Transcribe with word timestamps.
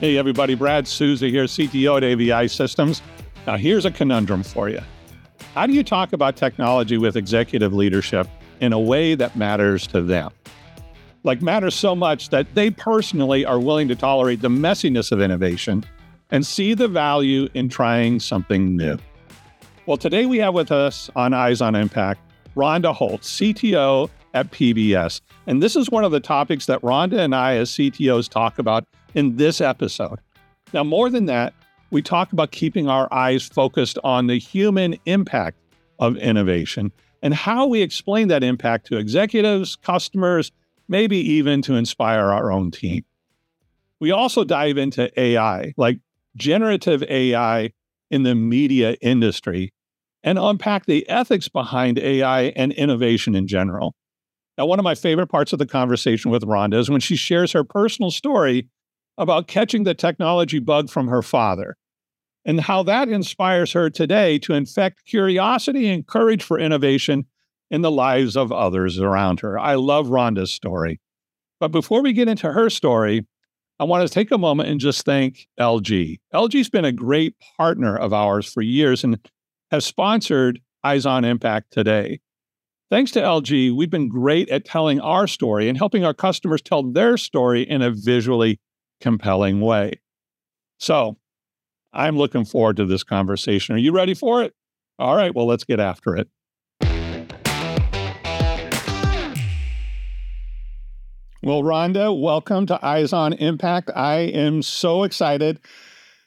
Hey, 0.00 0.16
everybody, 0.16 0.54
Brad 0.54 0.88
Sousa 0.88 1.28
here, 1.28 1.44
CTO 1.44 1.98
at 1.98 2.04
AVI 2.04 2.48
Systems. 2.48 3.02
Now, 3.46 3.58
here's 3.58 3.84
a 3.84 3.90
conundrum 3.90 4.42
for 4.42 4.70
you. 4.70 4.80
How 5.52 5.66
do 5.66 5.74
you 5.74 5.84
talk 5.84 6.14
about 6.14 6.36
technology 6.36 6.96
with 6.96 7.16
executive 7.16 7.74
leadership 7.74 8.26
in 8.60 8.72
a 8.72 8.80
way 8.80 9.14
that 9.14 9.36
matters 9.36 9.86
to 9.88 10.00
them? 10.00 10.30
Like, 11.22 11.42
matters 11.42 11.74
so 11.74 11.94
much 11.94 12.30
that 12.30 12.46
they 12.54 12.70
personally 12.70 13.44
are 13.44 13.60
willing 13.60 13.88
to 13.88 13.94
tolerate 13.94 14.40
the 14.40 14.48
messiness 14.48 15.12
of 15.12 15.20
innovation 15.20 15.84
and 16.30 16.46
see 16.46 16.72
the 16.72 16.88
value 16.88 17.50
in 17.52 17.68
trying 17.68 18.20
something 18.20 18.74
new. 18.74 18.96
Well, 19.84 19.98
today 19.98 20.24
we 20.24 20.38
have 20.38 20.54
with 20.54 20.72
us 20.72 21.10
on 21.14 21.34
Eyes 21.34 21.60
on 21.60 21.74
Impact 21.74 22.22
Rhonda 22.56 22.94
Holt, 22.94 23.20
CTO 23.20 24.08
at 24.32 24.50
PBS. 24.50 25.20
And 25.46 25.62
this 25.62 25.76
is 25.76 25.90
one 25.90 26.04
of 26.04 26.12
the 26.12 26.20
topics 26.20 26.64
that 26.66 26.80
Rhonda 26.80 27.18
and 27.18 27.34
I, 27.34 27.56
as 27.56 27.70
CTOs, 27.72 28.30
talk 28.30 28.58
about 28.58 28.86
in 29.14 29.36
this 29.36 29.60
episode. 29.60 30.18
Now, 30.72 30.84
more 30.84 31.10
than 31.10 31.26
that, 31.26 31.54
we 31.90 32.02
talk 32.02 32.32
about 32.32 32.52
keeping 32.52 32.88
our 32.88 33.12
eyes 33.12 33.48
focused 33.48 33.98
on 34.04 34.26
the 34.26 34.38
human 34.38 34.96
impact 35.06 35.58
of 35.98 36.16
innovation 36.16 36.92
and 37.22 37.34
how 37.34 37.66
we 37.66 37.82
explain 37.82 38.28
that 38.28 38.44
impact 38.44 38.86
to 38.86 38.96
executives, 38.96 39.76
customers, 39.76 40.52
maybe 40.88 41.18
even 41.18 41.62
to 41.62 41.74
inspire 41.74 42.30
our 42.30 42.50
own 42.52 42.70
team. 42.70 43.04
We 43.98 44.10
also 44.12 44.44
dive 44.44 44.78
into 44.78 45.10
AI, 45.20 45.74
like 45.76 45.98
generative 46.36 47.02
AI 47.02 47.72
in 48.10 48.22
the 48.22 48.34
media 48.34 48.96
industry, 49.02 49.72
and 50.22 50.38
unpack 50.38 50.86
the 50.86 51.08
ethics 51.08 51.48
behind 51.48 51.98
AI 51.98 52.44
and 52.56 52.72
innovation 52.72 53.34
in 53.34 53.46
general. 53.46 53.94
Now, 54.56 54.66
one 54.66 54.78
of 54.78 54.84
my 54.84 54.94
favorite 54.94 55.28
parts 55.28 55.52
of 55.52 55.58
the 55.58 55.66
conversation 55.66 56.30
with 56.30 56.42
Rhonda 56.42 56.74
is 56.74 56.90
when 56.90 57.00
she 57.00 57.16
shares 57.16 57.52
her 57.52 57.64
personal 57.64 58.10
story 58.10 58.68
about 59.20 59.46
catching 59.46 59.84
the 59.84 59.94
technology 59.94 60.58
bug 60.58 60.88
from 60.88 61.08
her 61.08 61.20
father 61.22 61.76
and 62.46 62.58
how 62.58 62.82
that 62.82 63.10
inspires 63.10 63.72
her 63.72 63.90
today 63.90 64.38
to 64.38 64.54
infect 64.54 65.04
curiosity 65.04 65.88
and 65.90 66.06
courage 66.06 66.42
for 66.42 66.58
innovation 66.58 67.26
in 67.70 67.82
the 67.82 67.90
lives 67.90 68.34
of 68.34 68.50
others 68.50 68.98
around 68.98 69.40
her. 69.40 69.58
I 69.58 69.74
love 69.74 70.06
Rhonda's 70.06 70.50
story. 70.50 71.00
But 71.60 71.68
before 71.68 72.02
we 72.02 72.14
get 72.14 72.28
into 72.28 72.50
her 72.50 72.70
story, 72.70 73.26
I 73.78 73.84
want 73.84 74.08
to 74.08 74.12
take 74.12 74.30
a 74.30 74.38
moment 74.38 74.70
and 74.70 74.80
just 74.80 75.04
thank 75.04 75.46
LG. 75.60 76.18
LG's 76.34 76.70
been 76.70 76.86
a 76.86 76.92
great 76.92 77.34
partner 77.58 77.96
of 77.96 78.14
ours 78.14 78.50
for 78.50 78.62
years 78.62 79.04
and 79.04 79.18
has 79.70 79.84
sponsored 79.84 80.60
Eyes 80.82 81.04
on 81.04 81.26
Impact 81.26 81.70
today. 81.70 82.20
Thanks 82.90 83.10
to 83.12 83.20
LG, 83.20 83.76
we've 83.76 83.90
been 83.90 84.08
great 84.08 84.48
at 84.48 84.64
telling 84.64 84.98
our 85.00 85.26
story 85.26 85.68
and 85.68 85.76
helping 85.76 86.06
our 86.06 86.14
customers 86.14 86.62
tell 86.62 86.82
their 86.82 87.18
story 87.18 87.62
in 87.62 87.82
a 87.82 87.90
visually 87.90 88.58
compelling 89.00 89.60
way. 89.60 90.00
So 90.78 91.16
I'm 91.92 92.16
looking 92.16 92.44
forward 92.44 92.76
to 92.76 92.86
this 92.86 93.02
conversation. 93.02 93.74
Are 93.74 93.78
you 93.78 93.92
ready 93.92 94.14
for 94.14 94.42
it? 94.42 94.54
All 94.98 95.16
right, 95.16 95.34
well, 95.34 95.46
let's 95.46 95.64
get 95.64 95.80
after 95.80 96.16
it. 96.16 96.28
Well, 101.42 101.62
Rhonda, 101.62 102.20
welcome 102.20 102.66
to 102.66 102.84
Eyes 102.84 103.14
on 103.14 103.32
Impact. 103.32 103.90
I 103.96 104.18
am 104.18 104.60
so 104.60 105.04
excited 105.04 105.58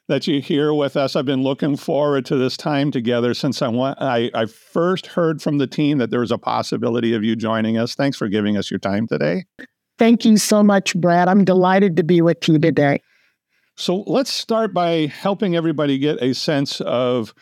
that 0.07 0.25
you're 0.25 0.41
here 0.41 0.73
with 0.73 0.97
us. 0.97 1.15
I've 1.15 1.25
been 1.25 1.43
looking 1.43 1.77
forward 1.77 2.25
to 2.25 2.35
this 2.35 2.57
time 2.57 2.89
together 2.89 3.35
since 3.35 3.61
I, 3.61 3.67
want, 3.67 4.01
I, 4.01 4.31
I 4.33 4.47
first 4.47 5.05
heard 5.05 5.39
from 5.39 5.59
the 5.59 5.67
team 5.67 5.99
that 5.99 6.09
there 6.09 6.21
was 6.21 6.31
a 6.31 6.39
possibility 6.39 7.13
of 7.13 7.23
you 7.23 7.35
joining 7.35 7.77
us. 7.77 7.93
Thanks 7.93 8.17
for 8.17 8.27
giving 8.27 8.57
us 8.57 8.71
your 8.71 8.79
time 8.79 9.07
today. 9.07 9.45
Thank 9.97 10.25
you 10.25 10.37
so 10.37 10.63
much, 10.63 10.95
Brad. 10.95 11.27
I'm 11.27 11.45
delighted 11.45 11.97
to 11.97 12.03
be 12.03 12.21
with 12.21 12.47
you 12.47 12.59
today. 12.59 13.01
So 13.75 14.03
let's 14.07 14.31
start 14.31 14.73
by 14.73 15.07
helping 15.07 15.55
everybody 15.55 15.97
get 15.97 16.21
a 16.21 16.33
sense 16.33 16.81
of 16.81 17.33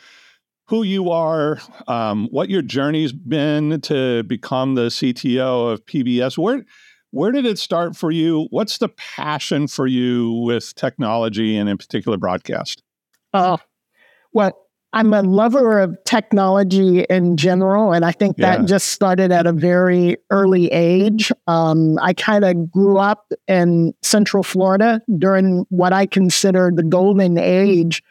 who 0.68 0.82
you 0.82 1.10
are, 1.10 1.60
um, 1.88 2.28
what 2.30 2.48
your 2.48 2.62
journey's 2.62 3.12
been 3.12 3.80
to 3.82 4.22
become 4.22 4.74
the 4.74 4.86
CTO 4.88 5.72
of 5.72 5.84
PBS. 5.86 6.38
Where 6.38 6.64
where 7.10 7.30
did 7.30 7.44
it 7.44 7.58
start 7.58 7.94
for 7.94 8.10
you? 8.10 8.46
What's 8.48 8.78
the 8.78 8.88
passion 8.88 9.68
for 9.68 9.86
you 9.86 10.32
with 10.32 10.74
technology 10.74 11.58
and 11.58 11.68
in 11.68 11.76
particular 11.76 12.16
broadcast? 12.16 12.82
Oh, 13.34 13.58
well, 14.32 14.52
I'm 14.94 15.14
a 15.14 15.22
lover 15.22 15.80
of 15.80 15.96
technology 16.04 17.00
in 17.08 17.36
general, 17.38 17.92
and 17.92 18.04
I 18.04 18.12
think 18.12 18.36
yeah. 18.38 18.58
that 18.58 18.66
just 18.66 18.88
started 18.88 19.32
at 19.32 19.46
a 19.46 19.52
very 19.52 20.18
early 20.30 20.70
age. 20.70 21.32
Um, 21.46 21.98
I 22.00 22.12
kind 22.12 22.44
of 22.44 22.70
grew 22.70 22.98
up 22.98 23.32
in 23.48 23.94
Central 24.02 24.42
Florida 24.42 25.00
during 25.18 25.64
what 25.70 25.94
I 25.94 26.04
consider 26.04 26.70
the 26.74 26.82
golden 26.82 27.38
age 27.38 28.02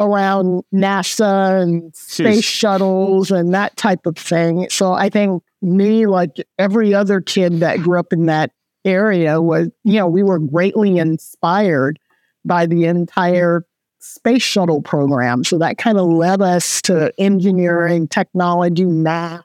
around 0.00 0.64
NASA 0.74 1.62
and 1.62 1.94
space 1.94 2.40
Jeez. 2.40 2.44
shuttles 2.44 3.30
and 3.30 3.54
that 3.54 3.76
type 3.76 4.06
of 4.06 4.16
thing. 4.16 4.66
So 4.70 4.92
I 4.92 5.08
think 5.08 5.42
me, 5.62 6.06
like 6.06 6.30
every 6.58 6.92
other 6.92 7.20
kid 7.20 7.60
that 7.60 7.78
grew 7.78 7.98
up 7.98 8.12
in 8.12 8.26
that 8.26 8.50
area, 8.84 9.40
was, 9.40 9.68
you 9.84 9.94
know, 9.94 10.08
we 10.08 10.24
were 10.24 10.40
greatly 10.40 10.98
inspired 10.98 12.00
by 12.44 12.66
the 12.66 12.86
entire 12.86 13.64
space 14.04 14.42
shuttle 14.42 14.82
program. 14.82 15.44
So 15.44 15.58
that 15.58 15.78
kind 15.78 15.98
of 15.98 16.06
led 16.06 16.42
us 16.42 16.82
to 16.82 17.12
engineering, 17.18 18.06
technology, 18.06 18.84
math. 18.84 19.44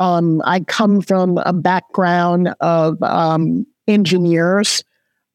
Um, 0.00 0.42
I 0.44 0.60
come 0.60 1.00
from 1.00 1.38
a 1.38 1.52
background 1.52 2.54
of 2.60 3.00
um, 3.02 3.66
engineers. 3.86 4.82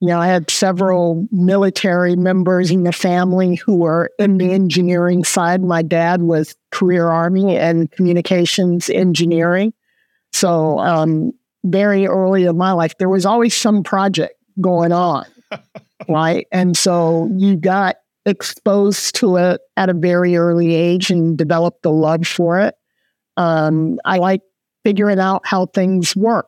You 0.02 0.10
know, 0.10 0.20
I 0.20 0.28
had 0.28 0.50
several 0.50 1.26
military 1.32 2.18
members 2.18 2.70
in 2.70 2.84
the 2.84 2.92
family 2.92 3.56
who 3.56 3.76
were 3.76 4.12
in 4.20 4.38
the 4.38 4.52
engineering 4.52 5.24
side. 5.24 5.64
My 5.64 5.82
dad 5.82 6.22
was 6.22 6.56
career 6.72 7.08
Army 7.10 7.58
and 7.58 7.90
communications 7.92 8.90
engineering. 8.90 9.74
So, 10.34 10.80
um, 10.80 11.32
very 11.64 12.08
early 12.08 12.44
in 12.44 12.58
my 12.58 12.74
life, 12.74 12.98
there 12.98 13.08
was 13.08 13.26
always 13.26 13.56
some 13.56 13.84
project 13.84 14.34
going 14.60 14.92
on, 14.92 15.26
right? 16.10 16.46
And 16.52 16.76
so 16.76 17.30
you 17.38 17.56
got 17.56 17.96
exposed 18.26 19.16
to 19.16 19.38
it 19.38 19.62
at 19.78 19.90
a 19.90 19.94
very 19.94 20.36
early 20.36 20.74
age 20.74 21.10
and 21.10 21.38
developed 21.38 21.86
a 21.86 21.90
love 21.90 22.26
for 22.26 22.60
it. 22.60 22.76
Um, 23.38 24.00
I 24.06 24.18
like 24.18 24.42
figuring 24.84 25.20
out 25.20 25.42
how 25.46 25.68
things 25.68 26.16
work. 26.16 26.48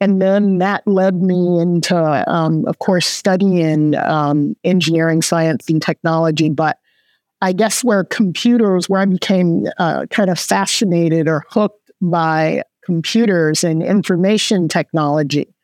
And 0.00 0.20
then 0.20 0.58
that 0.58 0.86
led 0.86 1.22
me 1.22 1.58
into, 1.58 1.96
um, 2.30 2.66
of 2.66 2.78
course, 2.80 3.06
studying 3.06 3.94
um, 3.96 4.54
engineering, 4.62 5.22
science, 5.22 5.70
and 5.70 5.80
technology. 5.80 6.50
But 6.50 6.76
I 7.40 7.52
guess 7.52 7.82
where 7.82 8.04
computers, 8.04 8.88
where 8.88 9.00
I 9.00 9.06
became 9.06 9.66
uh, 9.78 10.06
kind 10.10 10.28
of 10.28 10.38
fascinated 10.38 11.28
or 11.28 11.44
hooked 11.48 11.90
by 12.02 12.62
computers 12.84 13.64
and 13.64 13.82
information 13.82 14.68
technology 14.68 15.54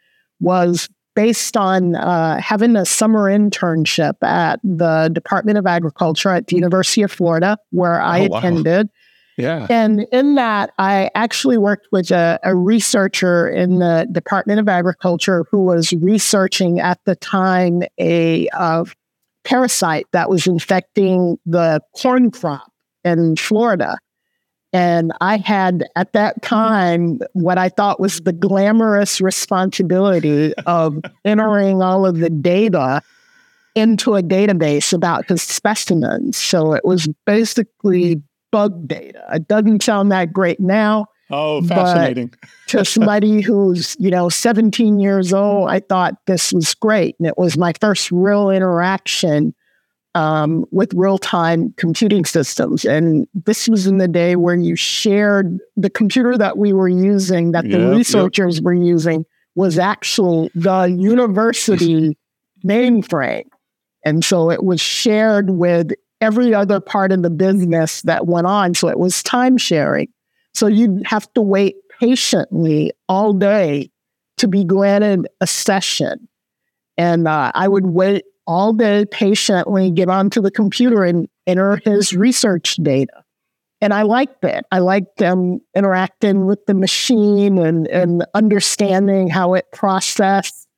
was 0.40 0.88
based 1.14 1.56
on 1.56 1.94
uh, 1.94 2.40
having 2.40 2.76
a 2.76 2.84
summer 2.84 3.30
internship 3.30 4.22
at 4.22 4.60
the 4.62 5.10
Department 5.12 5.58
of 5.58 5.66
Agriculture 5.66 6.30
at 6.30 6.46
the 6.46 6.56
University 6.56 7.02
of 7.02 7.12
Florida, 7.12 7.58
where 7.70 8.00
I 8.00 8.28
oh, 8.28 8.36
attended. 8.36 8.86
Wow. 8.86 8.92
Yeah. 9.38 9.66
And 9.70 10.06
in 10.12 10.34
that, 10.34 10.72
I 10.78 11.10
actually 11.14 11.56
worked 11.56 11.88
with 11.90 12.10
a, 12.10 12.38
a, 12.44 12.54
researcher 12.54 13.48
in 13.48 13.78
the 13.78 14.06
Department 14.12 14.60
of 14.60 14.68
Agriculture 14.68 15.46
who 15.50 15.64
was 15.64 15.92
researching 15.94 16.80
at 16.80 17.00
the 17.06 17.16
time 17.16 17.82
a 17.98 18.48
uh, 18.48 18.84
parasite 19.44 20.06
that 20.12 20.28
was 20.28 20.46
infecting 20.46 21.38
the 21.46 21.80
corn 21.96 22.30
crop 22.30 22.70
in 23.04 23.36
Florida. 23.36 23.98
And 24.72 25.12
I 25.20 25.36
had 25.36 25.86
at 25.96 26.12
that 26.14 26.40
time 26.42 27.20
what 27.34 27.58
I 27.58 27.68
thought 27.68 28.00
was 28.00 28.20
the 28.20 28.32
glamorous 28.32 29.20
responsibility 29.20 30.54
of 30.66 30.98
entering 31.24 31.82
all 31.82 32.06
of 32.06 32.18
the 32.18 32.30
data 32.30 33.02
into 33.74 34.16
a 34.16 34.22
database 34.22 34.92
about 34.92 35.28
his 35.28 35.42
specimens. 35.42 36.36
So 36.36 36.72
it 36.72 36.84
was 36.84 37.08
basically 37.26 38.22
bug 38.50 38.86
data. 38.86 39.24
It 39.32 39.48
doesn't 39.48 39.82
sound 39.82 40.12
that 40.12 40.32
great 40.32 40.60
now. 40.60 41.06
Oh, 41.30 41.62
fascinating. 41.62 42.32
to 42.68 42.84
somebody 42.84 43.40
who's, 43.40 43.96
you 43.98 44.10
know, 44.10 44.28
17 44.28 45.00
years 45.00 45.32
old, 45.32 45.70
I 45.70 45.80
thought 45.80 46.14
this 46.26 46.52
was 46.52 46.74
great. 46.74 47.16
And 47.18 47.26
it 47.26 47.38
was 47.38 47.56
my 47.56 47.72
first 47.80 48.10
real 48.12 48.50
interaction 48.50 49.54
um, 50.14 50.66
with 50.70 50.92
real 50.94 51.18
time 51.18 51.72
computing 51.76 52.24
systems. 52.24 52.84
And 52.84 53.26
this 53.34 53.68
was 53.68 53.86
in 53.86 53.98
the 53.98 54.08
day 54.08 54.36
when 54.36 54.62
you 54.62 54.76
shared 54.76 55.58
the 55.76 55.90
computer 55.90 56.36
that 56.36 56.58
we 56.58 56.72
were 56.72 56.88
using, 56.88 57.52
that 57.52 57.68
the 57.68 57.90
researchers 57.90 58.56
yep. 58.56 58.64
were 58.64 58.74
using, 58.74 59.24
was 59.54 59.78
actually 59.78 60.50
the 60.54 60.84
university 60.84 62.16
mainframe. 62.64 63.46
And 64.04 64.24
so 64.24 64.50
it 64.50 64.64
was 64.64 64.80
shared 64.80 65.50
with 65.50 65.92
every 66.20 66.54
other 66.54 66.80
part 66.80 67.12
of 67.12 67.22
the 67.22 67.30
business 67.30 68.02
that 68.02 68.26
went 68.26 68.46
on. 68.46 68.74
So 68.74 68.88
it 68.88 68.98
was 68.98 69.22
time 69.22 69.56
sharing. 69.56 70.08
So 70.54 70.66
you'd 70.66 71.06
have 71.06 71.32
to 71.34 71.40
wait 71.40 71.76
patiently 72.00 72.92
all 73.08 73.32
day 73.32 73.90
to 74.38 74.48
be 74.48 74.64
granted 74.64 75.26
a 75.40 75.46
session. 75.46 76.28
And 76.98 77.26
uh, 77.26 77.52
I 77.54 77.68
would 77.68 77.86
wait 77.86 78.24
all 78.46 78.72
day 78.72 79.04
patiently 79.04 79.90
get 79.90 80.08
onto 80.08 80.40
the 80.40 80.50
computer 80.50 81.04
and 81.04 81.28
enter 81.46 81.80
his 81.84 82.12
research 82.12 82.76
data. 82.76 83.24
And 83.80 83.92
I 83.92 84.02
liked 84.02 84.44
it. 84.44 84.64
I 84.70 84.78
liked 84.78 85.18
them 85.18 85.60
interacting 85.74 86.46
with 86.46 86.64
the 86.66 86.74
machine 86.74 87.58
and, 87.58 87.88
and 87.88 88.24
understanding 88.32 89.28
how 89.28 89.54
it 89.54 89.66
processed. 89.72 90.68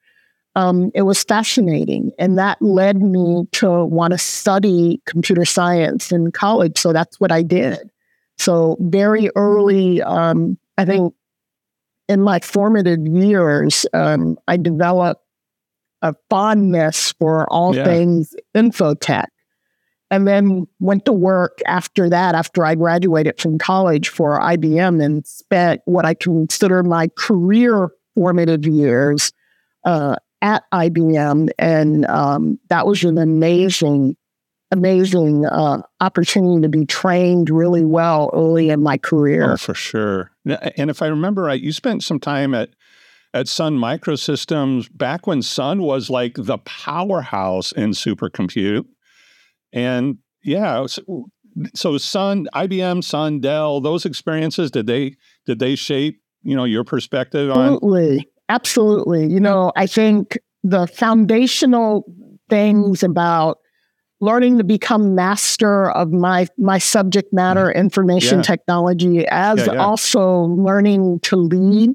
Um, 0.56 0.90
it 0.94 1.02
was 1.02 1.22
fascinating. 1.22 2.12
And 2.18 2.38
that 2.38 2.62
led 2.62 3.02
me 3.02 3.44
to 3.52 3.84
want 3.84 4.12
to 4.12 4.18
study 4.18 5.02
computer 5.06 5.44
science 5.44 6.12
in 6.12 6.32
college. 6.32 6.78
So 6.78 6.92
that's 6.92 7.20
what 7.20 7.30
I 7.30 7.42
did. 7.42 7.90
So 8.38 8.76
very 8.80 9.30
early, 9.36 10.00
um, 10.02 10.58
I 10.78 10.84
think 10.84 11.12
in 12.08 12.20
my 12.20 12.40
formative 12.40 13.06
years, 13.06 13.84
um, 13.92 14.38
I 14.48 14.56
developed 14.56 15.23
a 16.04 16.14
fondness 16.28 17.12
for 17.12 17.50
all 17.50 17.74
yeah. 17.74 17.84
things 17.84 18.34
infotech. 18.54 19.26
And 20.10 20.28
then 20.28 20.66
went 20.78 21.06
to 21.06 21.12
work 21.12 21.58
after 21.66 22.10
that, 22.10 22.34
after 22.34 22.64
I 22.64 22.74
graduated 22.74 23.40
from 23.40 23.58
college 23.58 24.10
for 24.10 24.38
IBM 24.38 25.02
and 25.02 25.26
spent 25.26 25.80
what 25.86 26.04
I 26.04 26.14
consider 26.14 26.82
my 26.82 27.08
career 27.16 27.88
formative 28.14 28.66
years 28.66 29.32
uh, 29.84 30.16
at 30.42 30.64
IBM. 30.72 31.48
And 31.58 32.04
um, 32.06 32.60
that 32.68 32.86
was 32.86 33.02
an 33.02 33.18
amazing 33.18 34.16
amazing 34.70 35.46
uh, 35.46 35.82
opportunity 36.00 36.60
to 36.60 36.68
be 36.68 36.84
trained 36.84 37.48
really 37.48 37.84
well 37.84 38.28
early 38.32 38.70
in 38.70 38.82
my 38.82 38.98
career. 38.98 39.52
Oh, 39.52 39.56
for 39.56 39.74
sure. 39.74 40.32
And 40.76 40.90
if 40.90 41.00
I 41.00 41.06
remember 41.06 41.42
right, 41.42 41.60
you 41.60 41.70
spent 41.70 42.02
some 42.02 42.18
time 42.18 42.54
at 42.54 42.70
at 43.34 43.48
Sun 43.48 43.76
Microsystems 43.76 44.88
back 44.96 45.26
when 45.26 45.42
Sun 45.42 45.82
was 45.82 46.08
like 46.08 46.34
the 46.36 46.58
powerhouse 46.58 47.72
in 47.72 47.90
supercompute. 47.90 48.84
And 49.72 50.18
yeah, 50.44 50.86
so, 50.86 51.26
so 51.74 51.98
Sun, 51.98 52.46
IBM, 52.54 53.02
Sun, 53.02 53.40
Dell, 53.40 53.80
those 53.80 54.06
experiences 54.06 54.70
did 54.70 54.86
they 54.86 55.16
did 55.46 55.58
they 55.58 55.74
shape 55.74 56.22
you 56.44 56.56
know 56.56 56.64
your 56.64 56.84
perspective 56.84 57.50
on? 57.50 57.74
Absolutely, 57.74 58.28
absolutely. 58.48 59.32
You 59.32 59.40
know, 59.40 59.72
I 59.76 59.86
think 59.86 60.38
the 60.62 60.86
foundational 60.86 62.04
things 62.48 63.02
about 63.02 63.58
learning 64.20 64.58
to 64.58 64.64
become 64.64 65.16
master 65.16 65.90
of 65.90 66.12
my 66.12 66.46
my 66.56 66.78
subject 66.78 67.32
matter 67.32 67.66
mm-hmm. 67.66 67.80
information 67.80 68.38
yeah. 68.38 68.42
technology 68.42 69.26
as 69.26 69.58
yeah, 69.66 69.72
yeah. 69.72 69.84
also 69.84 70.42
learning 70.42 71.18
to 71.20 71.36
lead 71.36 71.90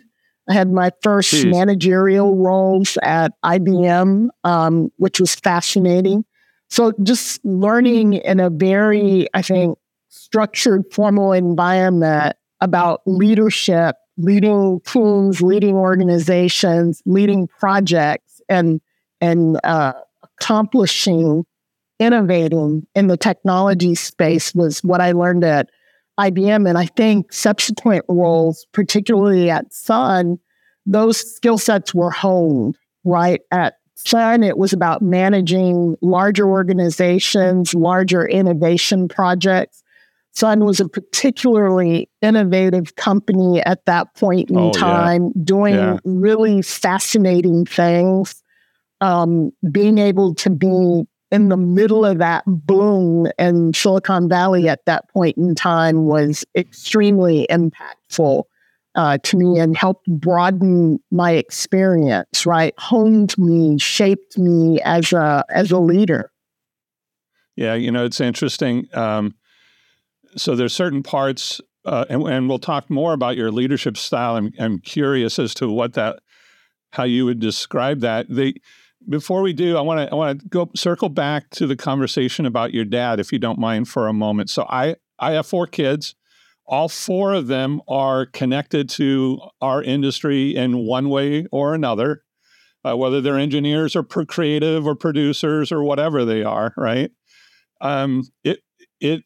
i 0.49 0.53
had 0.53 0.71
my 0.71 0.91
first 1.01 1.33
Jeez. 1.33 1.51
managerial 1.51 2.35
roles 2.35 2.97
at 3.03 3.31
ibm 3.43 4.29
um, 4.43 4.91
which 4.97 5.19
was 5.19 5.35
fascinating 5.35 6.25
so 6.69 6.93
just 7.03 7.43
learning 7.45 8.13
in 8.13 8.39
a 8.39 8.49
very 8.49 9.27
i 9.33 9.41
think 9.41 9.77
structured 10.09 10.83
formal 10.91 11.33
environment 11.33 12.35
about 12.61 13.01
leadership 13.05 13.95
leading 14.17 14.81
teams 14.81 15.41
leading 15.41 15.75
organizations 15.75 17.01
leading 17.05 17.47
projects 17.59 18.41
and 18.49 18.81
and 19.21 19.59
uh, 19.63 19.93
accomplishing 20.23 21.45
innovating 21.99 22.87
in 22.95 23.07
the 23.07 23.17
technology 23.17 23.93
space 23.93 24.55
was 24.55 24.79
what 24.83 25.01
I 25.01 25.11
learned 25.11 25.43
at 25.43 25.69
IBM. 26.19 26.67
And 26.67 26.77
I 26.77 26.85
think 26.85 27.31
subsequent 27.31 28.05
roles, 28.09 28.65
particularly 28.73 29.49
at 29.49 29.71
Sun, 29.73 30.37
those 30.85 31.17
skill 31.35 31.57
sets 31.57 31.93
were 31.93 32.11
honed, 32.11 32.77
right? 33.03 33.41
At 33.51 33.75
Sun, 33.95 34.43
it 34.43 34.57
was 34.57 34.73
about 34.73 35.01
managing 35.01 35.95
larger 36.01 36.47
organizations, 36.47 37.73
larger 37.73 38.27
innovation 38.27 39.07
projects. 39.07 39.83
Sun 40.31 40.63
was 40.63 40.79
a 40.79 40.87
particularly 40.87 42.09
innovative 42.21 42.95
company 42.95 43.61
at 43.63 43.85
that 43.85 44.13
point 44.15 44.49
in 44.49 44.57
oh, 44.57 44.71
time, 44.71 45.25
yeah. 45.25 45.41
doing 45.43 45.75
yeah. 45.75 45.97
really 46.03 46.61
fascinating 46.61 47.65
things. 47.65 48.41
Um, 49.01 49.51
being 49.71 49.97
able 49.97 50.35
to 50.35 50.49
be 50.49 51.05
in 51.31 51.49
the 51.49 51.57
middle 51.57 52.05
of 52.05 52.17
that 52.17 52.43
boom 52.47 53.27
in 53.37 53.73
Silicon 53.73 54.27
Valley 54.27 54.67
at 54.67 54.85
that 54.85 55.09
point 55.09 55.37
in 55.37 55.55
time 55.55 56.05
was 56.05 56.43
extremely 56.55 57.45
impactful 57.49 58.43
uh, 58.95 59.17
to 59.23 59.37
me 59.37 59.59
and 59.59 59.77
helped 59.77 60.07
broaden 60.07 60.99
my 61.11 61.31
experience. 61.31 62.45
Right, 62.45 62.73
honed 62.77 63.37
me, 63.37 63.77
shaped 63.77 64.37
me 64.37 64.81
as 64.81 65.13
a 65.13 65.45
as 65.49 65.71
a 65.71 65.79
leader. 65.79 66.31
Yeah, 67.55 67.75
you 67.75 67.91
know, 67.91 68.05
it's 68.05 68.21
interesting. 68.21 68.87
Um, 68.93 69.35
so 70.37 70.55
there's 70.55 70.73
certain 70.73 71.03
parts, 71.03 71.59
uh, 71.85 72.05
and, 72.09 72.23
and, 72.23 72.47
we'll 72.47 72.59
talk 72.59 72.89
more 72.89 73.13
about 73.13 73.35
your 73.35 73.51
leadership 73.51 73.97
style. 73.97 74.37
I'm, 74.37 74.53
I'm 74.59 74.79
curious 74.79 75.39
as 75.39 75.53
to 75.55 75.69
what 75.69 75.93
that, 75.93 76.19
how 76.91 77.03
you 77.03 77.25
would 77.25 77.39
describe 77.39 77.99
that. 77.99 78.27
The 78.29 78.55
before 79.07 79.41
we 79.41 79.53
do, 79.53 79.77
I 79.77 79.81
want 79.81 80.07
to 80.07 80.11
I 80.11 80.15
want 80.15 80.39
to 80.39 80.47
go 80.47 80.69
circle 80.75 81.09
back 81.09 81.49
to 81.51 81.67
the 81.67 81.75
conversation 81.75 82.45
about 82.45 82.73
your 82.73 82.85
dad, 82.85 83.19
if 83.19 83.31
you 83.31 83.39
don't 83.39 83.59
mind, 83.59 83.87
for 83.87 84.07
a 84.07 84.13
moment. 84.13 84.49
So 84.49 84.65
I 84.69 84.95
I 85.17 85.33
have 85.33 85.47
four 85.47 85.67
kids. 85.67 86.15
All 86.65 86.89
four 86.89 87.33
of 87.33 87.47
them 87.47 87.81
are 87.87 88.27
connected 88.27 88.89
to 88.89 89.39
our 89.61 89.81
industry 89.81 90.55
in 90.55 90.85
one 90.85 91.09
way 91.09 91.47
or 91.51 91.73
another, 91.73 92.23
uh, 92.85 92.95
whether 92.95 93.21
they're 93.21 93.39
engineers 93.39 93.95
or 93.95 94.03
creative 94.03 94.85
or 94.85 94.95
producers 94.95 95.71
or 95.71 95.83
whatever 95.83 96.25
they 96.25 96.43
are. 96.43 96.73
Right? 96.75 97.11
Um, 97.81 98.23
it 98.43 98.59
it 98.99 99.23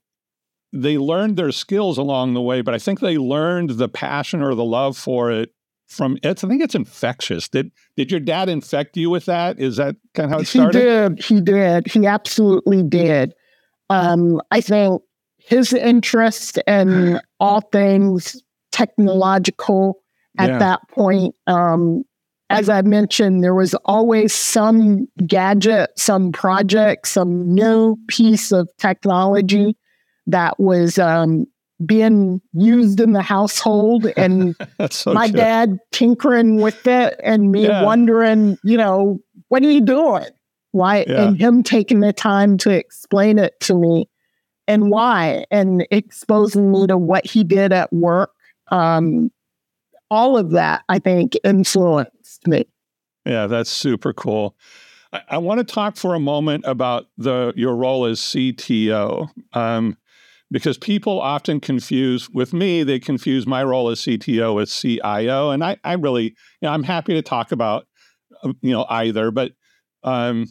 they 0.72 0.98
learned 0.98 1.38
their 1.38 1.52
skills 1.52 1.98
along 1.98 2.34
the 2.34 2.42
way, 2.42 2.62
but 2.62 2.74
I 2.74 2.80
think 2.80 3.00
they 3.00 3.18
learned 3.18 3.72
the 3.72 3.90
passion 3.90 4.42
or 4.42 4.56
the 4.56 4.64
love 4.64 4.98
for 4.98 5.32
it 5.32 5.52
from 5.94 6.18
it's 6.24 6.44
I 6.44 6.48
think 6.48 6.62
it's 6.62 6.76
infectious. 6.76 7.48
Did 7.48 7.72
did 7.96 8.12
your 8.12 8.20
dad 8.20 8.50
infect 8.50 8.98
you 8.98 9.10
with 9.10 9.26
that? 9.26 9.60
Is 9.60 9.78
that 9.78 9.96
kind 10.14 10.26
of 10.26 10.32
how 10.32 10.40
it 10.40 10.46
started? 10.46 10.76
He 10.76 10.82
did. 10.82 11.24
He 11.24 11.42
did. 11.42 11.88
He 11.88 12.08
absolutely 12.08 12.84
did. 12.84 13.34
Um, 13.90 14.42
I 14.52 14.62
think 14.62 15.02
his 15.38 15.74
interest 15.74 16.58
in 16.68 17.20
all 17.40 17.62
things 17.62 18.42
technological 18.72 20.02
at 20.38 20.50
yeah. 20.50 20.58
that 20.60 20.80
point, 20.90 21.36
um, 21.48 22.04
as 22.50 22.70
I 22.70 22.82
mentioned, 22.82 23.44
there 23.44 23.54
was 23.54 23.74
always 23.86 24.34
some 24.34 25.08
gadget, 25.28 25.92
some 25.98 26.32
project, 26.32 27.08
some 27.08 27.54
new 27.54 27.98
piece 28.08 28.52
of 28.52 28.70
technology 28.78 29.78
that 30.28 30.60
was 30.60 30.98
um, 30.98 31.46
being 31.86 32.42
used 32.54 33.00
in 33.00 33.14
the 33.14 33.22
household 33.22 34.06
and 34.18 34.56
so 34.90 35.14
my 35.14 35.30
dad 35.30 35.78
tinkering 35.92 36.58
with 36.58 36.88
it 36.88 37.20
and 37.24 37.52
me 37.52 37.68
yeah. 37.68 37.84
wondering, 37.84 38.58
you 38.64 38.78
know, 38.78 39.20
what 39.50 39.64
are 39.64 39.72
you 39.72 39.82
doing? 39.82 40.26
Why? 40.72 41.06
Yeah. 41.08 41.28
And 41.28 41.40
him 41.40 41.62
taking 41.62 42.00
the 42.00 42.14
time 42.14 42.58
to 42.60 42.72
explain 42.72 43.38
it 43.38 43.60
to 43.62 43.76
me 43.76 44.10
and 44.68 44.90
why 44.90 45.46
and 45.52 45.86
exposing 45.92 46.72
me 46.72 46.88
to 46.88 46.98
what 46.98 47.26
he 47.26 47.44
did 47.44 47.72
at 47.74 47.92
work. 47.94 48.32
Um, 48.70 49.32
all 50.10 50.38
of 50.38 50.52
that, 50.52 50.84
I 50.90 51.00
think, 51.00 51.38
influenced 51.44 52.48
me. 52.48 52.66
Yeah, 53.26 53.48
that's 53.48 53.70
super 53.70 54.14
cool. 54.14 54.56
I, 55.12 55.22
I 55.30 55.38
want 55.38 55.60
to 55.60 55.64
talk 55.64 55.96
for 55.96 56.16
a 56.16 56.20
moment 56.20 56.66
about 56.68 57.08
the 57.18 57.54
your 57.56 57.76
role 57.76 58.06
as 58.06 58.20
CTO. 58.20 59.30
Um, 59.54 59.98
because 60.54 60.78
people 60.78 61.20
often 61.20 61.60
confuse 61.60 62.30
with 62.30 62.54
me 62.54 62.84
they 62.84 63.00
confuse 63.00 63.46
my 63.46 63.64
role 63.64 63.90
as 63.90 64.00
cto 64.00 64.56
with 64.56 64.70
cio 64.70 65.50
and 65.50 65.64
i, 65.64 65.76
I 65.84 65.94
really 65.94 66.26
you 66.26 66.34
know, 66.62 66.70
i'm 66.70 66.84
happy 66.84 67.14
to 67.16 67.22
talk 67.22 67.52
about 67.52 67.88
uh, 68.44 68.54
you 68.62 68.72
know 68.72 68.86
either 68.88 69.32
but 69.32 69.52
um, 70.04 70.48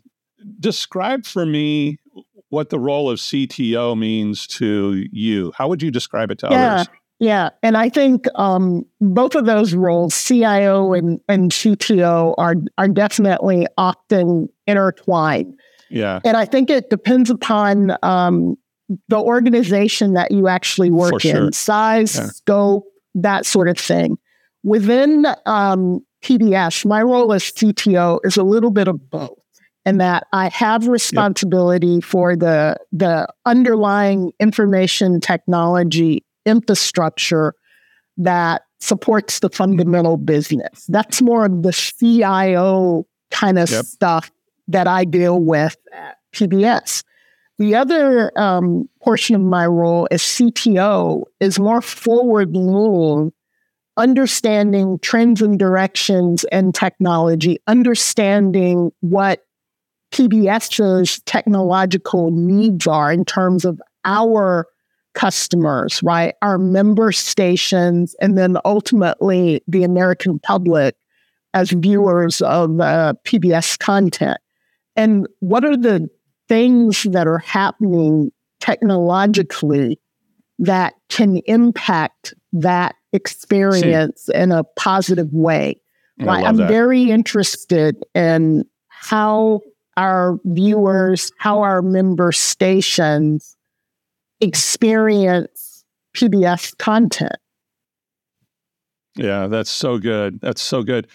describe 0.58 1.24
for 1.24 1.46
me 1.46 1.98
what 2.48 2.68
the 2.68 2.78
role 2.78 3.08
of 3.08 3.18
cto 3.18 3.96
means 3.96 4.46
to 4.48 5.06
you 5.10 5.52
how 5.56 5.68
would 5.68 5.82
you 5.82 5.90
describe 5.90 6.30
it 6.30 6.38
to 6.40 6.48
yeah. 6.50 6.74
others 6.74 6.88
yeah, 7.22 7.50
and 7.62 7.76
I 7.76 7.88
think 7.88 8.26
um, 8.34 8.84
both 9.00 9.36
of 9.36 9.46
those 9.46 9.74
roles, 9.74 10.12
CIO 10.12 10.92
and, 10.92 11.20
and 11.28 11.52
CTO, 11.52 12.34
are 12.36 12.56
are 12.78 12.88
definitely 12.88 13.68
often 13.78 14.48
intertwined. 14.66 15.54
Yeah, 15.88 16.18
and 16.24 16.36
I 16.36 16.44
think 16.46 16.68
it 16.68 16.90
depends 16.90 17.30
upon 17.30 17.96
um, 18.02 18.56
the 19.08 19.18
organization 19.18 20.14
that 20.14 20.30
you 20.30 20.48
actually 20.48 20.90
work 20.90 21.20
sure. 21.20 21.46
in, 21.46 21.52
size, 21.52 22.16
yeah. 22.16 22.26
scope, 22.26 22.84
that 23.14 23.46
sort 23.46 23.68
of 23.68 23.78
thing. 23.78 24.18
Within 24.62 25.26
um, 25.46 26.04
PBS, 26.22 26.86
my 26.86 27.02
role 27.02 27.32
as 27.32 27.44
CTO 27.44 28.20
is 28.24 28.36
a 28.36 28.42
little 28.42 28.70
bit 28.70 28.88
of 28.88 29.10
both, 29.10 29.38
and 29.84 30.00
that 30.00 30.26
I 30.32 30.48
have 30.50 30.86
responsibility 30.86 31.86
yep. 31.86 32.04
for 32.04 32.36
the 32.36 32.76
the 32.92 33.26
underlying 33.44 34.32
information 34.38 35.20
technology 35.20 36.24
infrastructure 36.46 37.54
that 38.16 38.62
supports 38.80 39.40
the 39.40 39.48
fundamental 39.50 40.16
business. 40.16 40.86
That's 40.88 41.22
more 41.22 41.46
of 41.46 41.62
the 41.62 41.72
CIO 41.72 43.06
kind 43.30 43.58
of 43.58 43.70
yep. 43.70 43.84
stuff 43.84 44.30
that 44.68 44.86
I 44.86 45.04
deal 45.04 45.40
with 45.40 45.76
at 45.92 46.16
PBS. 46.32 47.02
The 47.58 47.74
other 47.74 48.32
um, 48.38 48.88
portion 49.02 49.36
of 49.36 49.42
my 49.42 49.66
role 49.66 50.08
as 50.10 50.22
CTO 50.22 51.24
is 51.40 51.58
more 51.58 51.82
forward 51.82 52.56
leaning, 52.56 53.32
understanding 53.96 54.98
trends 55.00 55.42
and 55.42 55.58
directions 55.58 56.44
and 56.44 56.74
technology, 56.74 57.58
understanding 57.66 58.90
what 59.00 59.44
PBS's 60.12 61.20
technological 61.20 62.30
needs 62.30 62.86
are 62.86 63.12
in 63.12 63.24
terms 63.24 63.64
of 63.64 63.80
our 64.04 64.66
customers, 65.14 66.02
right? 66.02 66.34
Our 66.42 66.58
member 66.58 67.12
stations, 67.12 68.14
and 68.20 68.36
then 68.36 68.56
ultimately 68.64 69.62
the 69.68 69.84
American 69.84 70.38
public 70.38 70.96
as 71.54 71.70
viewers 71.70 72.40
of 72.40 72.80
uh, 72.80 73.14
PBS 73.24 73.78
content. 73.78 74.38
And 74.96 75.26
what 75.40 75.64
are 75.64 75.76
the 75.76 76.08
things 76.48 77.04
that 77.04 77.26
are 77.26 77.38
happening 77.38 78.30
technologically 78.60 79.98
that 80.58 80.94
can 81.08 81.38
impact 81.46 82.34
that 82.52 82.94
experience 83.12 84.22
See. 84.26 84.34
in 84.34 84.52
a 84.52 84.64
positive 84.64 85.32
way? 85.32 85.80
Right? 86.20 86.44
I'm 86.44 86.56
that. 86.56 86.68
very 86.68 87.10
interested 87.10 87.96
in 88.14 88.64
how 88.88 89.60
our 89.96 90.38
viewers, 90.44 91.32
how 91.38 91.60
our 91.62 91.82
member 91.82 92.32
stations 92.32 93.56
experience 94.40 95.84
PBS 96.16 96.76
content. 96.78 97.36
Yeah, 99.16 99.46
that's 99.46 99.70
so 99.70 99.98
good. 99.98 100.40
That's 100.40 100.62
so 100.62 100.82
good. 100.82 101.06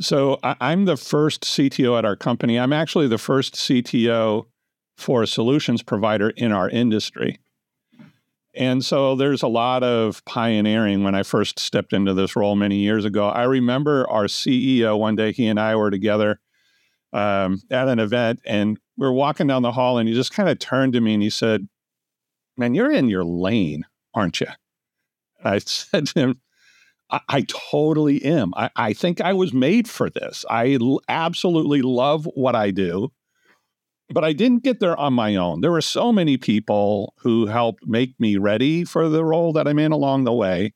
So 0.00 0.38
I, 0.42 0.72
am 0.72 0.86
the 0.86 0.96
first 0.96 1.42
CTO 1.42 1.96
at 1.98 2.04
our 2.04 2.16
company. 2.16 2.58
I'm 2.58 2.72
actually 2.72 3.06
the 3.06 3.18
first 3.18 3.54
CTO 3.54 4.46
for 4.96 5.22
a 5.22 5.26
solutions 5.26 5.82
provider 5.82 6.30
in 6.30 6.52
our 6.52 6.68
industry. 6.68 7.38
And 8.56 8.84
so 8.84 9.16
there's 9.16 9.42
a 9.42 9.48
lot 9.48 9.82
of 9.82 10.24
pioneering 10.24 11.02
when 11.02 11.14
I 11.14 11.24
first 11.24 11.58
stepped 11.58 11.92
into 11.92 12.14
this 12.14 12.36
role 12.36 12.54
many 12.54 12.76
years 12.76 13.04
ago. 13.04 13.28
I 13.28 13.44
remember 13.44 14.08
our 14.08 14.24
CEO 14.24 14.98
one 14.98 15.16
day, 15.16 15.32
he 15.32 15.46
and 15.46 15.58
I 15.58 15.74
were 15.74 15.90
together 15.90 16.40
um, 17.12 17.60
at 17.70 17.88
an 17.88 17.98
event, 17.98 18.40
and 18.44 18.78
we 18.96 19.06
are 19.06 19.12
walking 19.12 19.48
down 19.48 19.62
the 19.62 19.72
hall, 19.72 19.98
and 19.98 20.08
he 20.08 20.14
just 20.14 20.32
kind 20.32 20.48
of 20.48 20.58
turned 20.58 20.92
to 20.92 21.00
me 21.00 21.14
and 21.14 21.22
he 21.22 21.30
said, 21.30 21.68
Man, 22.56 22.74
you're 22.74 22.92
in 22.92 23.08
your 23.08 23.24
lane, 23.24 23.84
aren't 24.14 24.40
you? 24.40 24.46
I 25.42 25.58
said 25.64 26.06
to 26.08 26.20
him, 26.20 26.40
I, 27.10 27.20
I 27.28 27.46
totally 27.70 28.24
am. 28.24 28.52
I, 28.56 28.70
I, 28.76 28.92
think 28.92 29.20
I 29.20 29.32
was 29.32 29.52
made 29.52 29.88
for 29.88 30.10
this. 30.10 30.44
I 30.48 30.78
l- 30.80 31.00
absolutely 31.08 31.82
love 31.82 32.28
what 32.34 32.54
I 32.54 32.70
do, 32.70 33.12
but 34.10 34.24
I 34.24 34.32
didn't 34.32 34.62
get 34.62 34.80
there 34.80 34.96
on 34.96 35.12
my 35.12 35.36
own. 35.36 35.60
There 35.60 35.72
were 35.72 35.80
so 35.80 36.12
many 36.12 36.36
people 36.36 37.14
who 37.18 37.46
helped 37.46 37.86
make 37.86 38.18
me 38.18 38.36
ready 38.36 38.84
for 38.84 39.08
the 39.08 39.24
role 39.24 39.52
that 39.52 39.68
I'm 39.68 39.78
in 39.78 39.92
along 39.92 40.24
the 40.24 40.32
way. 40.32 40.72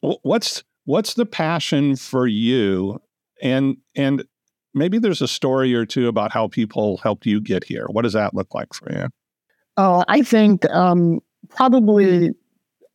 What's 0.00 0.62
what's 0.84 1.14
the 1.14 1.26
passion 1.26 1.96
for 1.96 2.26
you? 2.26 3.00
And 3.42 3.78
and 3.96 4.24
maybe 4.74 4.98
there's 4.98 5.22
a 5.22 5.28
story 5.28 5.74
or 5.74 5.84
two 5.84 6.08
about 6.08 6.32
how 6.32 6.48
people 6.48 6.98
helped 6.98 7.26
you 7.26 7.40
get 7.40 7.64
here. 7.64 7.86
What 7.90 8.02
does 8.02 8.12
that 8.12 8.34
look 8.34 8.54
like 8.54 8.72
for 8.72 8.92
you? 8.92 9.08
Oh, 9.76 10.04
I 10.08 10.22
think 10.22 10.68
um, 10.70 11.20
probably 11.50 12.30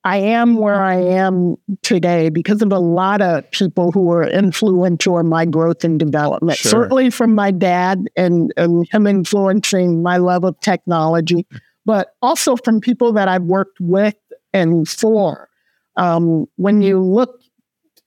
I 0.06 0.18
am 0.18 0.58
where 0.58 0.84
I 0.84 0.96
am 0.96 1.56
today 1.82 2.30
because 2.30 2.62
of 2.62 2.72
a 2.74 2.80
lot 2.80 3.22
of 3.22 3.50
people 3.52 3.92
who 3.92 4.02
were 4.02 4.28
influential 4.28 5.18
in 5.18 5.28
my 5.28 5.46
growth 5.46 5.84
and 5.86 5.98
development. 5.98 6.58
Sure. 6.58 6.72
Certainly 6.72 7.12
from 7.12 7.34
my 7.34 7.52
dad 7.52 8.08
and, 8.18 8.54
and 8.58 8.86
him 8.92 9.08
influencing 9.08 10.04
my 10.04 10.18
love 10.18 10.44
of 10.44 10.60
technology, 10.60 11.48
but 11.86 12.16
also 12.22 12.58
from 12.58 12.82
people 12.82 13.14
that 13.14 13.30
I've 13.30 13.44
worked 13.44 13.80
with 13.80 14.16
and 14.54 14.88
for. 14.88 15.50
Um, 15.96 16.48
when 16.58 16.82
you 16.82 17.00
look 17.00 17.42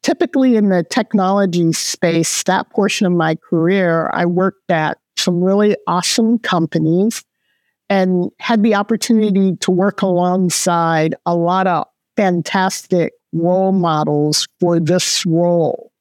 typically 0.02 0.56
in 0.56 0.68
the 0.68 0.84
technology 0.84 1.72
space, 1.72 2.42
that 2.42 2.68
portion 2.70 3.06
of 3.06 3.12
my 3.12 3.36
career, 3.36 4.10
I 4.12 4.26
worked 4.26 4.70
at 4.70 4.98
some 5.16 5.42
really 5.42 5.76
awesome 5.86 6.38
companies 6.38 7.24
and 7.88 8.30
had 8.40 8.62
the 8.62 8.74
opportunity 8.74 9.56
to 9.56 9.70
work 9.70 10.02
alongside 10.02 11.14
a 11.24 11.34
lot 11.34 11.66
of 11.66 11.86
fantastic 12.16 13.12
role 13.32 13.72
models 13.72 14.48
for 14.60 14.80
this 14.80 15.24
role. 15.26 15.92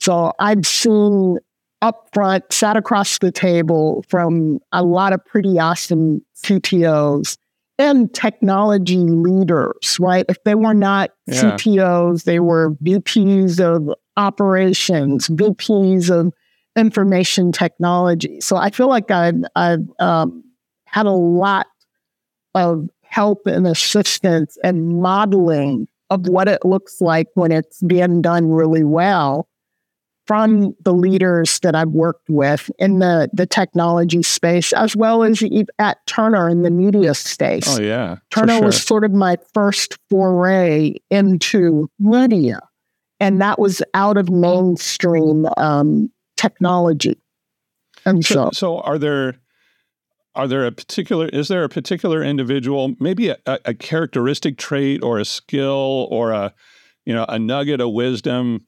So 0.00 0.32
I've 0.38 0.66
seen 0.66 1.38
up 1.82 2.08
front, 2.12 2.44
sat 2.52 2.76
across 2.76 3.18
the 3.18 3.32
table 3.32 4.04
from 4.08 4.58
a 4.72 4.82
lot 4.82 5.12
of 5.12 5.24
pretty 5.24 5.58
awesome 5.58 6.20
CTOs 6.44 7.38
and 7.78 8.12
technology 8.12 8.98
leaders, 8.98 9.96
right? 9.98 10.26
If 10.28 10.42
they 10.44 10.54
were 10.54 10.74
not 10.74 11.10
yeah. 11.26 11.42
CTOs, 11.42 12.24
they 12.24 12.40
were 12.40 12.74
VPs 12.84 13.60
of 13.60 13.94
operations, 14.16 15.28
VPs 15.28 16.10
of 16.10 16.32
information 16.76 17.52
technology. 17.52 18.40
So 18.40 18.56
I 18.56 18.70
feel 18.70 18.88
like 18.88 19.10
I've, 19.10 19.42
I've 19.56 19.88
um, 19.98 20.44
had 20.90 21.06
a 21.06 21.10
lot 21.10 21.66
of 22.54 22.88
help 23.02 23.46
and 23.46 23.66
assistance 23.66 24.56
and 24.62 25.00
modeling 25.00 25.88
of 26.10 26.26
what 26.26 26.48
it 26.48 26.64
looks 26.64 27.00
like 27.00 27.28
when 27.34 27.52
it's 27.52 27.80
being 27.82 28.20
done 28.20 28.50
really 28.50 28.84
well 28.84 29.48
from 30.26 30.76
the 30.84 30.92
leaders 30.92 31.58
that 31.60 31.74
I've 31.74 31.88
worked 31.88 32.28
with 32.28 32.70
in 32.78 33.00
the, 33.00 33.28
the 33.32 33.46
technology 33.46 34.22
space, 34.22 34.72
as 34.72 34.94
well 34.94 35.24
as 35.24 35.42
at 35.80 36.06
Turner 36.06 36.48
in 36.48 36.62
the 36.62 36.70
media 36.70 37.14
space. 37.14 37.64
Oh, 37.66 37.82
yeah. 37.82 38.18
Turner 38.30 38.58
sure. 38.58 38.66
was 38.66 38.80
sort 38.80 39.02
of 39.02 39.10
my 39.10 39.38
first 39.54 39.98
foray 40.08 40.94
into 41.10 41.90
media, 41.98 42.60
and 43.18 43.40
that 43.40 43.58
was 43.58 43.82
out 43.94 44.16
of 44.16 44.30
mainstream 44.30 45.46
um, 45.56 46.12
technology. 46.36 47.18
And 48.04 48.24
so, 48.24 48.34
so, 48.34 48.50
so 48.52 48.80
are 48.82 48.98
there 48.98 49.34
are 50.34 50.46
there 50.46 50.64
a 50.64 50.72
particular 50.72 51.26
is 51.28 51.48
there 51.48 51.64
a 51.64 51.68
particular 51.68 52.22
individual 52.22 52.94
maybe 53.00 53.30
a, 53.30 53.38
a, 53.46 53.74
characteristic 53.74 54.56
trait 54.56 55.02
or 55.02 55.18
a 55.18 55.24
skill 55.24 56.06
or 56.10 56.30
a 56.30 56.54
you 57.04 57.12
know 57.12 57.24
a 57.28 57.38
nugget 57.38 57.80
of 57.80 57.92
wisdom 57.92 58.64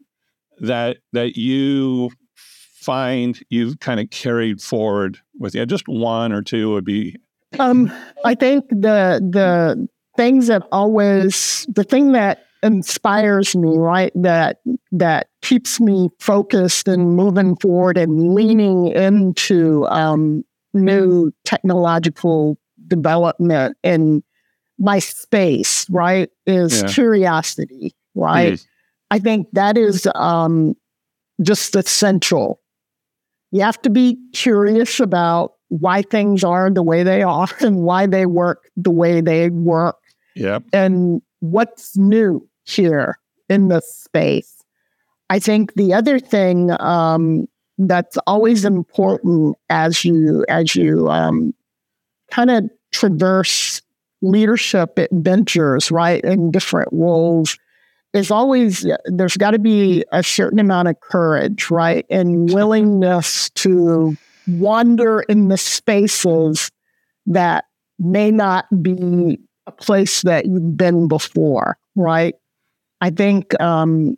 that 0.61 0.99
that 1.12 1.37
you 1.37 2.11
find 2.83 3.40
you've 3.49 3.78
kind 3.78 4.00
of 4.00 4.11
carried 4.11 4.61
forward 4.61 5.19
with 5.38 5.54
you? 5.54 5.64
Just 5.64 5.87
one 5.87 6.33
or 6.33 6.42
two 6.42 6.73
would 6.73 6.85
be 6.85 7.16
um 7.59 7.92
i 8.25 8.35
think 8.35 8.69
the 8.71 9.21
the 9.31 9.88
things 10.16 10.47
that 10.47 10.62
always 10.73 11.66
the 11.71 11.85
thing 11.85 12.12
that 12.12 12.45
inspires 12.62 13.57
me 13.57 13.76
right 13.76 14.12
that 14.14 14.59
that 14.90 15.28
keeps 15.42 15.81
me 15.81 16.09
focused 16.19 16.87
and 16.87 17.16
moving 17.16 17.57
forward 17.57 17.99
and 17.99 18.35
leaning 18.35 18.88
into 18.88 19.87
um 19.87 20.45
new 20.75 21.33
technological 21.45 22.59
development 22.88 23.76
in 23.83 24.23
my 24.79 24.99
space, 24.99 25.88
right, 25.91 26.31
is 26.47 26.83
yeah. 26.83 26.88
curiosity, 26.88 27.95
right? 28.14 28.55
Mm. 28.55 28.67
I 29.11 29.19
think 29.19 29.49
that 29.52 29.76
is 29.76 30.09
um, 30.14 30.75
just 31.43 31.76
essential. 31.76 32.61
You 33.50 33.61
have 33.61 33.81
to 33.83 33.91
be 33.91 34.19
curious 34.33 34.99
about 35.00 35.52
why 35.69 36.02
things 36.02 36.45
are 36.45 36.71
the 36.71 36.83
way 36.83 37.02
they 37.02 37.23
are 37.23 37.49
and 37.61 37.83
why 37.83 38.07
they 38.07 38.26
work 38.26 38.69
the 38.76 38.91
way 38.91 39.21
they 39.21 39.50
work. 39.50 39.97
Yep. 40.35 40.64
And 40.73 41.23
what's 41.41 41.97
new 41.97 42.49
here 42.64 43.19
in 43.49 43.69
the 43.69 43.81
space. 43.81 44.62
I 45.29 45.38
think 45.38 45.75
the 45.75 45.95
other 45.95 46.19
thing 46.19 46.71
um, 46.81 47.47
that's 47.89 48.19
always 48.27 48.65
important 48.65 49.57
as 49.69 50.05
you 50.05 50.45
as 50.49 50.75
you 50.75 51.09
um, 51.11 51.55
kind 52.31 52.51
of 52.51 52.65
traverse 52.93 53.83
leadership 54.23 54.99
adventures, 54.99 55.91
right, 55.91 56.23
in 56.25 56.51
different 56.51 56.89
roles. 56.93 57.59
Is 58.12 58.31
always 58.31 58.87
there's 59.07 59.39
got 59.39 59.53
to 59.53 59.59
be 59.59 60.05
a 60.12 60.23
certain 60.23 60.59
amount 60.59 60.89
of 60.89 61.01
courage, 61.01 61.71
right, 61.71 62.05
and 62.11 62.53
willingness 62.53 63.49
to 63.51 64.17
wander 64.47 65.21
in 65.21 65.49
the 65.49 65.57
spaces 65.57 66.71
that 67.27 67.65
may 67.99 68.31
not 68.31 68.67
be 68.83 69.39
a 69.67 69.73
place 69.73 70.23
that 70.23 70.47
you've 70.47 70.77
been 70.77 71.09
before, 71.09 71.79
right? 71.95 72.35
I 73.01 73.11
think 73.11 73.59
um, 73.61 74.17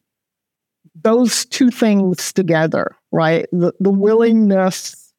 those 0.94 1.44
two 1.46 1.70
things 1.70 2.32
together, 2.32 2.96
right? 3.10 3.46
The, 3.52 3.72
the 3.80 3.90
willingness 3.90 5.12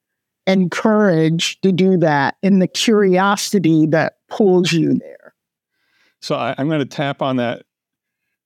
and 0.48 0.72
courage 0.72 1.60
to 1.62 1.72
do 1.72 1.98
that 1.98 2.36
and 2.44 2.62
the 2.62 2.68
curiosity 2.68 3.86
that 3.88 4.18
pulls 4.30 4.72
you 4.72 4.96
there. 4.96 5.34
So 6.22 6.36
I, 6.36 6.56
am 6.58 6.68
going 6.68 6.80
to 6.80 6.86
tap 6.86 7.22
on 7.22 7.38
that 7.38 7.64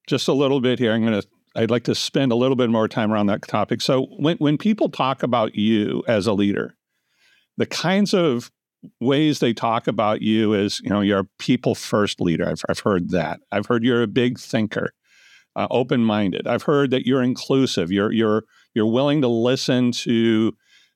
just 0.07 0.27
a 0.27 0.33
little 0.33 0.61
bit 0.61 0.79
here. 0.79 0.91
I'm 0.91 1.05
going 1.05 1.21
to 1.21 1.27
I'd 1.55 1.71
like 1.71 1.83
to 1.85 1.95
spend 1.95 2.31
a 2.31 2.35
little 2.35 2.55
bit 2.55 2.69
more 2.69 2.87
time 2.87 3.11
around 3.11 3.25
that 3.27 3.41
topic. 3.47 3.81
So 3.81 4.05
when 4.17 4.37
when 4.37 4.57
people 4.57 4.89
talk 4.89 5.23
about 5.23 5.55
you 5.55 6.03
as 6.07 6.27
a 6.27 6.33
leader, 6.33 6.75
the 7.57 7.65
kinds 7.65 8.13
of 8.13 8.51
ways 9.01 9.39
they 9.39 9.53
talk 9.53 9.87
about 9.87 10.21
you 10.21 10.53
is, 10.53 10.79
you 10.81 10.89
know, 10.89 11.01
you're 11.01 11.19
a 11.19 11.27
people 11.37 11.75
first 11.75 12.21
leader. 12.21 12.47
I've, 12.47 12.61
I've 12.69 12.79
heard 12.79 13.09
that. 13.09 13.41
I've 13.51 13.65
heard 13.65 13.83
you're 13.83 14.03
a 14.03 14.07
big 14.07 14.39
thinker, 14.39 14.93
uh, 15.55 15.67
open 15.71 16.03
minded. 16.03 16.47
I've 16.47 16.63
heard 16.63 16.91
that 16.91 17.05
you're 17.05 17.23
inclusive. 17.23 17.91
You're 17.91 18.11
you're 18.11 18.43
you're 18.73 18.91
willing 18.91 19.21
to 19.21 19.27
listen 19.27 19.91
to 19.91 20.53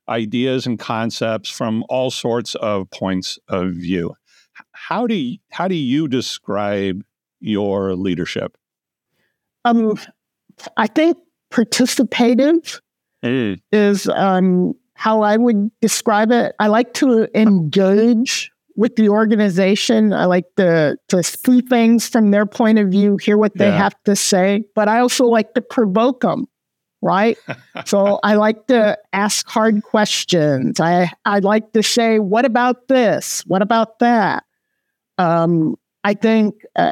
ideas 0.09 0.65
and 0.65 0.77
concepts 0.77 1.49
from 1.49 1.83
all 1.89 2.11
sorts 2.11 2.55
of 2.55 2.89
points 2.91 3.39
of 3.47 3.71
view. 3.73 4.15
How 4.73 5.07
do 5.07 5.15
you, 5.15 5.37
how 5.51 5.67
do 5.67 5.75
you 5.75 6.07
describe 6.07 7.03
your 7.39 7.95
leadership? 7.95 8.57
Um, 9.65 9.97
I 10.77 10.87
think 10.87 11.17
participative 11.51 12.79
mm. 13.23 13.59
is 13.71 14.07
um, 14.09 14.73
how 14.93 15.21
I 15.21 15.37
would 15.37 15.71
describe 15.81 16.31
it. 16.31 16.53
I 16.59 16.67
like 16.67 16.93
to 16.95 17.27
engage 17.35 18.51
with 18.75 18.95
the 18.95 19.09
organization. 19.09 20.13
I 20.13 20.25
like 20.25 20.45
to 20.57 20.97
to 21.09 21.23
see 21.23 21.61
things 21.61 22.07
from 22.07 22.31
their 22.31 22.45
point 22.45 22.79
of 22.79 22.89
view, 22.89 23.17
hear 23.17 23.37
what 23.37 23.55
they 23.57 23.67
yeah. 23.67 23.77
have 23.77 23.95
to 24.05 24.15
say, 24.15 24.65
but 24.75 24.87
I 24.87 24.99
also 24.99 25.25
like 25.25 25.53
to 25.53 25.61
provoke 25.61 26.21
them. 26.21 26.47
Right. 27.01 27.37
so 27.85 28.19
I 28.23 28.35
like 28.35 28.67
to 28.67 28.97
ask 29.11 29.47
hard 29.47 29.83
questions. 29.83 30.79
I 30.79 31.11
I 31.25 31.39
like 31.39 31.73
to 31.73 31.83
say, 31.83 32.19
"What 32.19 32.45
about 32.45 32.87
this? 32.87 33.41
What 33.45 33.61
about 33.61 33.99
that?" 33.99 34.43
Um, 35.17 35.75
I 36.03 36.13
think 36.13 36.55
uh, 36.75 36.91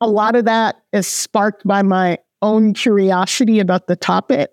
a 0.00 0.08
lot 0.08 0.36
of 0.36 0.44
that 0.44 0.76
is 0.92 1.06
sparked 1.06 1.66
by 1.66 1.82
my 1.82 2.18
own 2.42 2.74
curiosity 2.74 3.60
about 3.60 3.86
the 3.86 3.96
topic 3.96 4.50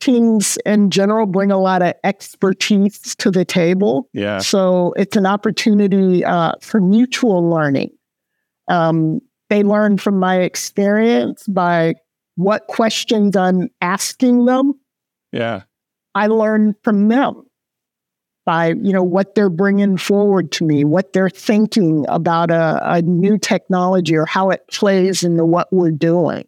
teams 0.00 0.58
in 0.66 0.90
general 0.90 1.26
bring 1.26 1.50
a 1.50 1.58
lot 1.58 1.82
of 1.82 1.94
expertise 2.04 3.14
to 3.16 3.30
the 3.30 3.44
table. 3.44 4.08
Yeah. 4.12 4.38
So 4.38 4.92
it's 4.96 5.16
an 5.16 5.26
opportunity 5.26 6.24
uh, 6.24 6.52
for 6.60 6.80
mutual 6.80 7.48
learning. 7.48 7.90
Um, 8.68 9.20
they 9.48 9.62
learn 9.62 9.98
from 9.98 10.18
my 10.18 10.40
experience 10.40 11.46
by 11.46 11.94
what 12.34 12.66
questions 12.66 13.36
I'm 13.36 13.68
asking 13.80 14.44
them. 14.44 14.74
Yeah. 15.32 15.62
I 16.14 16.26
learn 16.26 16.74
from 16.82 17.08
them 17.08 17.42
by 18.44 18.68
you 18.68 18.92
know 18.92 19.02
what 19.02 19.34
they're 19.34 19.50
bringing 19.50 19.96
forward 19.96 20.52
to 20.52 20.64
me, 20.64 20.84
what 20.84 21.12
they're 21.12 21.28
thinking 21.28 22.06
about 22.08 22.50
a, 22.50 22.80
a 22.82 23.02
new 23.02 23.36
technology 23.36 24.16
or 24.16 24.24
how 24.24 24.50
it 24.50 24.66
plays 24.70 25.22
into 25.22 25.44
what 25.44 25.70
we're 25.72 25.90
doing. 25.90 26.44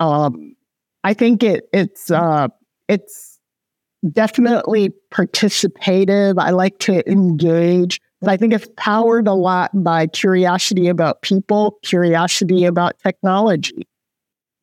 Um, 0.00 0.56
I 1.04 1.14
think 1.14 1.42
it 1.42 1.68
it's 1.72 2.10
uh, 2.10 2.48
it's 2.92 3.38
definitely 4.10 4.90
participative. 5.12 6.34
I 6.38 6.50
like 6.50 6.78
to 6.80 7.08
engage, 7.10 8.00
but 8.20 8.30
I 8.30 8.36
think 8.36 8.52
it's 8.52 8.68
powered 8.76 9.26
a 9.26 9.32
lot 9.32 9.70
by 9.74 10.06
curiosity 10.08 10.88
about 10.88 11.22
people, 11.22 11.78
curiosity 11.82 12.64
about 12.64 12.98
technology. 12.98 13.86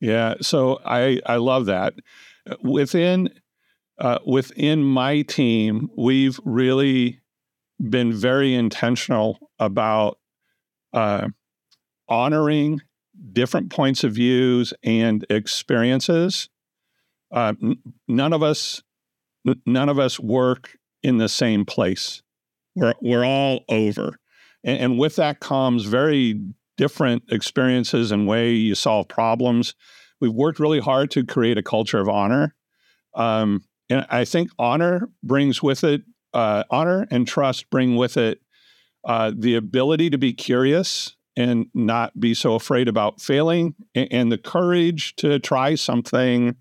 Yeah, 0.00 0.34
so 0.40 0.80
I 0.84 1.20
I 1.26 1.36
love 1.36 1.66
that. 1.66 1.94
Within 2.62 3.30
uh, 3.98 4.18
within 4.26 4.82
my 4.82 5.22
team, 5.22 5.90
we've 5.96 6.40
really 6.44 7.20
been 7.78 8.12
very 8.12 8.54
intentional 8.54 9.38
about 9.58 10.18
uh, 10.92 11.28
honoring 12.08 12.80
different 13.32 13.70
points 13.70 14.04
of 14.04 14.12
views 14.12 14.72
and 14.82 15.26
experiences 15.28 16.48
uh, 17.32 17.54
n- 17.62 17.78
none 18.08 18.32
of 18.32 18.42
us 18.42 18.82
n- 19.46 19.60
none 19.66 19.88
of 19.88 19.98
us 19.98 20.18
work 20.18 20.76
in 21.02 21.18
the 21.18 21.28
same 21.28 21.64
place. 21.64 22.22
We're 22.74 22.94
we're 23.00 23.24
all 23.24 23.64
over, 23.68 24.18
and, 24.64 24.78
and 24.78 24.98
with 24.98 25.16
that 25.16 25.40
comes 25.40 25.84
very 25.84 26.40
different 26.76 27.24
experiences 27.30 28.10
and 28.10 28.26
way 28.26 28.52
you 28.52 28.74
solve 28.74 29.08
problems. 29.08 29.74
We've 30.20 30.32
worked 30.32 30.60
really 30.60 30.80
hard 30.80 31.10
to 31.12 31.24
create 31.24 31.58
a 31.58 31.62
culture 31.62 31.98
of 31.98 32.08
honor, 32.08 32.54
um, 33.14 33.64
and 33.88 34.06
I 34.10 34.24
think 34.24 34.50
honor 34.58 35.08
brings 35.22 35.62
with 35.62 35.84
it 35.84 36.02
uh, 36.32 36.64
honor 36.70 37.06
and 37.10 37.26
trust 37.26 37.70
bring 37.70 37.96
with 37.96 38.16
it 38.16 38.40
uh, 39.04 39.32
the 39.36 39.54
ability 39.54 40.10
to 40.10 40.18
be 40.18 40.32
curious 40.32 41.16
and 41.36 41.66
not 41.74 42.18
be 42.20 42.34
so 42.34 42.54
afraid 42.54 42.88
about 42.88 43.20
failing, 43.20 43.74
and, 43.94 44.08
and 44.10 44.32
the 44.32 44.38
courage 44.38 45.16
to 45.16 45.38
try 45.38 45.74
something 45.74 46.56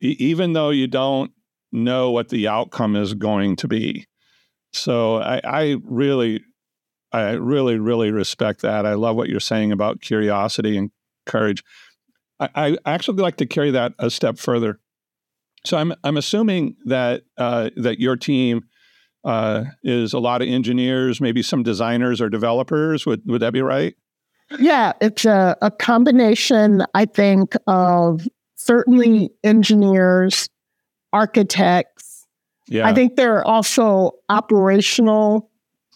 even 0.00 0.52
though 0.52 0.70
you 0.70 0.86
don't 0.86 1.32
know 1.72 2.10
what 2.10 2.28
the 2.28 2.48
outcome 2.48 2.96
is 2.96 3.14
going 3.14 3.56
to 3.56 3.68
be. 3.68 4.06
So 4.72 5.16
I, 5.16 5.40
I 5.44 5.76
really, 5.84 6.42
I 7.12 7.32
really, 7.32 7.78
really 7.78 8.10
respect 8.10 8.62
that. 8.62 8.86
I 8.86 8.94
love 8.94 9.16
what 9.16 9.28
you're 9.28 9.40
saying 9.40 9.72
about 9.72 10.00
curiosity 10.00 10.76
and 10.76 10.90
courage. 11.26 11.62
I, 12.38 12.48
I 12.54 12.76
actually 12.86 13.22
like 13.22 13.36
to 13.36 13.46
carry 13.46 13.70
that 13.72 13.92
a 13.98 14.10
step 14.10 14.38
further. 14.38 14.80
So 15.64 15.76
I'm 15.76 15.92
I'm 16.04 16.16
assuming 16.16 16.76
that 16.86 17.22
uh, 17.36 17.70
that 17.76 18.00
your 18.00 18.16
team 18.16 18.62
uh, 19.24 19.64
is 19.82 20.14
a 20.14 20.18
lot 20.18 20.40
of 20.40 20.48
engineers, 20.48 21.20
maybe 21.20 21.42
some 21.42 21.62
designers 21.62 22.20
or 22.20 22.30
developers. 22.30 23.04
Would 23.04 23.22
would 23.26 23.42
that 23.42 23.52
be 23.52 23.60
right? 23.60 23.94
Yeah, 24.58 24.94
it's 25.00 25.24
a, 25.24 25.56
a 25.62 25.70
combination, 25.70 26.84
I 26.94 27.04
think, 27.04 27.54
of 27.66 28.26
certainly 28.60 29.30
engineers, 29.42 30.48
architects. 31.12 32.26
Yeah. 32.68 32.86
I 32.86 32.94
think 32.94 33.16
there 33.16 33.36
are 33.36 33.44
also 33.44 34.12
operational 34.28 35.50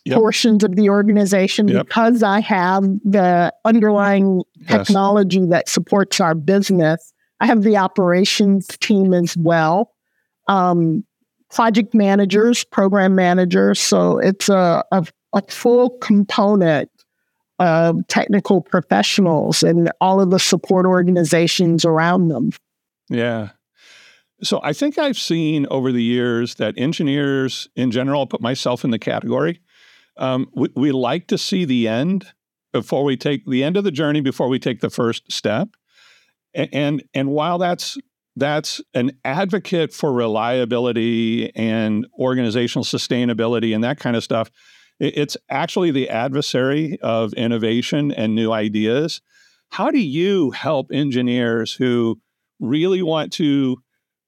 yep. 0.04 0.18
portions 0.18 0.64
of 0.64 0.74
the 0.76 0.88
organization 0.88 1.68
yep. 1.68 1.86
because 1.86 2.22
I 2.22 2.40
have 2.40 2.82
the 3.04 3.52
underlying 3.64 4.42
technology 4.66 5.38
yes. 5.40 5.48
that 5.50 5.68
supports 5.68 6.20
our 6.20 6.34
business. 6.34 7.12
I 7.40 7.46
have 7.46 7.62
the 7.62 7.76
operations 7.76 8.66
team 8.80 9.12
as 9.12 9.36
well. 9.36 9.92
Um, 10.48 11.04
project 11.50 11.94
managers, 11.94 12.64
program 12.64 13.14
managers. 13.14 13.78
So 13.78 14.18
it's 14.18 14.48
a, 14.48 14.84
a, 14.90 15.06
a 15.32 15.42
full 15.48 15.90
component 15.98 16.90
of 17.58 18.06
technical 18.08 18.60
professionals 18.60 19.62
and 19.62 19.90
all 20.00 20.20
of 20.20 20.30
the 20.30 20.38
support 20.38 20.86
organizations 20.86 21.84
around 21.84 22.28
them. 22.28 22.50
Yeah. 23.08 23.50
So 24.42 24.60
I 24.62 24.72
think 24.72 24.98
I've 24.98 25.18
seen 25.18 25.66
over 25.70 25.92
the 25.92 26.02
years 26.02 26.56
that 26.56 26.74
engineers 26.76 27.68
in 27.76 27.90
general, 27.90 28.26
put 28.26 28.40
myself 28.40 28.84
in 28.84 28.90
the 28.90 28.98
category, 28.98 29.60
um, 30.16 30.48
we, 30.54 30.68
we 30.74 30.92
like 30.92 31.28
to 31.28 31.38
see 31.38 31.64
the 31.64 31.88
end 31.88 32.26
before 32.72 33.04
we 33.04 33.16
take 33.16 33.46
the 33.46 33.62
end 33.62 33.76
of 33.76 33.84
the 33.84 33.92
journey 33.92 34.20
before 34.20 34.48
we 34.48 34.58
take 34.58 34.80
the 34.80 34.90
first 34.90 35.30
step. 35.30 35.68
And, 36.54 36.68
and, 36.72 37.04
and 37.14 37.28
while 37.30 37.58
that's 37.58 37.96
that's 38.36 38.80
an 38.94 39.12
advocate 39.24 39.92
for 39.92 40.12
reliability 40.12 41.54
and 41.54 42.06
organizational 42.18 42.84
sustainability 42.84 43.72
and 43.72 43.84
that 43.84 44.00
kind 44.00 44.16
of 44.16 44.24
stuff, 44.24 44.50
it's 45.08 45.36
actually 45.50 45.90
the 45.90 46.08
adversary 46.08 46.98
of 47.02 47.32
innovation 47.34 48.12
and 48.12 48.34
new 48.34 48.52
ideas. 48.52 49.20
How 49.70 49.90
do 49.90 49.98
you 49.98 50.50
help 50.52 50.92
engineers 50.92 51.72
who 51.72 52.20
really 52.60 53.02
want 53.02 53.32
to 53.34 53.78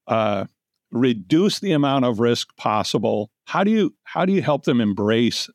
uh, 0.08 0.46
reduce 0.90 1.60
the 1.60 1.72
amount 1.72 2.04
of 2.04 2.20
risk 2.20 2.56
possible? 2.56 3.30
How 3.44 3.64
do 3.64 3.70
you 3.70 3.94
how 4.04 4.24
do 4.24 4.32
you 4.32 4.42
help 4.42 4.64
them 4.64 4.80
embrace 4.80 5.48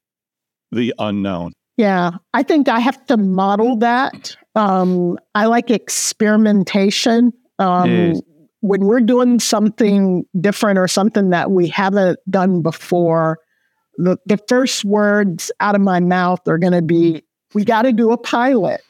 the 0.72 0.94
unknown? 0.98 1.54
Yeah, 1.78 2.12
I 2.34 2.44
think 2.44 2.70
I 2.70 2.80
have 2.80 3.06
to 3.08 3.18
model 3.18 3.78
that. 3.78 4.36
Um, 4.56 5.18
I 5.36 5.46
like 5.46 5.70
experimentation. 5.70 7.32
Um, 7.60 7.90
mm. 7.90 8.22
When 8.60 8.82
we're 8.82 9.00
doing 9.00 9.40
something 9.40 10.24
different 10.40 10.78
or 10.78 10.88
something 10.88 11.32
that 11.32 11.50
we 11.50 11.68
haven't 11.68 12.20
done 12.30 12.62
before, 12.62 13.40
the, 14.06 14.18
the 14.26 14.38
first 14.48 14.84
words 14.84 15.52
out 15.60 15.76
of 15.76 15.82
my 15.82 16.00
mouth 16.00 16.48
are 16.48 16.58
going 16.58 16.74
to 16.74 16.82
be, 16.82 17.24
we 17.54 17.64
got 17.64 17.84
to 17.84 17.92
do 17.92 18.12
a 18.12 18.18
pilot. 18.18 18.82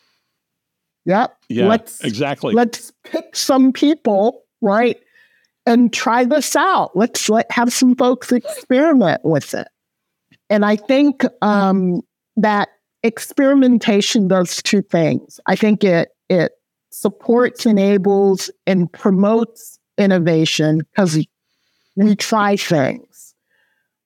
Yep. 1.06 1.36
Yeah, 1.50 1.67
let's, 1.67 2.04
exactly. 2.04 2.54
Let's 2.54 2.91
pick 3.04 3.36
some 3.36 3.74
people, 3.74 4.43
right? 4.62 4.97
And 5.65 5.91
try 5.91 6.26
this 6.26 6.56
out. 6.56 6.95
Let's 6.95 7.30
let 7.30 7.52
have 7.52 7.71
some 7.74 7.95
folks 7.95 8.32
experiment 8.32 9.21
with 9.24 9.54
it. 9.54 9.67
And 10.50 10.65
I 10.65 10.76
think 10.76 11.24
um, 11.41 12.02
that 12.36 12.69
experimentation 13.04 14.28
does 14.28 14.62
two 14.62 14.82
things. 14.82 15.39
I 15.45 15.56
think 15.56 15.84
it 15.84 16.10
it 16.30 16.52
supports, 16.91 17.65
enables, 17.65 18.50
and 18.67 18.91
promotes 18.91 19.80
innovation 19.97 20.80
because 20.80 21.26
we 21.95 22.15
try 22.15 22.56
things. 22.56 23.11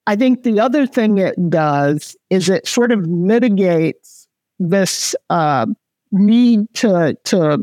I 0.08 0.16
think 0.16 0.44
the 0.44 0.60
other 0.60 0.86
thing 0.86 1.18
it 1.18 1.36
does 1.50 2.16
is 2.30 2.50
it 2.50 2.68
sort 2.68 2.92
of 2.92 3.08
mitigates 3.08 4.28
this 4.60 5.16
uh, 5.30 5.66
need 6.12 6.68
to 6.76 7.18
to 7.26 7.60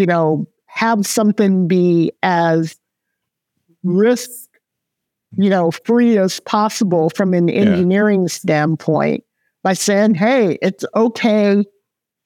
you 0.00 0.06
know, 0.06 0.48
have 0.64 1.06
something 1.06 1.68
be 1.68 2.10
as 2.22 2.74
risk, 3.82 4.48
you 5.36 5.50
know, 5.50 5.70
free 5.70 6.16
as 6.16 6.40
possible 6.40 7.10
from 7.10 7.34
an 7.34 7.50
engineering 7.50 8.22
yeah. 8.22 8.28
standpoint 8.28 9.22
by 9.62 9.74
saying, 9.74 10.14
hey, 10.14 10.56
it's 10.62 10.86
okay 10.96 11.62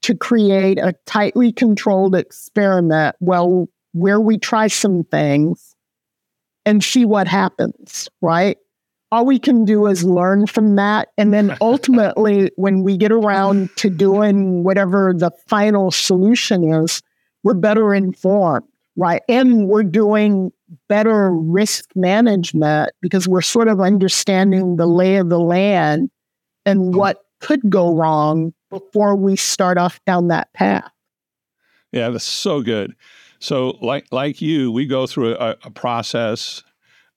to 0.03 0.15
create 0.15 0.79
a 0.79 0.95
tightly 1.05 1.53
controlled 1.53 2.15
experiment 2.15 3.17
well 3.19 3.67
where 3.91 4.21
we 4.21 4.39
try 4.39 4.69
some 4.69 5.03
things 5.03 5.75
and 6.65 6.85
see 6.85 7.05
what 7.05 7.27
happens, 7.27 8.09
right? 8.23 8.57
All 9.13 9.25
we 9.25 9.39
can 9.39 9.65
do 9.65 9.87
is 9.87 10.05
learn 10.05 10.47
from 10.47 10.77
that. 10.77 11.09
And 11.17 11.33
then 11.33 11.57
ultimately, 11.61 12.51
when 12.57 12.83
we 12.83 12.97
get 12.97 13.13
around 13.13 13.71
to 13.77 13.91
doing 13.91 14.65
whatever 14.65 15.13
the 15.17 15.31
final 15.47 15.91
solution 15.91 16.65
is, 16.65 17.03
we're 17.43 17.55
better 17.55 17.95
informed, 17.95 18.67
right? 18.97 19.23
And 19.29 19.69
we're 19.69 19.83
doing 19.83 20.53
better 20.89 21.31
risk 21.31 21.91
management 21.95 22.91
because 23.01 23.29
we're 23.29 23.43
sort 23.43 23.69
of 23.69 23.81
understanding 23.81 24.77
the 24.77 24.87
lay 24.87 25.17
of 25.17 25.29
the 25.29 25.39
land 25.39 26.11
and 26.67 26.95
what 26.95 27.19
could 27.41 27.69
go 27.69 27.95
wrong 27.95 28.53
before 28.71 29.15
we 29.15 29.37
start 29.37 29.79
off 29.79 30.01
down 30.07 30.29
that 30.29 30.53
path. 30.55 30.91
Yeah, 31.93 32.11
that's 32.11 32.25
so 32.25 32.63
good. 32.63 32.97
So, 33.39 33.79
like 33.83 34.07
like 34.11 34.41
you, 34.41 34.73
we 34.73 34.87
go 34.87 35.07
through 35.07 35.37
a, 35.37 35.57
a 35.63 35.71
process 35.71 36.63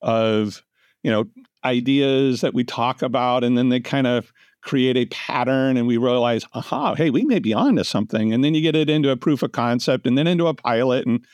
of 0.02 0.64
you 1.02 1.10
know 1.10 1.26
ideas 1.64 2.42
that 2.42 2.54
we 2.54 2.64
talk 2.64 3.02
about, 3.02 3.44
and 3.44 3.58
then 3.58 3.70
they 3.70 3.80
kind 3.80 4.08
of 4.08 4.32
create 4.62 4.98
a 4.98 5.06
pattern, 5.06 5.78
and 5.78 5.88
we 5.88 5.98
realize, 5.98 6.46
aha, 6.54 6.96
hey, 6.96 7.10
we 7.10 7.24
may 7.24 7.40
be 7.40 7.54
onto 7.54 7.84
something, 7.84 8.34
and 8.34 8.44
then 8.44 8.54
you 8.54 8.62
get 8.62 8.76
it 8.76 8.90
into 8.90 9.10
a 9.10 9.18
proof 9.18 9.44
of 9.44 9.52
concept, 9.52 10.06
and 10.06 10.18
then 10.18 10.28
into 10.28 10.48
a 10.48 10.54
pilot, 10.54 11.06
and 11.06 11.26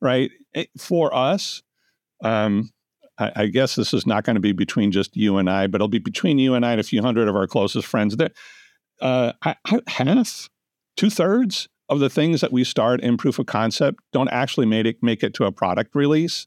right 0.00 0.30
it, 0.52 0.68
for 0.78 1.14
us. 1.14 1.62
Um, 2.22 2.70
I, 3.18 3.32
I 3.36 3.46
guess 3.46 3.76
this 3.76 3.94
is 3.94 4.06
not 4.06 4.24
going 4.24 4.34
to 4.34 4.40
be 4.40 4.52
between 4.52 4.92
just 4.92 5.16
you 5.16 5.38
and 5.38 5.48
I, 5.48 5.66
but 5.66 5.76
it'll 5.76 5.88
be 5.88 5.98
between 5.98 6.38
you 6.38 6.54
and 6.54 6.64
I 6.64 6.72
and 6.72 6.80
a 6.80 6.84
few 6.84 7.02
hundred 7.02 7.28
of 7.28 7.36
our 7.36 7.46
closest 7.46 7.86
friends. 7.86 8.16
That 8.16 8.32
uh, 9.00 9.32
half, 9.88 10.48
two 10.96 11.10
thirds 11.10 11.68
of 11.88 12.00
the 12.00 12.10
things 12.10 12.40
that 12.40 12.52
we 12.52 12.64
start 12.64 13.00
in 13.00 13.16
proof 13.16 13.38
of 13.38 13.46
concept 13.46 14.00
don't 14.12 14.28
actually 14.28 14.66
make 14.66 14.86
it 14.86 15.02
make 15.02 15.22
it 15.22 15.34
to 15.34 15.44
a 15.44 15.52
product 15.52 15.94
release. 15.94 16.46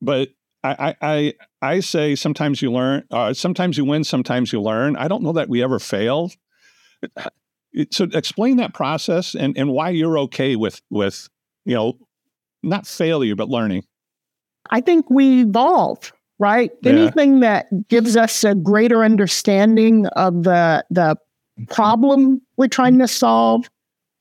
But 0.00 0.30
I 0.64 0.94
I 1.00 1.34
I 1.66 1.80
say 1.80 2.14
sometimes 2.14 2.62
you 2.62 2.72
learn, 2.72 3.04
uh, 3.10 3.34
sometimes 3.34 3.76
you 3.76 3.84
win, 3.84 4.04
sometimes 4.04 4.52
you 4.52 4.62
learn. 4.62 4.96
I 4.96 5.08
don't 5.08 5.22
know 5.22 5.32
that 5.32 5.48
we 5.48 5.62
ever 5.62 5.78
fail. 5.78 6.30
So 7.90 8.04
explain 8.12 8.56
that 8.56 8.72
process 8.72 9.34
and 9.34 9.56
and 9.58 9.70
why 9.70 9.90
you're 9.90 10.18
okay 10.20 10.56
with 10.56 10.80
with 10.88 11.28
you 11.66 11.74
know 11.74 11.98
not 12.62 12.86
failure 12.86 13.36
but 13.36 13.48
learning. 13.48 13.84
I 14.70 14.80
think 14.80 15.10
we 15.10 15.42
evolve, 15.42 16.12
right? 16.38 16.70
Yeah. 16.82 16.92
Anything 16.92 17.40
that 17.40 17.66
gives 17.88 18.16
us 18.16 18.44
a 18.44 18.54
greater 18.54 19.04
understanding 19.04 20.06
of 20.08 20.44
the 20.44 20.84
the 20.90 21.16
problem 21.68 22.40
we're 22.56 22.68
trying 22.68 22.98
to 22.98 23.08
solve 23.08 23.68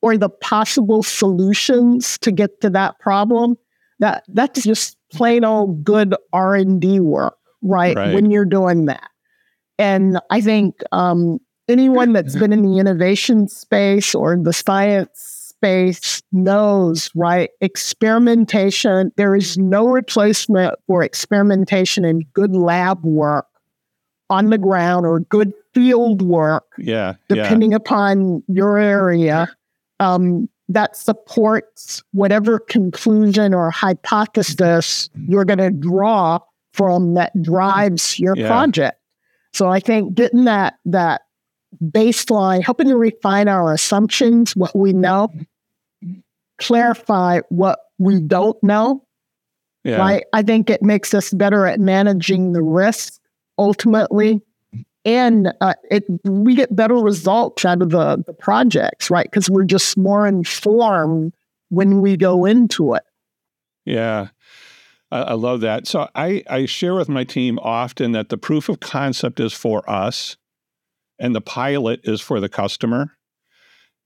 or 0.02 0.18
the 0.18 0.30
possible 0.30 1.04
solutions 1.04 2.18
to 2.20 2.32
get 2.32 2.62
to 2.62 2.70
that 2.72 3.00
problem 3.00 3.56
that 4.00 4.24
that's 4.30 4.64
just 4.64 4.95
plain 5.16 5.44
old 5.44 5.84
good 5.84 6.16
r&d 6.34 7.00
work 7.00 7.38
right, 7.62 7.96
right. 7.96 8.14
when 8.14 8.32
you're 8.32 8.46
doing 8.46 8.86
that 8.86 9.10
and 9.78 10.20
i 10.30 10.40
think 10.42 10.76
um, 10.92 11.40
anyone 11.68 12.14
that's 12.14 12.36
been 12.36 12.54
in 12.54 12.64
the 12.64 12.80
innovation 12.80 13.48
space 13.48 14.14
or 14.14 14.38
the 14.38 14.54
science 14.54 15.54
space 15.58 16.22
knows 16.32 17.10
right 17.16 17.50
experimentation 17.62 19.12
there 19.16 19.36
is 19.36 19.58
no 19.58 19.88
replacement 19.88 20.76
for 20.88 21.04
experimentation 21.04 22.06
and 22.06 22.24
good 22.34 22.56
lab 22.56 23.04
work 23.04 23.48
on 24.30 24.50
the 24.50 24.58
ground 24.58 25.06
or 25.06 25.22
good 25.22 25.54
field 25.74 26.22
work 26.22 26.66
yeah 26.78 27.14
depending 27.30 27.72
yeah. 27.72 27.78
upon 27.78 28.44
your 28.48 28.78
area 28.78 29.48
um, 30.00 30.50
that 30.70 30.96
supports 30.96 32.04
whatever 32.12 32.60
conclusion 32.60 33.54
or 33.54 33.70
hypothesis 33.70 35.10
mm-hmm. 35.10 35.32
you're 35.32 35.46
going 35.46 35.60
to 35.60 35.72
draw 35.72 36.40
from 36.74 37.14
that 37.14 37.40
drives 37.42 38.20
your 38.20 38.36
yeah. 38.36 38.48
project. 38.48 39.00
So 39.54 39.70
I 39.70 39.80
think 39.80 40.16
getting 40.16 40.46
that 40.46 40.76
that 40.86 41.22
baseline, 41.84 42.64
helping 42.64 42.88
to 42.88 42.98
refine 42.98 43.48
our 43.48 43.74
assumptions, 43.74 44.56
what 44.56 44.76
we 44.76 44.92
know, 44.92 45.32
clarify 46.58 47.42
what 47.50 47.80
we 47.98 48.22
don't 48.22 48.62
know. 48.64 49.04
Yeah. 49.84 49.98
Right. 49.98 50.24
I 50.34 50.42
think 50.42 50.70
it 50.70 50.82
makes 50.82 51.14
us 51.14 51.32
better 51.32 51.68
at 51.68 51.80
managing 51.80 52.54
the 52.54 52.62
risk 52.64 53.20
ultimately 53.58 54.42
and 55.06 55.54
uh, 55.62 55.76
it 55.92 56.04
we 56.24 56.56
get 56.56 56.76
better 56.76 56.96
results 56.96 57.64
out 57.64 57.82
of 57.82 57.92
the, 57.92 58.24
the 58.26 58.34
projects, 58.34 59.10
right? 59.10 59.30
Because 59.30 59.50
we're 59.50 59.64
just 59.64 59.98
more 59.98 60.28
informed 60.28 61.34
when 61.70 62.02
we 62.02 62.18
go 62.18 62.46
into 62.46 62.96
it. 62.96 63.04
Yeah. 63.86 64.30
I, 65.12 65.22
I 65.22 65.34
love 65.34 65.62
that. 65.62 65.88
So 65.88 66.10
I, 66.16 66.44
I 66.50 66.66
share 66.66 66.96
with 66.96 67.10
my 67.10 67.24
team 67.24 67.60
often 67.60 68.12
that 68.14 68.30
the 68.30 68.38
proof 68.38 68.68
of 68.68 68.80
concept 68.80 69.40
is 69.40 69.54
for 69.54 69.88
us 69.90 70.38
and 71.20 71.36
the 71.36 71.42
pilot 71.42 72.02
is 72.04 72.20
for 72.20 72.40
the 72.40 72.50
customer. 72.50 73.12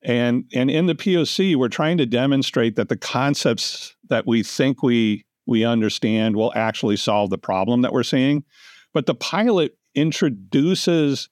And 0.02 0.46
and 0.54 0.72
in 0.72 0.86
the 0.86 0.96
POC, 0.96 1.58
we're 1.58 1.68
trying 1.68 1.98
to 1.98 2.06
demonstrate 2.06 2.78
that 2.78 2.88
the 2.88 2.98
concepts 2.98 3.96
that 4.10 4.26
we 4.26 4.44
think 4.44 4.82
we 4.82 5.26
we 5.46 5.66
understand 5.66 6.38
will 6.38 6.54
actually 6.56 6.96
solve 6.96 7.32
the 7.32 7.38
problem 7.38 7.82
that 7.82 7.92
we're 7.92 8.04
seeing. 8.04 8.46
But 8.94 9.08
the 9.08 9.16
pilot 9.16 9.78
introduces 9.96 11.30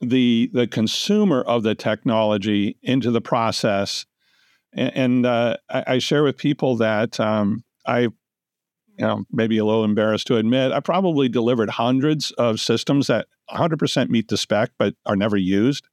the 0.00 0.50
the 0.52 0.66
consumer 0.66 1.42
of 1.42 1.62
the 1.62 1.74
technology 1.74 2.76
into 2.82 3.10
the 3.10 3.20
process. 3.20 4.06
And, 4.72 4.96
and 4.96 5.26
uh, 5.26 5.56
I, 5.70 5.84
I, 5.86 5.98
share 5.98 6.22
with 6.22 6.36
people 6.36 6.76
that 6.76 7.18
um, 7.18 7.64
I, 7.86 8.00
you 8.00 8.12
know, 8.98 9.24
maybe 9.30 9.56
a 9.56 9.64
little 9.64 9.84
embarrassed 9.84 10.26
to 10.26 10.36
admit, 10.36 10.72
I 10.72 10.80
probably 10.80 11.28
delivered 11.28 11.70
hundreds 11.70 12.30
of 12.32 12.60
systems 12.60 13.06
that 13.06 13.26
100% 13.50 14.08
meet 14.10 14.28
the 14.28 14.36
spec 14.36 14.70
but 14.78 14.94
are 15.06 15.16
never 15.16 15.36
used 15.36 15.88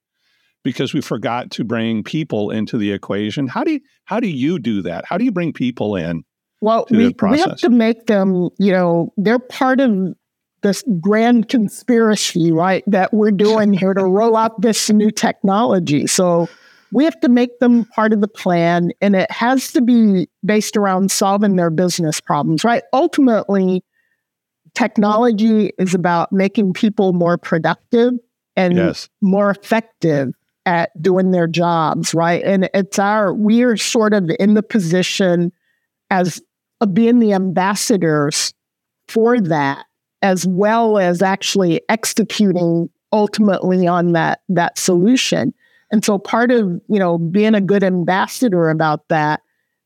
because 0.64 0.94
we 0.94 1.02
forgot 1.02 1.52
to 1.52 1.64
bring 1.64 2.04
people 2.04 2.50
into 2.50 2.78
the 2.78 2.92
equation. 2.92 3.48
How 3.48 3.64
do 3.64 3.74
you, 3.74 3.80
how 4.06 4.20
do 4.20 4.28
you 4.28 4.60
do 4.60 4.82
that? 4.82 5.06
How 5.06 5.18
do 5.18 5.24
you 5.24 5.32
bring 5.32 5.54
people 5.54 5.96
in? 5.96 6.24
Well, 6.62 6.88
we, 6.90 7.14
we 7.22 7.40
have 7.40 7.58
to 7.58 7.70
make 7.70 8.06
them, 8.06 8.50
you 8.58 8.72
know, 8.72 9.14
they're 9.18 9.40
part 9.40 9.82
of 9.82 10.16
this 10.64 10.84
grand 11.00 11.50
conspiracy, 11.50 12.52
right, 12.52 12.84
that 12.88 13.14
we're 13.14 13.32
doing 13.32 13.74
here 13.74 13.94
to 13.94 14.04
roll 14.04 14.36
out 14.36 14.60
this 14.62 14.90
new 14.90 15.12
technology. 15.12 16.08
So 16.08 16.50
we 16.92 17.04
have 17.04 17.20
to 17.22 17.30
make 17.30 17.60
them 17.60 17.86
part 17.86 18.14
of 18.14 18.22
the 18.22 18.28
plan, 18.28 18.92
and 19.02 19.16
it 19.16 19.30
has 19.32 19.72
to 19.74 19.82
be 19.82 20.28
based 20.46 20.78
around 20.78 21.12
solving 21.12 21.56
their 21.56 21.70
business 21.70 22.20
problems, 22.20 22.64
right? 22.64 22.84
Ultimately, 22.94 23.84
technology 24.74 25.72
is 25.78 25.94
about 25.94 26.32
making 26.32 26.74
people 26.74 27.14
more 27.14 27.38
productive 27.38 28.14
and 28.56 28.76
yes. 28.76 29.10
more 29.22 29.50
effective 29.50 30.34
at 30.66 30.90
doing 31.02 31.32
their 31.32 31.48
jobs, 31.48 32.14
right? 32.14 32.44
And 32.44 32.70
it's 32.74 32.98
our, 32.98 33.34
we 33.34 33.64
are 33.64 33.76
sort 33.76 34.14
of 34.14 34.32
in 34.40 34.54
the 34.54 34.64
position 34.64 35.52
as 36.10 36.42
of 36.80 36.94
being 36.94 37.20
the 37.20 37.34
ambassadors 37.34 38.54
for 39.08 39.40
that 39.42 39.86
as 40.24 40.48
well 40.48 40.98
as 40.98 41.22
actually 41.22 41.82
executing 41.90 42.90
ultimately 43.12 43.86
on 43.86 44.14
that 44.14 44.42
that 44.50 44.80
solution. 44.80 45.54
And 45.92 46.04
so 46.04 46.18
part 46.18 46.50
of, 46.50 46.82
you 46.88 46.98
know, 46.98 47.20
being 47.20 47.54
a 47.54 47.62
good 47.62 47.84
ambassador 47.84 48.70
about 48.70 49.08
that 49.10 49.42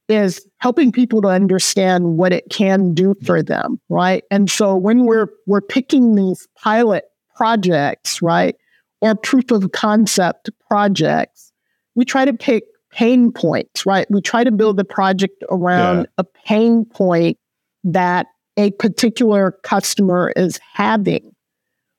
is 0.08 0.48
helping 0.60 0.94
people 0.94 1.22
to 1.22 1.28
understand 1.28 2.18
what 2.18 2.32
it 2.32 2.46
can 2.50 2.94
do 2.94 3.14
for 3.26 3.44
them, 3.44 3.82
right? 3.90 4.24
And 4.32 4.50
so 4.50 4.74
when 4.78 5.06
we're 5.06 5.28
we're 5.48 5.60
picking 5.60 6.16
these 6.16 6.48
pilot 6.56 7.04
projects, 7.36 8.22
right, 8.22 8.56
or 9.02 9.16
proof 9.16 9.52
of 9.52 9.72
concept 9.74 10.50
projects, 10.70 11.52
we 11.96 12.06
try 12.06 12.24
to 12.24 12.34
pick 12.34 12.64
pain 12.92 13.32
points, 13.32 13.86
right? 13.86 14.10
We 14.10 14.22
try 14.22 14.44
to 14.44 14.52
build 14.52 14.78
the 14.78 14.86
project 14.86 15.44
around 15.50 16.00
yeah. 16.00 16.06
a 16.20 16.24
pain 16.24 16.86
point 16.86 17.38
that 17.84 18.28
a 18.58 18.72
particular 18.72 19.52
customer 19.64 20.34
is 20.36 20.60
having, 20.74 21.32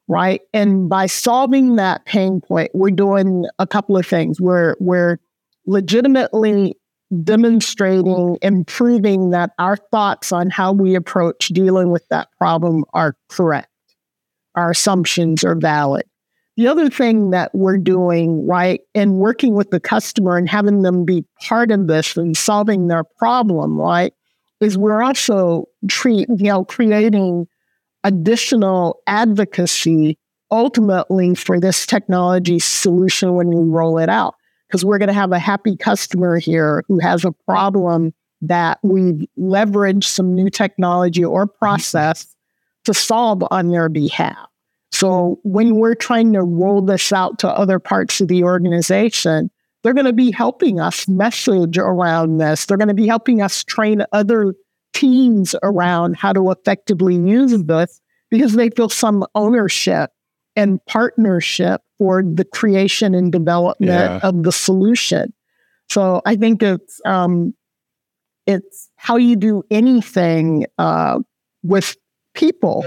right? 0.08 0.40
And 0.52 0.88
by 0.88 1.06
solving 1.06 1.76
that 1.76 2.04
pain 2.04 2.40
point, 2.40 2.70
we're 2.74 2.90
doing 2.90 3.46
a 3.58 3.66
couple 3.66 3.96
of 3.96 4.06
things. 4.06 4.40
We're 4.40 4.74
we're 4.80 5.18
legitimately 5.66 6.74
demonstrating, 7.24 8.36
improving 8.42 9.30
that 9.30 9.52
our 9.58 9.76
thoughts 9.76 10.30
on 10.32 10.50
how 10.50 10.72
we 10.72 10.94
approach 10.94 11.48
dealing 11.48 11.90
with 11.90 12.06
that 12.10 12.28
problem 12.36 12.84
are 12.92 13.16
correct. 13.30 13.68
Our 14.54 14.72
assumptions 14.72 15.44
are 15.44 15.54
valid. 15.54 16.04
the 16.58 16.66
other 16.66 16.90
thing 16.90 17.30
that 17.30 17.54
we're 17.54 17.78
doing, 17.78 18.44
right, 18.44 18.80
and 18.92 19.14
working 19.14 19.54
with 19.54 19.70
the 19.70 19.78
customer 19.78 20.36
and 20.36 20.48
having 20.48 20.82
them 20.82 21.04
be 21.04 21.24
part 21.40 21.70
of 21.70 21.86
this 21.86 22.16
and 22.16 22.36
solving 22.36 22.88
their 22.88 23.04
problem, 23.04 23.80
right, 23.80 24.12
is 24.60 24.76
we're 24.76 25.02
also 25.02 25.66
treat, 25.88 26.28
you 26.28 26.50
know, 26.50 26.64
creating 26.64 27.46
additional 28.04 29.00
advocacy 29.06 30.18
ultimately 30.50 31.34
for 31.34 31.60
this 31.60 31.86
technology 31.86 32.58
solution 32.58 33.34
when 33.34 33.48
we 33.48 33.62
roll 33.62 33.98
it 33.98 34.08
out. 34.08 34.34
Because 34.66 34.84
we're 34.84 34.98
going 34.98 35.08
to 35.08 35.14
have 35.14 35.32
a 35.32 35.38
happy 35.38 35.76
customer 35.76 36.38
here 36.38 36.84
who 36.88 36.98
has 37.00 37.24
a 37.24 37.32
problem 37.32 38.12
that 38.42 38.78
we've 38.82 39.26
leveraged 39.38 40.04
some 40.04 40.34
new 40.34 40.50
technology 40.50 41.24
or 41.24 41.46
mm-hmm. 41.46 41.58
process 41.58 42.34
to 42.84 42.94
solve 42.94 43.42
on 43.50 43.68
their 43.68 43.88
behalf. 43.88 44.48
So 44.92 45.38
when 45.42 45.76
we're 45.76 45.94
trying 45.94 46.32
to 46.32 46.42
roll 46.42 46.82
this 46.82 47.12
out 47.12 47.38
to 47.40 47.48
other 47.48 47.78
parts 47.78 48.20
of 48.20 48.28
the 48.28 48.44
organization, 48.44 49.50
they're 49.88 49.94
going 49.94 50.04
to 50.04 50.12
be 50.12 50.30
helping 50.30 50.78
us 50.80 51.08
message 51.08 51.78
around 51.78 52.36
this. 52.36 52.66
They're 52.66 52.76
going 52.76 52.88
to 52.88 52.94
be 52.94 53.06
helping 53.06 53.40
us 53.40 53.64
train 53.64 54.04
other 54.12 54.54
teams 54.92 55.54
around 55.62 56.14
how 56.14 56.34
to 56.34 56.50
effectively 56.50 57.14
use 57.14 57.56
this 57.62 57.98
because 58.30 58.52
they 58.52 58.68
feel 58.68 58.90
some 58.90 59.24
ownership 59.34 60.10
and 60.54 60.78
partnership 60.84 61.80
for 61.96 62.22
the 62.22 62.44
creation 62.44 63.14
and 63.14 63.32
development 63.32 63.88
yeah. 63.90 64.20
of 64.22 64.42
the 64.42 64.52
solution. 64.52 65.32
So 65.88 66.20
I 66.26 66.36
think 66.36 66.62
it's 66.62 67.00
um, 67.06 67.54
it's 68.46 68.90
how 68.96 69.16
you 69.16 69.36
do 69.36 69.62
anything 69.70 70.66
uh, 70.76 71.20
with 71.62 71.96
people 72.34 72.84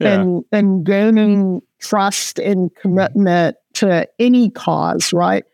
yeah. 0.00 0.14
and 0.14 0.44
and 0.50 0.86
gaining 0.86 1.60
trust 1.78 2.38
and 2.38 2.74
commitment 2.74 3.56
to 3.74 4.08
any 4.18 4.48
cause, 4.48 5.12
right? 5.12 5.44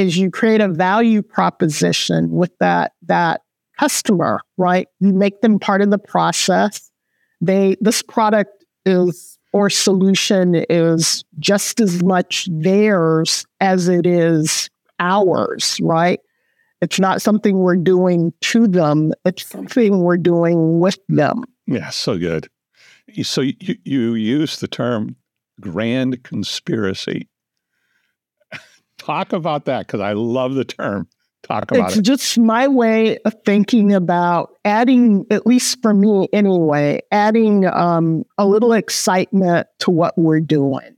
Is 0.00 0.16
you 0.16 0.30
create 0.30 0.60
a 0.60 0.68
value 0.68 1.22
proposition 1.22 2.30
with 2.30 2.56
that 2.58 2.92
that 3.02 3.42
customer, 3.78 4.40
right? 4.56 4.88
You 5.00 5.12
make 5.12 5.40
them 5.40 5.58
part 5.58 5.82
of 5.82 5.90
the 5.90 5.98
process. 5.98 6.90
They 7.40 7.76
this 7.80 8.02
product 8.02 8.64
is 8.86 9.38
or 9.52 9.68
solution 9.68 10.64
is 10.70 11.24
just 11.38 11.80
as 11.80 12.02
much 12.02 12.48
theirs 12.50 13.46
as 13.60 13.88
it 13.88 14.06
is 14.06 14.70
ours, 15.00 15.78
right? 15.82 16.20
It's 16.80 17.00
not 17.00 17.20
something 17.20 17.58
we're 17.58 17.76
doing 17.76 18.32
to 18.42 18.66
them, 18.66 19.12
it's 19.24 19.46
something 19.46 20.00
we're 20.00 20.16
doing 20.16 20.78
with 20.78 20.98
them. 21.08 21.44
Yeah, 21.66 21.90
so 21.90 22.16
good. 22.16 22.48
So 23.22 23.40
you, 23.42 23.76
you 23.84 24.14
use 24.14 24.60
the 24.60 24.68
term 24.68 25.16
grand 25.60 26.22
conspiracy. 26.22 27.28
Talk 29.00 29.32
about 29.32 29.64
that 29.64 29.86
because 29.86 30.00
I 30.00 30.12
love 30.12 30.54
the 30.54 30.64
term. 30.64 31.08
Talk 31.42 31.70
about 31.70 31.88
it's 31.88 31.96
it. 31.96 32.02
just 32.02 32.38
my 32.38 32.68
way 32.68 33.16
of 33.24 33.34
thinking 33.46 33.94
about 33.94 34.50
adding, 34.66 35.24
at 35.30 35.46
least 35.46 35.78
for 35.80 35.94
me 35.94 36.28
anyway, 36.34 37.00
adding 37.10 37.64
um, 37.64 38.24
a 38.36 38.46
little 38.46 38.74
excitement 38.74 39.66
to 39.78 39.90
what 39.90 40.18
we're 40.18 40.40
doing. 40.40 40.96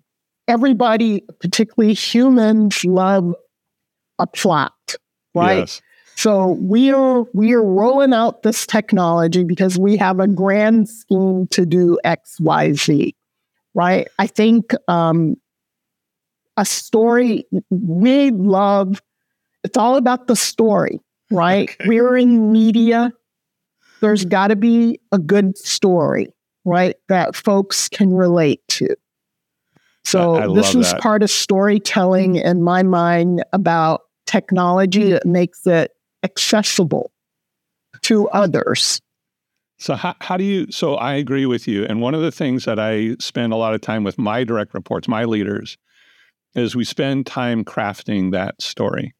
Everybody, 0.49 1.23
particularly 1.39 1.95
humans, 1.95 2.85
love 2.85 3.37
a 4.19 4.27
plot, 4.27 4.97
right? 5.33 5.59
Yes. 5.59 5.81
So 6.17 6.59
we 6.61 6.91
are 6.91 7.25
we 7.33 7.53
are 7.53 7.63
rolling 7.63 8.13
out 8.13 8.43
this 8.43 8.67
technology 8.67 9.45
because 9.45 9.79
we 9.79 9.97
have 9.99 10.19
a 10.19 10.27
grand 10.27 10.89
scheme 10.89 11.47
to 11.53 11.65
do 11.65 12.01
X, 12.03 12.41
Y, 12.41 12.73
Z, 12.73 13.15
right? 13.75 14.09
I 14.19 14.27
think 14.27 14.73
um, 14.89 15.37
a 16.57 16.65
story 16.65 17.45
we 17.71 18.31
love 18.31 19.01
it's 19.65 19.77
all 19.77 19.97
about 19.97 20.27
the 20.27 20.37
story, 20.37 21.01
right? 21.31 21.71
Okay. 21.71 21.89
We're 21.89 22.17
in 22.17 22.53
media. 22.53 23.13
There's 24.01 24.23
mm-hmm. 24.23 24.31
got 24.31 24.49
to 24.49 24.57
be 24.57 25.01
a 25.13 25.19
good 25.19 25.57
story, 25.57 26.35
right? 26.65 26.97
That 27.09 27.37
folks 27.37 27.89
can 27.89 28.13
relate 28.13 28.61
to. 28.69 28.97
So 30.05 30.35
I, 30.35 30.51
I 30.51 30.55
this 30.55 30.75
is 30.75 30.91
that. 30.91 31.01
part 31.01 31.23
of 31.23 31.31
storytelling 31.31 32.37
in 32.37 32.63
my 32.63 32.83
mind 32.83 33.45
about 33.53 34.03
technology 34.27 35.13
that 35.13 35.27
makes 35.27 35.67
it 35.67 35.93
accessible 36.25 37.13
to 38.03 38.29
others. 38.31 39.01
So 39.79 39.95
how, 39.95 40.15
how 40.21 40.37
do 40.37 40.45
you 40.45 40.71
so 40.71 40.95
I 40.97 41.15
agree 41.15 41.47
with 41.47 41.67
you 41.67 41.85
and 41.85 42.01
one 42.01 42.15
of 42.15 42.23
the 42.23 42.31
things 42.31 42.65
that 42.65 42.79
I 42.79 43.17
spend 43.19 43.53
a 43.53 43.57
lot 43.57 43.75
of 43.75 43.81
time 43.81 44.05
with 44.05 44.19
my 44.19 44.45
direct 44.45 44.75
reports, 44.75 45.09
my 45.09 45.25
leaders 45.25 45.77
is 46.55 46.77
we 46.77 46.85
spend 46.85 47.27
time 47.27 47.65
crafting 47.65 48.33
that 48.33 48.61
story 48.61 49.15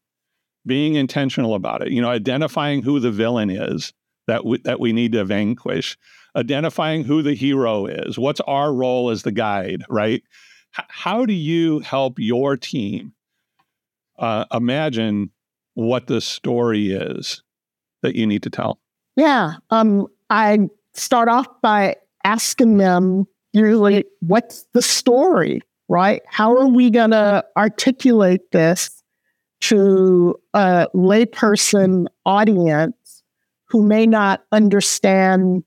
being 0.67 0.95
intentional 0.95 1.55
about 1.55 1.83
it, 1.83 1.93
you 1.93 2.01
know, 2.01 2.11
identifying 2.11 2.83
who 2.83 3.01
the 3.01 3.11
villain 3.11 3.51
is 3.51 3.93
that 4.27 4.45
we, 4.45 4.59
that 4.59 4.79
we 4.79 4.93
need 4.93 5.13
to 5.13 5.25
vanquish, 5.25 5.99
identifying 6.37 7.05
who 7.05 7.23
the 7.23 7.35
hero 7.35 7.87
is, 7.87 8.19
what's 8.19 8.41
our 8.43 8.73
role 8.73 9.11
as 9.11 9.23
the 9.23 9.33
guide, 9.33 9.83
right? 9.89 10.23
H- 10.79 10.87
how 10.89 11.27
do 11.27 11.33
you 11.33 11.81
help 11.81 12.19
your 12.19 12.57
team 12.57 13.13
uh, 14.19 14.45
imagine 14.53 15.31
what 15.75 16.07
the 16.07 16.21
story 16.21 16.93
is 16.93 17.43
that 18.03 18.15
you 18.15 18.27
need 18.27 18.43
to 18.45 18.51
tell? 18.51 18.79
Yeah, 19.17 19.55
um, 19.71 20.07
I 20.31 20.69
start 20.95 21.29
off 21.29 21.49
by 21.61 21.97
asking 22.25 22.79
them 22.79 23.27
usually, 23.53 24.05
what's 24.21 24.67
the 24.73 24.83
story, 24.83 25.61
right? 25.93 26.23
How 26.27 26.57
are 26.57 26.69
we 26.69 26.89
going 26.89 27.11
to 27.11 27.45
articulate 27.55 28.51
this 28.51 29.03
to 29.61 30.35
a 30.55 30.89
layperson 30.95 32.07
audience 32.25 33.23
who 33.69 33.83
may 33.83 34.07
not 34.07 34.43
understand, 34.53 35.65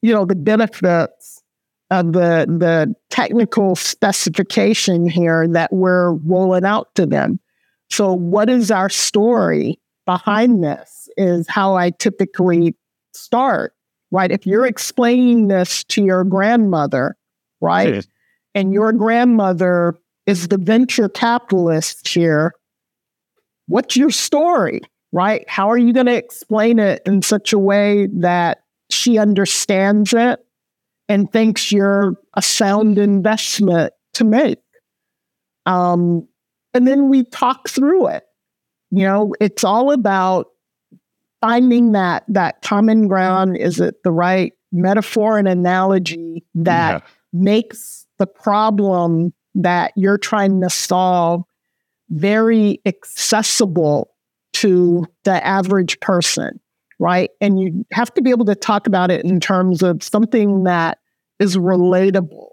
you 0.00 0.14
know, 0.14 0.24
the 0.26 0.36
benefits 0.36 1.42
of 1.90 2.12
the 2.12 2.46
the 2.48 2.94
technical 3.10 3.74
specification 3.74 5.08
here 5.08 5.48
that 5.48 5.72
we're 5.72 6.12
rolling 6.12 6.64
out 6.64 6.94
to 6.94 7.04
them. 7.04 7.40
So, 7.90 8.12
what 8.12 8.48
is 8.48 8.70
our 8.70 8.88
story 8.88 9.80
behind 10.06 10.62
this? 10.62 11.08
Is 11.16 11.48
how 11.48 11.74
I 11.74 11.90
typically 11.90 12.76
start. 13.12 13.74
Right, 14.12 14.30
if 14.30 14.46
you're 14.46 14.66
explaining 14.66 15.48
this 15.48 15.82
to 15.84 16.04
your 16.04 16.22
grandmother, 16.22 17.16
right, 17.60 18.06
and 18.54 18.72
your 18.72 18.92
grandmother 18.92 19.96
is 20.26 20.48
the 20.48 20.58
venture 20.58 21.08
capitalist 21.08 22.08
here 22.08 22.52
what's 23.66 23.96
your 23.96 24.10
story, 24.10 24.80
right? 25.12 25.48
How 25.48 25.70
are 25.70 25.78
you 25.78 25.92
going 25.92 26.06
to 26.06 26.16
explain 26.16 26.78
it 26.78 27.02
in 27.06 27.22
such 27.22 27.52
a 27.52 27.58
way 27.58 28.08
that 28.14 28.62
she 28.90 29.18
understands 29.18 30.12
it 30.12 30.44
and 31.08 31.30
thinks 31.32 31.72
you're 31.72 32.14
a 32.34 32.42
sound 32.42 32.98
investment 32.98 33.92
to 34.14 34.24
make? 34.24 34.58
Um, 35.66 36.28
and 36.72 36.86
then 36.86 37.08
we 37.08 37.24
talk 37.24 37.68
through 37.68 38.08
it. 38.08 38.24
You 38.90 39.06
know, 39.06 39.34
it's 39.40 39.64
all 39.64 39.90
about 39.90 40.48
finding 41.40 41.92
that 41.92 42.24
that 42.28 42.62
common 42.62 43.08
ground. 43.08 43.56
Is 43.56 43.80
it 43.80 44.02
the 44.04 44.12
right 44.12 44.52
metaphor 44.72 45.38
and 45.38 45.48
analogy 45.48 46.44
that 46.54 47.02
yeah. 47.02 47.08
makes 47.32 48.03
the 48.24 48.40
problem 48.40 49.34
that 49.54 49.92
you're 49.96 50.18
trying 50.18 50.62
to 50.62 50.70
solve 50.70 51.42
very 52.08 52.80
accessible 52.86 54.10
to 54.54 55.04
the 55.24 55.44
average 55.46 56.00
person, 56.00 56.58
right? 56.98 57.30
And 57.40 57.60
you 57.60 57.84
have 57.92 58.12
to 58.14 58.22
be 58.22 58.30
able 58.30 58.46
to 58.46 58.54
talk 58.54 58.86
about 58.86 59.10
it 59.10 59.24
in 59.24 59.40
terms 59.40 59.82
of 59.82 60.02
something 60.02 60.64
that 60.64 60.98
is 61.38 61.56
relatable. 61.56 62.48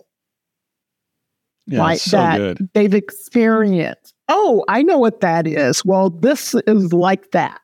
Yeah, 1.67 1.79
right? 1.79 1.99
So 1.99 2.17
that 2.17 2.37
good. 2.37 2.69
they've 2.73 2.93
experienced. 2.93 4.13
Oh, 4.27 4.65
I 4.67 4.83
know 4.83 4.97
what 4.97 5.21
that 5.21 5.47
is. 5.47 5.85
Well, 5.85 6.09
this 6.09 6.53
is 6.67 6.91
like 6.91 7.31
that. 7.31 7.61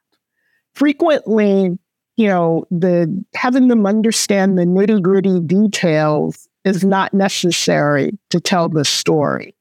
Frequently, 0.75 1.77
you 2.15 2.27
know, 2.27 2.65
the 2.71 3.25
having 3.35 3.67
them 3.67 3.85
understand 3.85 4.57
the 4.57 4.63
nitty 4.63 5.01
gritty 5.01 5.41
details 5.41 6.47
is 6.67 6.83
not 6.83 7.13
necessary 7.13 8.11
to 8.29 8.39
tell 8.39 8.69
the 8.69 8.85
story. 8.85 9.55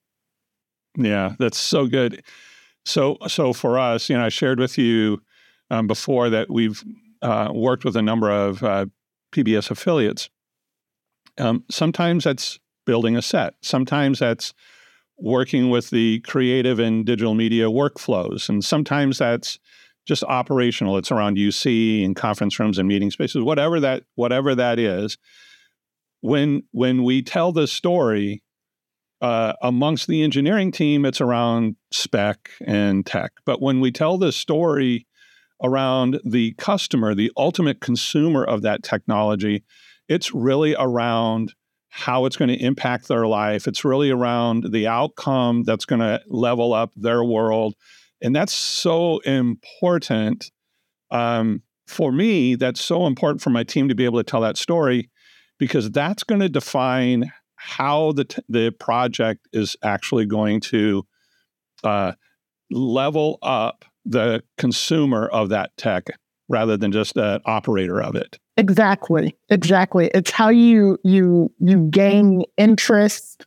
Yeah, 0.99 1.35
that's 1.39 1.59
so 1.59 1.87
good. 1.87 2.23
So, 2.85 3.19
so 3.29 3.53
for 3.53 3.79
us, 3.79 4.11
you 4.11 4.17
know, 4.17 4.25
I 4.25 4.29
shared 4.29 4.59
with 4.59 4.77
you 4.77 5.23
um, 5.71 5.87
before 5.87 6.31
that 6.31 6.51
we've 6.51 6.83
uh, 7.23 7.51
worked 7.55 7.85
with 7.85 7.97
a 7.97 8.03
number 8.03 8.31
of 8.31 8.63
uh, 8.63 8.87
PBS 9.33 9.71
affiliates. 9.71 10.31
Um, 11.39 11.65
sometimes 11.71 12.25
that's 12.25 12.59
building 12.87 13.17
a 13.17 13.23
set. 13.23 13.55
Sometimes 13.63 14.19
that's 14.19 14.55
working 15.19 15.71
with 15.71 15.91
the 15.91 16.21
creative 16.21 16.79
and 16.79 17.05
digital 17.05 17.35
media 17.35 17.67
workflows, 17.67 18.49
and 18.49 18.65
sometimes 18.65 19.19
that's 19.19 19.59
just 20.07 20.23
operational. 20.25 20.97
It's 20.97 21.11
around 21.11 21.37
UC 21.37 22.05
and 22.05 22.15
conference 22.15 22.59
rooms 22.59 22.79
and 22.79 22.89
meeting 22.89 23.11
spaces, 23.11 23.43
whatever 23.43 23.81
that 23.81 24.05
whatever 24.15 24.55
that 24.55 24.79
is. 24.79 25.19
When 26.21 26.63
when 26.73 27.05
we 27.05 27.23
tell 27.23 27.53
the 27.53 27.67
story, 27.67 28.43
uh, 29.21 29.55
amongst 29.63 30.09
the 30.09 30.23
engineering 30.23 30.73
team, 30.73 31.05
it's 31.05 31.21
around 31.21 31.77
spec 31.91 32.51
and 32.67 33.05
tech. 33.07 33.33
But 33.45 33.63
when 33.63 33.81
we 33.81 33.91
tell 33.91 34.19
this 34.19 34.37
story 34.37 35.07
around 35.63 36.21
the 36.25 36.53
customer, 36.59 37.15
the 37.15 37.33
ultimate 37.37 37.81
consumer 37.81 38.45
of 38.45 38.63
that 38.63 38.83
technology, 38.83 39.65
it's 40.09 40.35
really 40.35 40.75
around 40.79 41.55
how 41.89 42.27
it's 42.27 42.37
going 42.37 42.51
to 42.51 42.63
impact 42.63 43.09
their 43.09 43.27
life. 43.27 43.67
It's 43.67 43.85
really 43.85 44.11
around 44.11 44.67
the 44.71 44.87
outcome 44.87 45.63
that's 45.63 45.87
going 45.87 46.01
to 46.01 46.21
level 46.27 46.75
up 46.75 46.93
their 46.95 47.25
world. 47.25 47.75
And 48.21 48.37
that's 48.37 48.53
so 48.53 49.19
important. 49.21 50.51
Um, 51.11 51.63
for 51.87 52.13
me, 52.13 52.55
that's 52.55 52.83
so 52.83 53.07
important 53.07 53.41
for 53.41 53.51
my 53.51 53.65
team 53.65 53.89
to 53.89 53.95
be 53.95 54.05
able 54.05 54.19
to 54.19 54.25
tell 54.31 54.43
that 54.43 54.59
story 54.59 55.09
because 55.59 55.91
that's 55.91 56.23
going 56.23 56.41
to 56.41 56.49
define 56.49 57.33
how 57.57 58.13
the, 58.13 58.25
t- 58.25 58.43
the 58.49 58.71
project 58.71 59.49
is 59.53 59.77
actually 59.83 60.27
going 60.27 60.61
to 60.61 61.07
uh, 61.85 62.13
level 62.71 63.39
up 63.43 63.85
the 64.05 64.43
consumer 64.59 65.27
of 65.27 65.49
that 65.49 65.77
tech 65.77 66.07
rather 66.49 66.77
than 66.77 66.93
just 66.93 67.17
an 67.17 67.41
operator 67.45 68.01
of 68.01 68.15
it. 68.15 68.39
Exactly. 68.57 69.37
Exactly. 69.51 70.11
It's 70.15 70.31
how 70.31 70.49
you 70.49 70.99
you 71.05 71.53
you 71.59 71.89
gain 71.91 72.45
interest, 72.57 73.47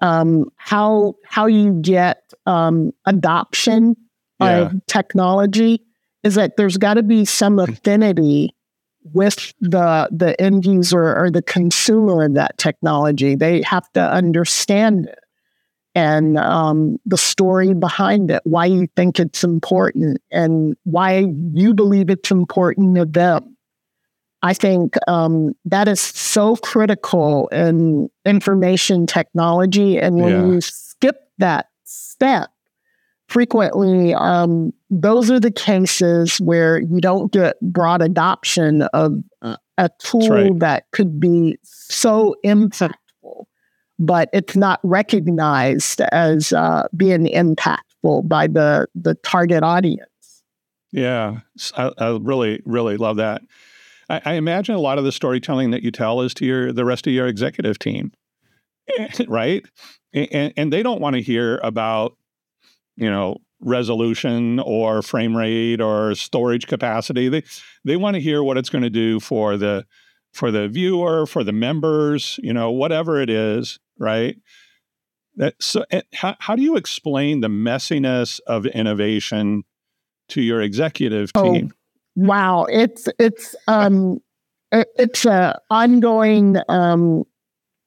um, 0.00 0.50
how 0.56 1.16
how 1.24 1.46
you 1.46 1.78
get 1.82 2.32
um, 2.46 2.92
adoption 3.04 3.96
yeah. 4.40 4.58
of 4.58 4.86
technology 4.86 5.82
is 6.22 6.36
that 6.36 6.56
there's 6.56 6.78
got 6.78 6.94
to 6.94 7.02
be 7.02 7.24
some 7.24 7.58
affinity 7.58 8.54
with 9.02 9.52
the 9.60 10.08
the 10.10 10.40
end 10.40 10.66
user 10.66 11.16
or 11.16 11.30
the 11.30 11.42
consumer 11.42 12.24
of 12.24 12.34
that 12.34 12.58
technology. 12.58 13.34
They 13.34 13.62
have 13.62 13.90
to 13.92 14.00
understand 14.00 15.06
it 15.06 15.18
and 15.94 16.38
um, 16.38 16.98
the 17.04 17.16
story 17.16 17.74
behind 17.74 18.30
it, 18.30 18.42
why 18.44 18.66
you 18.66 18.86
think 18.96 19.18
it's 19.18 19.42
important, 19.42 20.18
and 20.30 20.76
why 20.84 21.26
you 21.52 21.74
believe 21.74 22.10
it's 22.10 22.30
important 22.30 22.96
to 22.96 23.04
them. 23.04 23.56
I 24.42 24.54
think 24.54 24.94
um, 25.06 25.54
that 25.66 25.88
is 25.88 26.00
so 26.00 26.56
critical 26.56 27.48
in 27.48 28.08
information 28.24 29.06
technology. 29.06 29.98
And 29.98 30.16
when 30.16 30.32
yeah. 30.32 30.46
you 30.46 30.60
skip 30.60 31.16
that 31.38 31.68
step, 31.84 32.50
frequently 33.28 34.14
um, 34.14 34.72
those 34.90 35.30
are 35.30 35.40
the 35.40 35.52
cases 35.52 36.38
where 36.38 36.80
you 36.80 37.00
don't 37.00 37.32
get 37.32 37.58
broad 37.60 38.02
adoption 38.02 38.82
of 38.92 39.14
a 39.80 39.88
tool 39.98 40.28
right. 40.28 40.58
that 40.58 40.84
could 40.90 41.18
be 41.18 41.58
so 41.62 42.34
impactful, 42.44 43.44
but 43.98 44.28
it's 44.32 44.56
not 44.56 44.80
recognized 44.82 46.00
as 46.12 46.52
uh, 46.52 46.86
being 46.96 47.26
impactful 47.26 48.28
by 48.28 48.46
the, 48.46 48.86
the 48.94 49.14
target 49.16 49.62
audience. 49.62 50.08
Yeah, 50.92 51.40
I, 51.76 51.92
I 51.96 52.18
really, 52.20 52.60
really 52.66 52.96
love 52.96 53.16
that. 53.16 53.42
I, 54.10 54.20
I 54.24 54.32
imagine 54.34 54.74
a 54.74 54.80
lot 54.80 54.98
of 54.98 55.04
the 55.04 55.12
storytelling 55.12 55.70
that 55.70 55.82
you 55.82 55.92
tell 55.92 56.20
is 56.20 56.34
to 56.34 56.44
your 56.44 56.72
the 56.72 56.84
rest 56.84 57.06
of 57.06 57.12
your 57.12 57.28
executive 57.28 57.78
team, 57.78 58.12
right? 59.28 59.64
And, 60.12 60.52
and 60.56 60.72
they 60.72 60.82
don't 60.82 61.00
want 61.00 61.14
to 61.14 61.22
hear 61.22 61.58
about, 61.62 62.16
you 62.96 63.08
know, 63.08 63.38
resolution 63.60 64.58
or 64.60 65.02
frame 65.02 65.36
rate 65.36 65.80
or 65.80 66.14
storage 66.14 66.66
capacity. 66.66 67.28
They 67.28 67.42
they 67.84 67.96
want 67.96 68.14
to 68.14 68.20
hear 68.20 68.42
what 68.42 68.56
it's 68.56 68.70
going 68.70 68.84
to 68.84 68.90
do 68.90 69.20
for 69.20 69.56
the 69.56 69.86
for 70.32 70.50
the 70.50 70.68
viewer, 70.68 71.26
for 71.26 71.42
the 71.42 71.52
members, 71.52 72.38
you 72.42 72.52
know, 72.52 72.70
whatever 72.70 73.20
it 73.20 73.28
is, 73.28 73.78
right? 73.98 74.36
That, 75.36 75.54
so, 75.60 75.84
how, 76.12 76.36
how 76.38 76.54
do 76.54 76.62
you 76.62 76.76
explain 76.76 77.40
the 77.40 77.48
messiness 77.48 78.40
of 78.46 78.66
innovation 78.66 79.64
to 80.28 80.40
your 80.40 80.60
executive 80.60 81.30
oh, 81.34 81.52
team? 81.52 81.72
wow, 82.16 82.64
it's 82.64 83.08
it's 83.18 83.54
um 83.66 84.20
it's 84.72 85.24
a 85.24 85.58
ongoing 85.70 86.56
um 86.68 87.24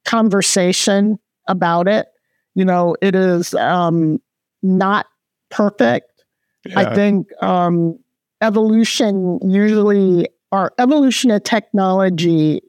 conversation 0.04 1.18
about 1.48 1.88
it. 1.88 2.06
You 2.54 2.64
know, 2.64 2.96
it 3.00 3.14
is 3.14 3.54
um 3.54 4.18
not 4.62 5.06
perfect. 5.54 6.24
Yeah. 6.66 6.80
I 6.80 6.94
think 6.94 7.26
um 7.42 7.98
evolution 8.40 9.38
usually 9.42 10.28
or 10.52 10.72
evolution 10.78 11.30
of 11.30 11.42
technology 11.44 12.60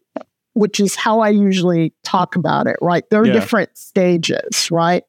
which 0.56 0.80
is 0.80 0.96
how 0.96 1.20
I 1.20 1.30
usually 1.30 1.94
talk 2.04 2.38
about 2.38 2.66
it, 2.66 2.78
right? 2.82 3.04
There 3.12 3.22
are 3.22 3.26
yeah. 3.26 3.34
different 3.34 3.78
stages, 3.78 4.72
right? 4.72 5.04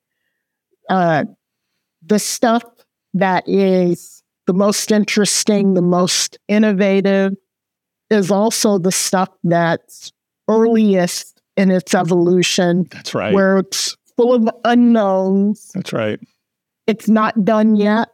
Uh, 0.91 1.25
the 2.05 2.19
stuff 2.19 2.65
that 3.15 3.49
is 3.49 4.25
the 4.49 4.53
most 4.53 4.91
interesting, 4.91 5.75
the 5.75 5.83
most 5.83 6.39
innovative 6.49 7.35
is 8.11 8.31
also 8.33 8.79
the 8.79 8.91
stuff 8.91 9.29
that's 9.45 10.13
earliest 10.49 11.41
in 11.57 11.71
its 11.71 11.95
evolution. 11.95 12.87
That's 12.91 13.15
right. 13.15 13.33
Where 13.33 13.59
it's 13.59 13.97
full 14.17 14.35
of 14.35 14.49
unknowns. 14.65 15.71
That's 15.75 15.93
right. 15.93 16.19
It's 16.87 17.09
not 17.09 17.45
done 17.45 17.77
yet, 17.77 18.09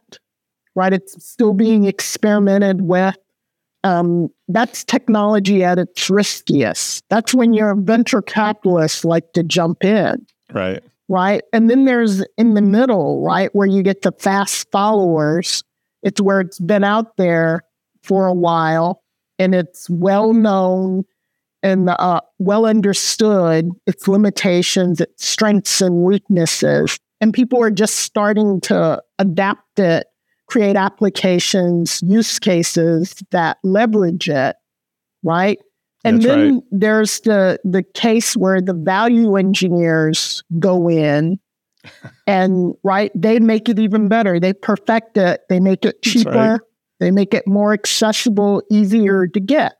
right? 0.75 0.93
It's 0.93 1.23
still 1.25 1.53
being 1.53 1.85
experimented 1.85 2.81
with. 2.81 3.17
Um, 3.85 4.29
that's 4.47 4.83
technology 4.83 5.63
at 5.63 5.77
its 5.77 6.09
riskiest. 6.09 7.03
That's 7.09 7.33
when 7.33 7.53
your 7.53 7.75
venture 7.75 8.21
capitalists 8.21 9.03
like 9.03 9.33
to 9.33 9.43
jump 9.43 9.83
in. 9.83 10.25
Right. 10.53 10.81
Right. 11.09 11.41
And 11.51 11.69
then 11.69 11.83
there's 11.83 12.23
in 12.37 12.53
the 12.53 12.61
middle, 12.61 13.21
right, 13.21 13.53
where 13.53 13.67
you 13.67 13.83
get 13.83 14.03
the 14.03 14.13
fast 14.13 14.71
followers 14.71 15.63
it's 16.03 16.21
where 16.21 16.41
it's 16.41 16.59
been 16.59 16.83
out 16.83 17.17
there 17.17 17.63
for 18.03 18.27
a 18.27 18.33
while 18.33 19.01
and 19.39 19.55
it's 19.55 19.89
well 19.89 20.33
known 20.33 21.05
and 21.63 21.89
uh, 21.89 22.19
well 22.39 22.65
understood 22.65 23.69
its 23.87 24.07
limitations, 24.07 24.99
its 24.99 25.25
strengths 25.25 25.81
and 25.81 26.03
weaknesses. 26.03 26.99
And 27.23 27.33
people 27.33 27.63
are 27.63 27.71
just 27.71 27.99
starting 27.99 28.59
to 28.63 29.01
adapt 29.17 29.79
it, 29.79 30.07
create 30.47 30.75
applications, 30.75 32.03
use 32.05 32.37
cases 32.37 33.15
that 33.31 33.59
leverage 33.63 34.27
it, 34.27 34.57
right? 35.23 35.57
And 36.03 36.17
That's 36.17 36.25
then 36.25 36.53
right. 36.55 36.63
there's 36.69 37.21
the 37.21 37.61
the 37.63 37.81
case 37.81 38.35
where 38.35 38.59
the 38.59 38.73
value 38.73 39.37
engineers 39.37 40.43
go 40.59 40.89
in 40.89 41.39
and 42.27 42.73
right, 42.83 43.09
they 43.15 43.39
make 43.39 43.69
it 43.69 43.79
even 43.79 44.09
better. 44.09 44.37
They 44.37 44.51
perfect 44.51 45.15
it. 45.17 45.43
They 45.47 45.61
make 45.61 45.85
it 45.85 46.01
cheaper. 46.01 46.29
Right. 46.29 46.59
They 46.99 47.11
make 47.11 47.33
it 47.33 47.47
more 47.47 47.71
accessible, 47.71 48.63
easier 48.69 49.27
to 49.27 49.39
get. 49.39 49.75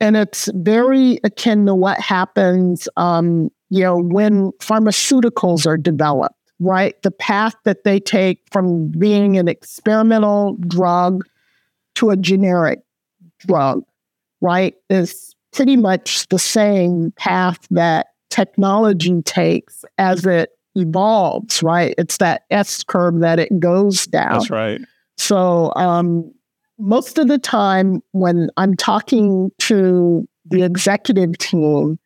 And 0.00 0.16
it's 0.16 0.48
very 0.54 1.20
akin 1.22 1.66
to 1.66 1.74
what 1.74 2.00
happens, 2.00 2.88
um, 2.96 3.50
you 3.68 3.82
know, 3.82 3.98
when 3.98 4.52
pharmaceuticals 4.52 5.66
are 5.66 5.76
developed, 5.76 6.34
right? 6.62 7.00
The 7.02 7.10
path 7.10 7.54
that 7.64 7.84
they 7.84 7.98
take 8.00 8.40
from 8.50 8.88
being 8.88 9.36
an 9.36 9.48
experimental 9.48 10.56
drug 10.68 11.24
to 11.96 12.10
a 12.10 12.16
generic 12.16 12.80
drug, 13.46 13.82
right, 14.40 14.74
is 14.88 15.34
pretty 15.52 15.76
much 15.76 16.28
the 16.28 16.38
same 16.38 17.12
path 17.16 17.58
that 17.70 18.08
technology 18.30 19.20
takes 19.22 19.84
as 19.98 20.24
it 20.24 20.50
evolves, 20.74 21.62
right? 21.62 21.94
It's 21.98 22.16
that 22.18 22.42
S 22.50 22.82
curve 22.82 23.20
that 23.20 23.38
it 23.38 23.58
goes 23.58 24.06
down. 24.06 24.38
That's 24.38 24.50
right. 24.50 24.80
So, 25.18 25.72
um, 25.76 26.32
most 26.78 27.18
of 27.18 27.28
the 27.28 27.38
time 27.38 28.02
when 28.12 28.48
I'm 28.56 28.74
talking 28.74 29.50
to 29.60 30.26
the 30.46 30.62
executive 30.62 31.36
team, 31.38 31.98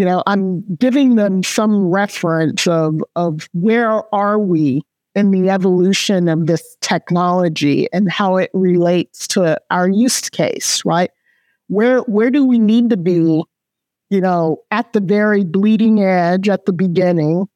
you 0.00 0.06
know, 0.06 0.22
I'm 0.26 0.64
giving 0.76 1.16
them 1.16 1.42
some 1.42 1.90
reference 1.90 2.66
of, 2.66 3.02
of 3.16 3.50
where 3.52 4.02
are 4.14 4.38
we 4.38 4.80
in 5.14 5.30
the 5.30 5.50
evolution 5.50 6.26
of 6.26 6.46
this 6.46 6.74
technology 6.80 7.86
and 7.92 8.10
how 8.10 8.38
it 8.38 8.48
relates 8.54 9.28
to 9.28 9.60
our 9.68 9.90
use 9.90 10.30
case, 10.30 10.82
right? 10.86 11.10
Where 11.66 11.98
where 12.04 12.30
do 12.30 12.46
we 12.46 12.58
need 12.58 12.88
to 12.88 12.96
be, 12.96 13.44
you 14.08 14.20
know, 14.22 14.62
at 14.70 14.90
the 14.94 15.00
very 15.00 15.44
bleeding 15.44 16.02
edge 16.02 16.48
at 16.48 16.64
the 16.64 16.72
beginning? 16.72 17.46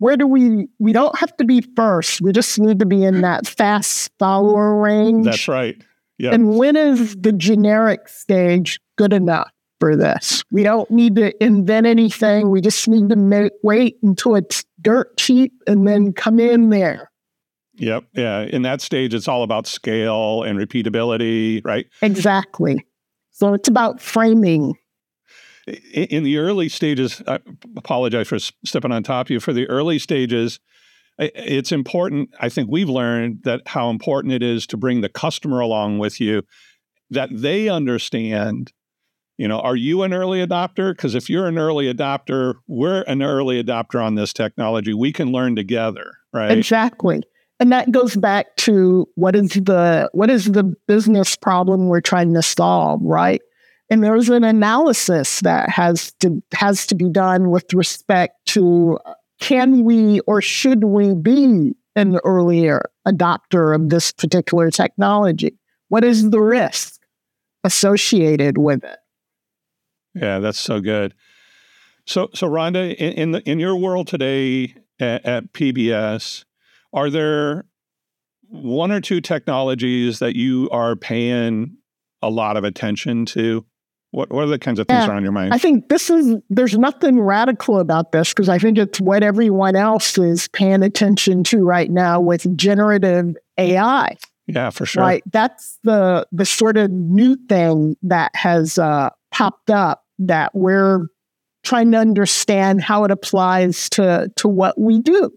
Where 0.00 0.18
do 0.18 0.26
we 0.26 0.68
we 0.78 0.92
don't 0.92 1.18
have 1.18 1.34
to 1.38 1.46
be 1.46 1.62
first. 1.76 2.20
We 2.20 2.32
just 2.32 2.58
need 2.58 2.78
to 2.80 2.86
be 2.86 3.04
in 3.04 3.22
that 3.22 3.46
fast 3.46 4.10
follower 4.18 4.78
range. 4.82 5.24
That's 5.24 5.48
right. 5.48 5.82
Yeah. 6.18 6.34
And 6.34 6.58
when 6.58 6.76
is 6.76 7.16
the 7.16 7.32
generic 7.32 8.06
stage 8.06 8.80
good 8.98 9.14
enough 9.14 9.50
for 9.80 9.96
this 9.96 10.42
we 10.50 10.62
don't 10.62 10.90
need 10.90 11.16
to 11.16 11.44
invent 11.44 11.86
anything 11.86 12.50
we 12.50 12.60
just 12.60 12.88
need 12.88 13.08
to 13.08 13.16
make, 13.16 13.52
wait 13.62 13.96
until 14.02 14.34
it's 14.34 14.64
dirt 14.80 15.16
cheap 15.16 15.52
and 15.66 15.86
then 15.86 16.12
come 16.12 16.40
in 16.40 16.70
there 16.70 17.10
yep 17.74 18.04
yeah 18.14 18.40
in 18.40 18.62
that 18.62 18.80
stage 18.80 19.14
it's 19.14 19.28
all 19.28 19.42
about 19.42 19.66
scale 19.66 20.42
and 20.42 20.58
repeatability 20.58 21.64
right 21.64 21.86
exactly 22.02 22.84
so 23.30 23.54
it's 23.54 23.68
about 23.68 24.00
framing 24.00 24.74
in 25.92 26.24
the 26.24 26.38
early 26.38 26.68
stages, 26.68 27.22
I 27.26 27.40
apologize 27.76 28.28
for 28.28 28.38
stepping 28.38 28.92
on 28.92 29.02
top 29.02 29.26
of 29.26 29.30
you. 29.30 29.40
For 29.40 29.52
the 29.52 29.66
early 29.68 29.98
stages, 29.98 30.60
it's 31.18 31.72
important. 31.72 32.30
I 32.40 32.48
think 32.48 32.70
we've 32.70 32.88
learned 32.88 33.42
that 33.44 33.62
how 33.66 33.90
important 33.90 34.32
it 34.32 34.42
is 34.42 34.66
to 34.68 34.76
bring 34.76 35.00
the 35.00 35.08
customer 35.08 35.60
along 35.60 35.98
with 35.98 36.20
you, 36.20 36.42
that 37.10 37.30
they 37.32 37.68
understand. 37.68 38.72
You 39.38 39.46
know, 39.46 39.60
are 39.60 39.76
you 39.76 40.02
an 40.02 40.12
early 40.12 40.44
adopter? 40.44 40.90
Because 40.90 41.14
if 41.14 41.30
you're 41.30 41.46
an 41.46 41.58
early 41.58 41.92
adopter, 41.92 42.54
we're 42.66 43.02
an 43.02 43.22
early 43.22 43.62
adopter 43.62 44.04
on 44.04 44.16
this 44.16 44.32
technology. 44.32 44.92
We 44.92 45.12
can 45.12 45.30
learn 45.30 45.54
together, 45.54 46.18
right? 46.32 46.50
Exactly. 46.50 47.22
And 47.60 47.70
that 47.70 47.90
goes 47.92 48.16
back 48.16 48.56
to 48.56 49.08
what 49.14 49.36
is 49.36 49.50
the 49.50 50.10
what 50.12 50.28
is 50.28 50.46
the 50.46 50.64
business 50.86 51.36
problem 51.36 51.86
we're 51.86 52.00
trying 52.00 52.34
to 52.34 52.42
solve, 52.42 53.00
right? 53.02 53.40
And 53.90 54.02
there's 54.02 54.28
an 54.28 54.44
analysis 54.44 55.40
that 55.40 55.70
has 55.70 56.12
to 56.20 56.42
has 56.52 56.86
to 56.88 56.96
be 56.96 57.08
done 57.08 57.50
with 57.50 57.72
respect 57.72 58.34
to 58.46 58.98
uh, 59.06 59.14
can 59.40 59.84
we 59.84 60.18
or 60.20 60.42
should 60.42 60.82
we 60.82 61.14
be 61.14 61.74
an 61.94 62.18
earlier 62.24 62.82
adopter 63.06 63.74
of 63.74 63.88
this 63.88 64.10
particular 64.12 64.70
technology? 64.70 65.56
What 65.88 66.04
is 66.04 66.30
the 66.30 66.40
risk 66.40 67.00
associated 67.64 68.58
with 68.58 68.82
it? 68.82 68.98
Yeah, 70.20 70.38
that's 70.38 70.60
so 70.60 70.80
good. 70.80 71.14
So, 72.06 72.30
so 72.34 72.48
Rhonda, 72.48 72.94
in 72.94 73.12
in, 73.12 73.30
the, 73.32 73.42
in 73.48 73.58
your 73.58 73.76
world 73.76 74.06
today 74.06 74.74
at, 74.98 75.24
at 75.24 75.52
PBS, 75.52 76.44
are 76.92 77.10
there 77.10 77.66
one 78.48 78.90
or 78.90 79.00
two 79.00 79.20
technologies 79.20 80.18
that 80.20 80.34
you 80.34 80.68
are 80.70 80.96
paying 80.96 81.76
a 82.22 82.30
lot 82.30 82.56
of 82.56 82.64
attention 82.64 83.26
to? 83.26 83.64
What, 84.10 84.32
what 84.32 84.44
are 84.44 84.48
the 84.48 84.58
kinds 84.58 84.78
of 84.78 84.88
things 84.88 85.04
yeah, 85.04 85.10
are 85.10 85.14
on 85.14 85.22
your 85.22 85.32
mind? 85.32 85.52
I 85.52 85.58
think 85.58 85.90
this 85.90 86.08
is, 86.08 86.36
there's 86.48 86.78
nothing 86.78 87.20
radical 87.20 87.78
about 87.78 88.12
this 88.12 88.30
because 88.30 88.48
I 88.48 88.58
think 88.58 88.78
it's 88.78 88.98
what 89.00 89.22
everyone 89.22 89.76
else 89.76 90.16
is 90.16 90.48
paying 90.48 90.82
attention 90.82 91.44
to 91.44 91.58
right 91.58 91.90
now 91.90 92.18
with 92.18 92.56
generative 92.56 93.36
AI. 93.58 94.16
Yeah, 94.46 94.70
for 94.70 94.86
sure. 94.86 95.02
Right. 95.02 95.22
That's 95.30 95.78
the, 95.84 96.26
the 96.32 96.46
sort 96.46 96.78
of 96.78 96.90
new 96.90 97.36
thing 97.50 97.98
that 98.02 98.34
has 98.34 98.78
uh, 98.78 99.10
popped 99.30 99.68
up 99.68 100.04
that 100.18 100.54
we're 100.54 101.06
trying 101.64 101.92
to 101.92 101.98
understand 101.98 102.80
how 102.82 103.04
it 103.04 103.10
applies 103.10 103.88
to, 103.90 104.30
to 104.36 104.48
what 104.48 104.80
we 104.80 105.00
do. 105.00 105.30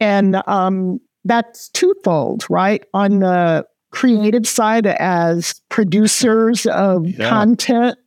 And 0.00 0.42
um, 0.46 1.00
that's 1.24 1.68
twofold, 1.70 2.44
right? 2.48 2.84
On 2.94 3.20
the 3.20 3.66
creative 3.90 4.46
side 4.46 4.86
as 4.86 5.60
producers 5.68 6.66
of 6.66 7.06
yeah. 7.06 7.28
content? 7.28 7.98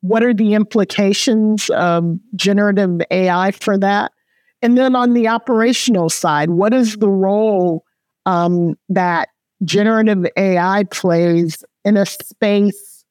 What 0.00 0.22
are 0.22 0.34
the 0.34 0.54
implications 0.54 1.70
of 1.70 2.18
generative 2.34 3.00
AI 3.10 3.52
for 3.52 3.78
that? 3.78 4.12
And 4.60 4.78
then 4.78 4.96
on 4.96 5.14
the 5.14 5.28
operational 5.28 6.08
side, 6.08 6.50
what 6.50 6.72
is 6.72 6.96
the 6.96 7.08
role 7.08 7.84
um, 8.26 8.76
that 8.88 9.28
generative 9.64 10.26
AI 10.36 10.84
plays 10.84 11.64
in 11.84 11.96
a 11.96 12.06
space 12.06 13.04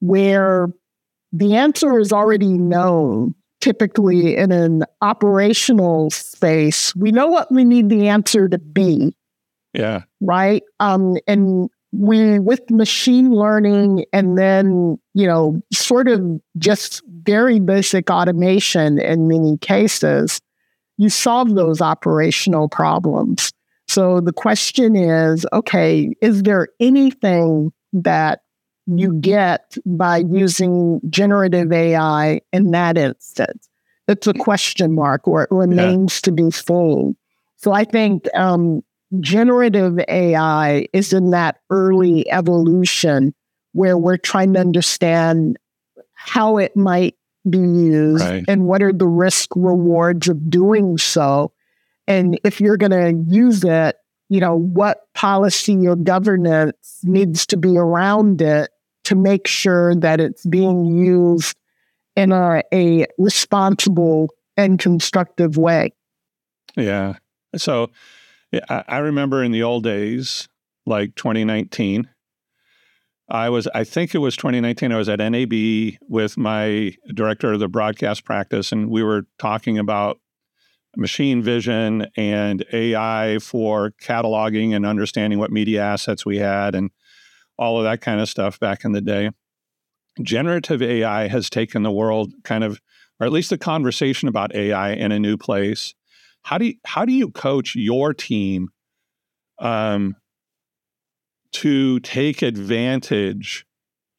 where 0.00 0.68
the 1.32 1.54
answer 1.56 1.98
is 1.98 2.12
already 2.12 2.58
known? 2.58 3.34
Typically, 3.60 4.36
in 4.36 4.52
an 4.52 4.84
operational 5.00 6.10
space, 6.10 6.94
we 6.94 7.10
know 7.10 7.26
what 7.26 7.50
we 7.50 7.64
need 7.64 7.88
the 7.88 8.08
answer 8.08 8.48
to 8.48 8.58
be 8.58 9.14
yeah. 9.76 10.02
Right. 10.22 10.62
Um, 10.80 11.16
and 11.26 11.68
we, 11.92 12.38
with 12.38 12.68
machine 12.70 13.30
learning 13.30 14.06
and 14.12 14.38
then, 14.38 14.98
you 15.12 15.26
know, 15.26 15.60
sort 15.72 16.08
of 16.08 16.40
just 16.58 17.02
very 17.22 17.60
basic 17.60 18.10
automation 18.10 18.98
in 18.98 19.28
many 19.28 19.58
cases, 19.58 20.40
you 20.96 21.10
solve 21.10 21.54
those 21.54 21.82
operational 21.82 22.70
problems. 22.70 23.52
So 23.86 24.20
the 24.20 24.32
question 24.32 24.96
is 24.96 25.46
okay, 25.52 26.12
is 26.22 26.42
there 26.42 26.68
anything 26.80 27.70
that 27.92 28.40
you 28.86 29.14
get 29.14 29.76
by 29.84 30.18
using 30.18 31.00
generative 31.10 31.72
AI 31.72 32.40
in 32.52 32.70
that 32.70 32.96
instance? 32.96 33.68
It's 34.08 34.26
a 34.26 34.34
question 34.34 34.94
mark 34.94 35.26
or 35.26 35.42
it 35.42 35.48
remains 35.50 36.16
yeah. 36.16 36.24
to 36.24 36.32
be 36.32 36.50
seen. 36.50 37.16
So 37.56 37.72
I 37.72 37.84
think 37.84 38.28
um, 38.34 38.82
generative 39.20 39.98
AI 40.08 40.86
is 40.92 41.12
in 41.12 41.30
that 41.30 41.60
early 41.70 42.30
evolution 42.30 43.34
where 43.72 43.98
we're 43.98 44.16
trying 44.16 44.54
to 44.54 44.60
understand 44.60 45.58
how 46.14 46.58
it 46.58 46.76
might 46.76 47.16
be 47.48 47.58
used 47.58 48.24
right. 48.24 48.44
and 48.48 48.66
what 48.66 48.82
are 48.82 48.92
the 48.92 49.06
risk 49.06 49.50
rewards 49.54 50.28
of 50.28 50.50
doing 50.50 50.98
so. 50.98 51.52
And 52.06 52.38
if 52.44 52.60
you're 52.60 52.76
going 52.76 52.90
to 52.90 53.24
use 53.32 53.64
it, 53.64 53.96
you 54.28 54.40
know, 54.40 54.56
what 54.56 55.12
policy 55.14 55.86
or 55.86 55.96
governance 55.96 57.00
needs 57.04 57.46
to 57.46 57.56
be 57.56 57.76
around 57.76 58.42
it 58.42 58.70
to 59.06 59.14
make 59.14 59.46
sure 59.46 59.94
that 59.94 60.20
it's 60.20 60.44
being 60.44 60.84
used 60.84 61.56
in 62.16 62.32
a, 62.32 62.62
a 62.72 63.06
responsible 63.18 64.30
and 64.56 64.78
constructive 64.80 65.56
way. 65.56 65.92
Yeah. 66.76 67.14
So 67.56 67.90
I, 68.68 68.84
I 68.88 68.98
remember 68.98 69.44
in 69.44 69.52
the 69.52 69.62
old 69.62 69.84
days, 69.84 70.48
like 70.86 71.14
2019, 71.14 72.08
I 73.28 73.48
was, 73.48 73.68
I 73.68 73.84
think 73.84 74.14
it 74.14 74.18
was 74.18 74.36
2019, 74.36 74.90
I 74.90 74.96
was 74.96 75.08
at 75.08 75.18
NAB 75.18 75.98
with 76.08 76.36
my 76.36 76.92
director 77.14 77.52
of 77.52 77.60
the 77.60 77.68
broadcast 77.68 78.24
practice, 78.24 78.72
and 78.72 78.90
we 78.90 79.02
were 79.02 79.26
talking 79.38 79.78
about 79.78 80.18
machine 80.96 81.42
vision 81.42 82.06
and 82.16 82.64
AI 82.72 83.38
for 83.40 83.92
cataloging 84.02 84.74
and 84.74 84.84
understanding 84.84 85.38
what 85.38 85.52
media 85.52 85.82
assets 85.82 86.24
we 86.24 86.38
had 86.38 86.74
and 86.74 86.90
all 87.58 87.78
of 87.78 87.84
that 87.84 88.00
kind 88.00 88.20
of 88.20 88.28
stuff 88.28 88.58
back 88.60 88.84
in 88.84 88.92
the 88.92 89.00
day. 89.00 89.30
Generative 90.22 90.82
AI 90.82 91.28
has 91.28 91.50
taken 91.50 91.82
the 91.82 91.90
world 91.90 92.32
kind 92.44 92.64
of, 92.64 92.80
or 93.20 93.26
at 93.26 93.32
least 93.32 93.50
the 93.50 93.58
conversation 93.58 94.28
about 94.28 94.54
AI 94.54 94.92
in 94.92 95.12
a 95.12 95.18
new 95.18 95.36
place. 95.36 95.94
How 96.42 96.58
do 96.58 96.66
you, 96.66 96.74
how 96.84 97.04
do 97.04 97.12
you 97.12 97.30
coach 97.30 97.74
your 97.74 98.14
team 98.14 98.68
um, 99.58 100.16
to 101.52 102.00
take 102.00 102.42
advantage 102.42 103.66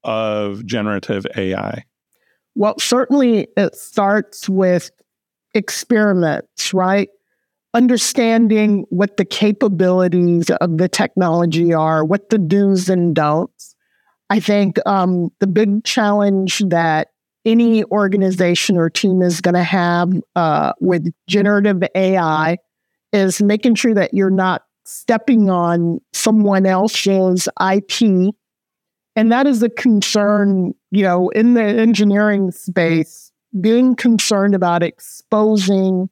of 0.04 0.66
generative 0.66 1.26
AI? 1.36 1.84
Well, 2.56 2.76
certainly 2.80 3.48
it 3.56 3.76
starts 3.76 4.50
with 4.50 4.90
experiments, 5.54 6.74
right? 6.74 7.10
Understanding 7.78 8.88
what 8.90 9.18
the 9.18 9.24
capabilities 9.24 10.50
of 10.50 10.80
the 10.80 10.90
technology 10.90 11.76
are, 11.76 12.04
what 12.04 12.32
the 12.32 12.40
do's 12.40 12.90
and 12.90 13.14
don'ts. 13.14 13.76
I 14.32 14.40
think 14.40 14.80
um, 14.88 15.30
the 15.42 15.46
big 15.46 15.84
challenge 15.84 16.64
that 16.70 17.10
any 17.46 17.84
organization 17.84 18.78
or 18.78 18.90
team 18.90 19.22
is 19.22 19.42
going 19.42 19.54
to 19.54 19.64
have 19.64 20.12
uh, 20.36 20.74
with 20.82 21.14
generative 21.30 21.84
AI 21.94 22.58
is 23.14 23.44
making 23.44 23.76
sure 23.76 23.94
that 23.94 24.12
you're 24.12 24.32
not 24.32 24.64
stepping 24.84 25.52
on 25.52 26.00
someone 26.14 26.66
else's 26.66 27.48
IP. 27.62 28.34
And 29.16 29.32
that 29.32 29.46
is 29.46 29.62
a 29.62 29.70
concern, 29.70 30.74
you 30.90 31.04
know, 31.04 31.30
in 31.30 31.54
the 31.54 31.62
engineering 31.62 32.50
space, 32.50 33.32
being 33.62 33.96
concerned 33.96 34.56
about 34.56 34.82
exposing 34.82 36.10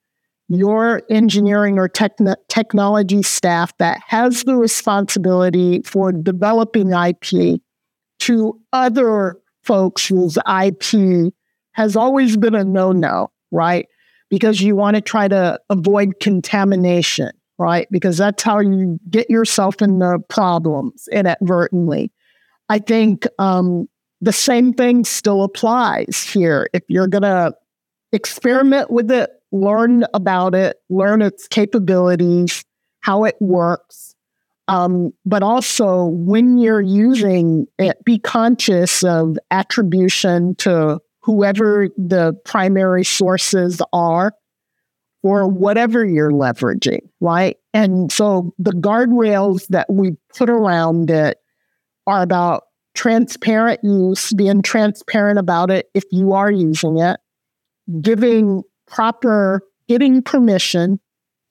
your 0.47 1.01
engineering 1.09 1.79
or 1.79 1.89
techn- 1.89 2.35
technology 2.47 3.23
staff 3.23 3.75
that 3.77 3.99
has 4.07 4.43
the 4.43 4.55
responsibility 4.55 5.81
for 5.83 6.11
developing 6.11 6.91
IP 6.91 7.61
to 8.19 8.59
other 8.71 9.37
folks 9.63 10.07
whose 10.07 10.37
IP 10.37 11.33
has 11.73 11.95
always 11.95 12.37
been 12.37 12.55
a 12.55 12.63
no 12.63 12.91
no, 12.91 13.31
right? 13.51 13.87
Because 14.29 14.61
you 14.61 14.75
want 14.75 14.95
to 14.95 15.01
try 15.01 15.27
to 15.27 15.59
avoid 15.69 16.19
contamination, 16.21 17.31
right? 17.57 17.87
Because 17.91 18.17
that's 18.17 18.43
how 18.43 18.59
you 18.59 18.99
get 19.09 19.29
yourself 19.29 19.81
into 19.81 20.19
problems 20.29 21.07
inadvertently. 21.11 22.11
I 22.69 22.79
think 22.79 23.27
um, 23.39 23.87
the 24.21 24.33
same 24.33 24.73
thing 24.73 25.03
still 25.05 25.43
applies 25.43 26.23
here. 26.23 26.67
If 26.73 26.83
you're 26.87 27.07
going 27.07 27.23
to 27.23 27.53
experiment 28.11 28.89
with 28.89 29.11
it, 29.11 29.29
learn 29.55 30.05
about 30.13 30.53
it, 30.53 30.77
learn 30.89 31.21
its 31.21 31.47
capabilities, 31.47 32.63
how 33.01 33.23
it 33.23 33.35
works, 33.39 34.15
um, 34.67 35.13
but 35.25 35.43
also, 35.43 36.05
when 36.05 36.57
you're 36.57 36.81
using 36.81 37.67
it, 37.77 38.03
be 38.03 38.17
conscious 38.17 39.03
of 39.03 39.37
attribution 39.51 40.55
to 40.55 40.99
whoever 41.21 41.89
the 41.97 42.33
primary 42.45 43.03
sources 43.03 43.81
are 43.93 44.33
or 45.21 45.47
whatever 45.47 46.05
you're 46.05 46.31
leveraging, 46.31 47.01
right? 47.19 47.57
And 47.73 48.11
so 48.11 48.53
the 48.57 48.71
guardrails 48.71 49.67
that 49.67 49.87
we 49.91 50.13
put 50.35 50.49
around 50.49 51.09
it 51.11 51.37
are 52.07 52.21
about 52.21 52.63
transparent 52.95 53.81
use, 53.83 54.33
being 54.33 54.61
transparent 54.61 55.37
about 55.37 55.69
it 55.69 55.87
if 55.93 56.03
you 56.11 56.33
are 56.33 56.51
using 56.51 56.97
it, 56.99 57.19
giving 58.01 58.63
proper, 58.87 59.61
getting 59.87 60.21
permission 60.21 60.99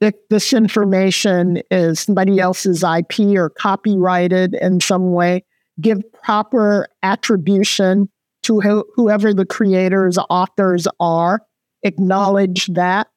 if 0.00 0.14
this 0.28 0.52
information 0.52 1.62
is 1.70 2.00
somebody 2.00 2.38
else's 2.38 2.82
IP 2.84 3.36
or 3.36 3.50
copyrighted 3.50 4.54
in 4.54 4.80
some 4.80 5.12
way, 5.12 5.44
give 5.80 6.00
proper 6.12 6.86
attribution 7.02 8.08
to 8.42 8.60
who, 8.60 8.84
whoever 8.94 9.32
the 9.32 9.46
creators, 9.46 10.18
authors 10.28 10.86
are, 11.00 11.40
acknowledge 11.82 12.66
that. 12.66 13.08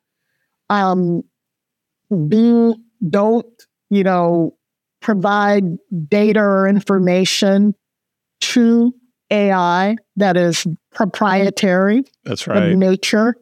Um, 0.70 1.24
B, 2.28 2.74
don't, 3.10 3.46
you 3.90 4.04
know, 4.04 4.56
provide 5.02 5.64
data 6.08 6.40
or 6.40 6.68
information 6.68 7.76
to 8.40 8.94
AI 9.30 9.98
that 10.16 10.38
is 10.38 10.66
proprietary. 10.94 12.04
That's 12.24 12.48
right. 12.48 12.72
Of 12.72 12.78
nature, 12.78 13.36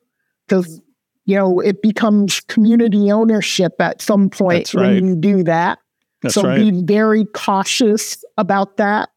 because 0.48 0.82
you 1.26 1.36
know 1.36 1.60
it 1.60 1.82
becomes 1.82 2.40
community 2.42 3.12
ownership 3.12 3.74
at 3.80 4.02
some 4.02 4.30
point 4.30 4.74
when 4.74 5.06
you 5.06 5.16
do 5.16 5.44
that. 5.44 5.80
That's 6.22 6.36
so 6.36 6.44
right. 6.44 6.58
be 6.58 6.84
very 6.84 7.26
cautious 7.26 8.24
about 8.38 8.78
that. 8.78 9.10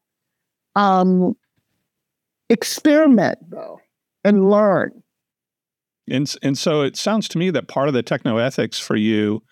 Um, 0.74 1.35
experiment 2.49 3.39
though 3.51 3.81
and 4.24 4.51
learn. 4.51 5.03
And 6.11 6.33
and 6.43 6.57
so 6.57 6.83
it 6.83 6.97
sounds 6.97 7.29
to 7.29 7.39
me 7.39 7.51
that 7.51 7.68
part 7.68 7.89
of 7.89 7.95
the 7.95 8.03
techno 8.03 8.39
ethics 8.39 8.79
for 8.79 8.97
you 8.97 9.43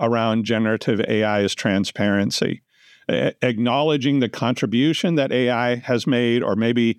around 0.00 0.44
generative 0.44 1.00
AI 1.00 1.42
is 1.42 1.54
transparency 1.54 2.62
acknowledging 3.10 4.20
the 4.20 4.28
contribution 4.28 5.16
that 5.16 5.32
AI 5.32 5.76
has 5.76 6.06
made, 6.06 6.42
or 6.42 6.56
maybe 6.56 6.98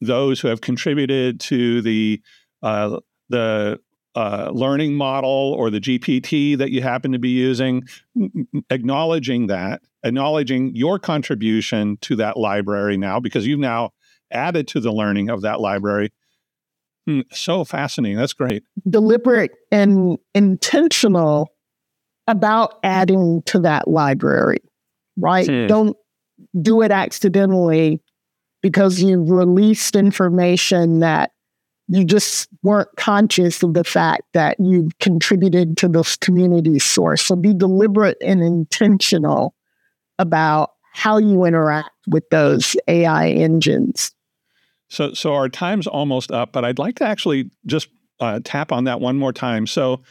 those 0.00 0.40
who 0.40 0.48
have 0.48 0.60
contributed 0.60 1.40
to 1.40 1.82
the 1.82 2.20
uh, 2.62 2.98
the 3.30 3.80
uh, 4.14 4.50
learning 4.52 4.94
model 4.94 5.54
or 5.56 5.70
the 5.70 5.80
GPT 5.80 6.58
that 6.58 6.70
you 6.70 6.82
happen 6.82 7.12
to 7.12 7.18
be 7.18 7.30
using, 7.30 7.84
acknowledging 8.68 9.46
that, 9.46 9.80
acknowledging 10.04 10.74
your 10.74 10.98
contribution 10.98 11.96
to 12.02 12.16
that 12.16 12.36
library 12.36 12.98
now, 12.98 13.18
because 13.18 13.46
you've 13.46 13.60
now 13.60 13.90
added 14.30 14.68
to 14.68 14.80
the 14.80 14.92
learning 14.92 15.30
of 15.30 15.42
that 15.42 15.60
library. 15.60 16.12
Hmm, 17.06 17.20
so 17.32 17.64
fascinating. 17.64 18.18
That's 18.18 18.34
great. 18.34 18.62
Deliberate 18.88 19.52
and 19.72 20.18
intentional 20.34 21.48
about 22.26 22.78
adding 22.82 23.42
to 23.46 23.60
that 23.60 23.88
library 23.88 24.58
right? 25.20 25.46
Hmm. 25.46 25.66
Don't 25.66 25.96
do 26.60 26.82
it 26.82 26.90
accidentally 26.90 28.00
because 28.62 29.00
you've 29.00 29.30
released 29.30 29.96
information 29.96 31.00
that 31.00 31.30
you 31.92 32.04
just 32.04 32.48
weren't 32.62 32.88
conscious 32.96 33.64
of 33.64 33.74
the 33.74 33.82
fact 33.82 34.22
that 34.32 34.56
you 34.60 34.88
contributed 35.00 35.76
to 35.76 35.88
this 35.88 36.16
community 36.16 36.78
source. 36.78 37.20
So 37.20 37.34
be 37.34 37.52
deliberate 37.52 38.16
and 38.20 38.42
intentional 38.42 39.56
about 40.16 40.70
how 40.92 41.18
you 41.18 41.44
interact 41.44 41.90
with 42.06 42.28
those 42.30 42.76
AI 42.86 43.30
engines. 43.30 44.12
So, 44.88 45.14
so 45.14 45.34
our 45.34 45.48
time's 45.48 45.88
almost 45.88 46.30
up, 46.30 46.52
but 46.52 46.64
I'd 46.64 46.78
like 46.78 46.94
to 46.96 47.04
actually 47.04 47.50
just 47.66 47.88
uh, 48.20 48.38
tap 48.44 48.70
on 48.70 48.84
that 48.84 49.00
one 49.00 49.16
more 49.16 49.32
time. 49.32 49.66
So, 49.66 50.02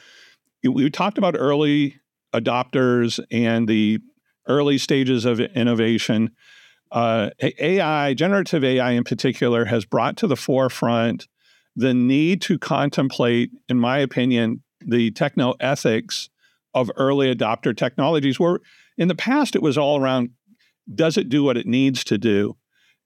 we 0.62 0.90
talked 0.90 1.18
about 1.18 1.36
early 1.38 1.96
adopters 2.34 3.24
and 3.32 3.66
the 3.66 4.00
early 4.46 4.78
stages 4.78 5.24
of 5.24 5.40
innovation. 5.40 6.32
Uh, 6.92 7.30
AI, 7.42 8.14
generative 8.14 8.66
AI 8.66 8.92
in 8.92 9.06
particular, 9.06 9.64
has 9.64 9.86
brought 9.86 10.18
to 10.18 10.28
the 10.28 10.36
forefront 10.36 11.30
the 11.76 11.94
need 11.94 12.42
to 12.44 12.58
contemplate, 12.58 13.52
in 13.68 13.78
my 13.78 14.00
opinion, 14.00 14.64
the 14.82 15.12
techno 15.12 15.56
ethics 15.60 16.30
of 16.74 16.92
early 16.96 17.34
adopter 17.34 17.76
technologies. 17.76 18.40
Where 18.40 18.60
in 18.98 19.08
the 19.08 19.16
past 19.16 19.56
it 19.56 19.62
was 19.62 19.78
all 19.78 20.00
around 20.00 20.32
does 20.94 21.18
it 21.18 21.30
do 21.30 21.44
what 21.44 21.58
it 21.58 21.68
needs 21.68 22.04
to 22.06 22.18
do? 22.18 22.58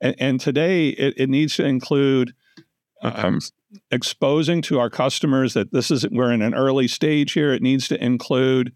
And, 0.01 0.16
and 0.20 0.39
today 0.39 0.89
it, 0.89 1.14
it, 1.18 1.30
needs 1.30 1.55
to 1.57 1.66
include 1.66 2.34
um, 3.01 3.39
exposing 3.91 4.61
to 4.64 4.80
our 4.80 4.89
customers 4.89 5.53
that 5.53 5.72
this 5.72 5.91
is 5.91 6.07
we're 6.09 6.32
in 6.32 6.41
an 6.41 6.53
early 6.53 6.88
stage 6.88 7.34
here. 7.34 7.53
It 7.53 7.61
needs 7.61 7.88
to 7.89 8.03
include 8.03 8.74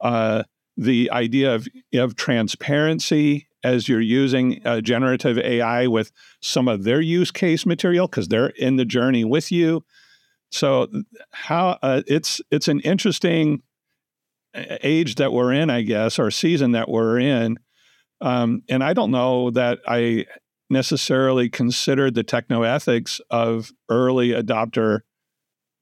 uh, 0.00 0.44
the 0.76 1.10
idea 1.10 1.54
of, 1.54 1.66
of 1.94 2.16
transparency 2.16 3.47
as 3.64 3.88
you're 3.88 4.00
using 4.00 4.60
uh, 4.64 4.80
generative 4.80 5.38
AI 5.38 5.86
with 5.86 6.12
some 6.40 6.68
of 6.68 6.84
their 6.84 7.00
use 7.00 7.30
case 7.30 7.66
material 7.66 8.06
because 8.06 8.28
they're 8.28 8.48
in 8.48 8.76
the 8.76 8.84
journey 8.84 9.24
with 9.24 9.50
you. 9.50 9.84
So 10.50 10.88
how 11.32 11.78
uh, 11.82 12.02
it's 12.06 12.40
it's 12.50 12.68
an 12.68 12.80
interesting 12.80 13.62
age 14.54 15.16
that 15.16 15.32
we're 15.32 15.52
in, 15.52 15.70
I 15.70 15.82
guess, 15.82 16.18
or 16.18 16.30
season 16.30 16.72
that 16.72 16.88
we're 16.88 17.18
in. 17.18 17.58
Um, 18.20 18.62
and 18.68 18.82
I 18.82 18.94
don't 18.94 19.10
know 19.10 19.50
that 19.50 19.78
I 19.86 20.26
necessarily 20.70 21.48
considered 21.48 22.14
the 22.14 22.24
techno 22.24 22.62
ethics 22.62 23.20
of 23.30 23.70
early 23.88 24.30
adopter 24.30 25.00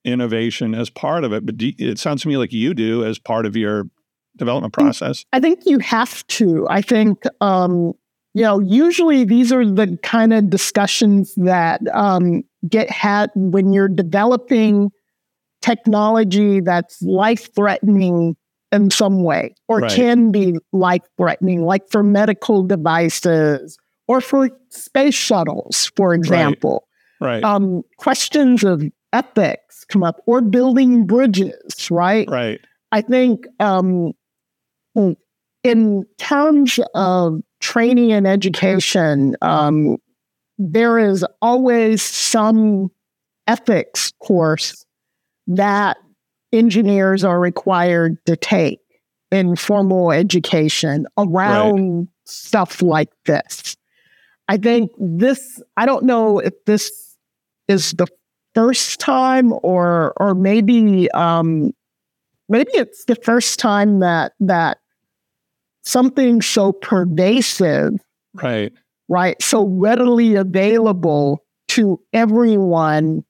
innovation 0.05 0.73
as 0.73 0.89
part 0.89 1.23
of 1.23 1.33
it, 1.33 1.45
but 1.45 1.55
it 1.59 1.99
sounds 1.99 2.21
to 2.21 2.27
me 2.27 2.37
like 2.37 2.53
you 2.53 2.73
do 2.73 3.03
as 3.03 3.19
part 3.19 3.45
of 3.45 3.55
your 3.55 3.89
development 4.37 4.73
process? 4.73 5.25
I 5.33 5.39
think 5.39 5.65
you 5.65 5.79
have 5.79 6.25
to. 6.27 6.67
I 6.69 6.81
think, 6.81 7.23
um, 7.41 7.93
you 8.33 8.43
know, 8.43 8.59
usually 8.59 9.23
these 9.23 9.51
are 9.51 9.65
the 9.65 9.97
kind 10.03 10.33
of 10.33 10.49
discussions 10.49 11.33
that 11.35 11.81
um, 11.93 12.43
get 12.69 12.89
had 12.89 13.31
when 13.35 13.73
you're 13.73 13.89
developing 13.89 14.91
technology 15.61 16.59
that's 16.59 17.01
life 17.01 17.53
threatening 17.55 18.35
in 18.71 18.91
some 18.91 19.23
way 19.23 19.55
or 19.67 19.79
right. 19.79 19.91
can 19.91 20.31
be 20.31 20.57
life 20.71 21.01
threatening, 21.17 21.63
like 21.63 21.89
for 21.89 22.03
medical 22.03 22.63
devices 22.63 23.77
or 24.07 24.21
for 24.21 24.49
space 24.69 25.15
shuttles, 25.15 25.91
for 25.95 26.13
example. 26.13 26.87
Right. 27.19 27.41
right. 27.41 27.43
Um, 27.43 27.83
questions 27.97 28.63
of 28.63 28.83
ethics 29.13 29.85
come 29.85 30.03
up 30.03 30.21
or 30.25 30.41
building 30.41 31.05
bridges, 31.05 31.89
right? 31.89 32.29
Right. 32.29 32.59
I 32.91 33.01
think 33.01 33.45
um, 33.59 34.13
in 35.63 36.05
terms 36.17 36.79
of 36.93 37.41
training 37.59 38.11
and 38.11 38.27
education, 38.27 39.35
um, 39.41 39.97
there 40.57 40.97
is 40.97 41.25
always 41.41 42.01
some 42.01 42.89
ethics 43.47 44.11
course 44.19 44.85
that 45.47 45.97
engineers 46.51 47.23
are 47.23 47.39
required 47.39 48.17
to 48.25 48.35
take 48.35 48.79
in 49.31 49.55
formal 49.55 50.11
education 50.11 51.05
around 51.17 51.99
right. 51.99 52.07
stuff 52.25 52.81
like 52.81 53.09
this. 53.25 53.75
I 54.47 54.57
think 54.57 54.91
this, 54.97 55.61
I 55.75 55.85
don't 55.85 56.05
know 56.05 56.39
if 56.39 56.53
this 56.65 57.17
is 57.67 57.91
the 57.91 58.07
first 58.55 58.99
time 58.99 59.53
or 59.61 60.13
or 60.17 60.33
maybe 60.33 61.11
um, 61.11 61.71
maybe 62.49 62.71
it's 62.73 63.05
the 63.05 63.15
first 63.15 63.59
time 63.59 63.99
that 63.99 64.31
that 64.39 64.79
something 65.87 66.41
so 66.41 66.73
pervasive, 66.73 67.93
right, 68.35 68.73
right, 69.07 69.41
so 69.41 69.65
readily 69.65 70.35
available 70.35 71.43
to 71.69 71.99
everyone 72.13 73.23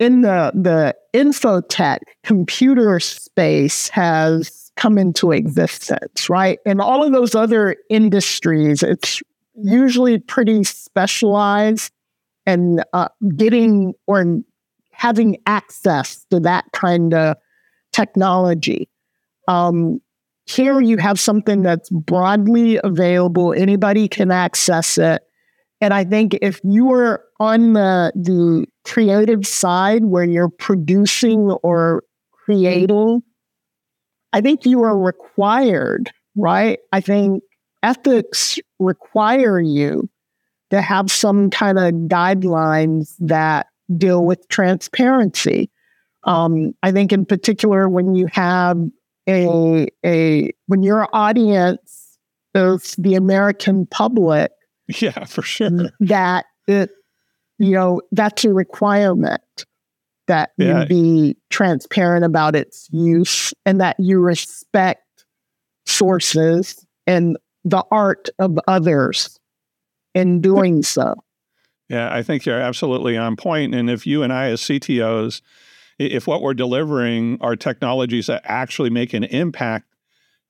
in 0.00 0.22
the 0.22 0.50
the 0.54 0.94
infotech 1.14 1.98
computer 2.24 2.98
space 2.98 3.88
has 3.90 4.72
come 4.76 4.98
into 4.98 5.30
existence, 5.30 6.28
right? 6.28 6.58
And 6.66 6.80
all 6.80 7.04
of 7.04 7.12
those 7.12 7.34
other 7.34 7.76
industries, 7.88 8.82
it's 8.82 9.22
usually 9.54 10.18
pretty 10.18 10.64
specialized 10.64 11.92
and 12.44 12.84
uh, 12.92 13.08
getting 13.36 13.94
or 14.08 14.40
having 14.90 15.36
access 15.46 16.24
to 16.30 16.40
that 16.40 16.64
kind 16.72 17.14
of 17.14 17.36
technology. 17.92 18.88
Um, 19.46 20.00
here 20.46 20.80
you 20.80 20.98
have 20.98 21.18
something 21.18 21.62
that's 21.62 21.90
broadly 21.90 22.78
available, 22.84 23.52
anybody 23.52 24.08
can 24.08 24.30
access 24.30 24.98
it. 24.98 25.22
And 25.80 25.92
I 25.92 26.04
think 26.04 26.38
if 26.40 26.60
you 26.62 26.92
are 26.92 27.22
on 27.40 27.72
the, 27.72 28.12
the 28.14 28.66
creative 28.84 29.46
side 29.46 30.04
where 30.04 30.24
you're 30.24 30.48
producing 30.48 31.50
or 31.62 32.04
creating, 32.32 33.22
I 34.32 34.40
think 34.40 34.66
you 34.66 34.82
are 34.82 34.98
required, 34.98 36.10
right? 36.36 36.78
I 36.92 37.00
think 37.00 37.42
ethics 37.82 38.58
require 38.78 39.60
you 39.60 40.08
to 40.70 40.80
have 40.80 41.10
some 41.10 41.50
kind 41.50 41.78
of 41.78 41.92
guidelines 42.08 43.14
that 43.20 43.66
deal 43.96 44.24
with 44.24 44.48
transparency. 44.48 45.70
Um, 46.24 46.72
I 46.82 46.90
think, 46.90 47.12
in 47.12 47.26
particular, 47.26 47.88
when 47.88 48.14
you 48.14 48.26
have 48.32 48.78
a 49.28 49.88
a 50.04 50.52
when 50.66 50.82
your 50.82 51.08
audience 51.12 52.18
is 52.54 52.94
the 52.96 53.14
American 53.14 53.86
public, 53.86 54.52
Yeah, 55.00 55.24
for 55.24 55.42
sure. 55.42 55.70
Mm, 55.70 55.90
that 56.00 56.46
it, 56.66 56.90
you 57.58 57.72
know, 57.72 58.00
that's 58.12 58.44
a 58.44 58.52
requirement 58.52 59.42
that 60.26 60.52
yeah. 60.56 60.82
you 60.82 60.86
be 60.86 61.36
transparent 61.50 62.24
about 62.24 62.56
its 62.56 62.88
use 62.90 63.52
and 63.66 63.80
that 63.80 63.96
you 63.98 64.18
respect 64.18 65.02
sources 65.86 66.84
and 67.06 67.36
the 67.64 67.84
art 67.90 68.28
of 68.38 68.58
others 68.66 69.38
in 70.14 70.40
doing 70.40 70.82
so. 70.82 71.14
Yeah, 71.90 72.12
I 72.12 72.22
think 72.22 72.46
you're 72.46 72.60
absolutely 72.60 73.16
on 73.16 73.36
point. 73.36 73.74
And 73.74 73.90
if 73.90 74.06
you 74.06 74.22
and 74.22 74.32
I, 74.32 74.46
as 74.46 74.62
CTOs, 74.62 75.42
if 75.98 76.26
what 76.26 76.42
we're 76.42 76.54
delivering 76.54 77.38
are 77.40 77.56
technologies 77.56 78.26
that 78.26 78.42
actually 78.44 78.90
make 78.90 79.12
an 79.12 79.24
impact 79.24 79.86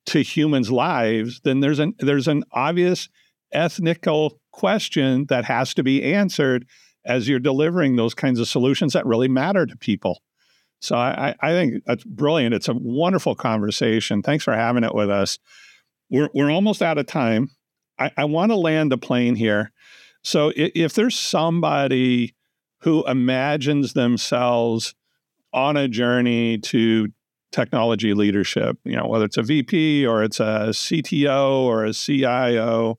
to 0.07 0.22
humans' 0.22 0.70
lives, 0.70 1.40
then 1.45 1.61
there's 1.61 1.78
an 1.78 1.95
there's 1.99 2.28
an 2.28 2.45
obvious 2.53 3.09
ethnical 3.53 4.40
question 4.53 5.26
that 5.28 5.45
has 5.45 5.74
to 5.74 5.82
be 5.82 6.03
answered 6.03 6.66
as 7.05 7.28
you're 7.28 7.38
delivering 7.38 7.97
those 7.97 8.14
kinds 8.14 8.40
of 8.40 8.49
solutions 8.49 8.92
that 8.92 9.07
really 9.07 9.28
matter 9.28 9.66
to 9.66 9.76
people. 9.76 10.22
So 10.80 10.97
I, 10.97 11.34
I 11.40 11.53
think 11.53 11.82
that's 11.86 12.05
brilliant. 12.05 12.55
It's 12.55 12.68
a 12.68 12.74
wonderful 12.74 13.34
conversation. 13.34 14.22
Thanks 14.22 14.45
for 14.45 14.55
having 14.55 14.84
it 14.84 14.95
with 14.95 15.11
us. 15.11 15.38
We're, 16.11 16.28
we're 16.34 16.51
almost 16.51 16.82
out 16.82 16.99
of 16.99 17.07
time. 17.07 17.51
I, 17.99 18.11
I 18.16 18.24
want 18.26 18.51
to 18.51 18.57
land 18.57 18.92
a 18.92 18.99
plane 18.99 19.34
here. 19.34 19.72
So 20.22 20.53
if, 20.55 20.72
if 20.74 20.92
there's 20.95 21.18
somebody 21.18 22.34
who 22.80 23.07
imagines 23.07 23.95
themselves 23.95 24.95
on 25.55 25.76
a 25.76 25.88
journey 25.88 26.59
to 26.59 27.09
technology 27.52 28.12
leadership, 28.12 28.76
you 28.84 28.96
know, 28.96 29.07
whether 29.07 29.24
it's 29.24 29.36
a 29.36 29.42
VP 29.42 30.05
or 30.05 30.24
it's 30.24 30.40
a 30.40 30.70
CTO 30.70 31.61
or 31.61 31.84
a 31.84 31.94
CIO, 31.94 32.98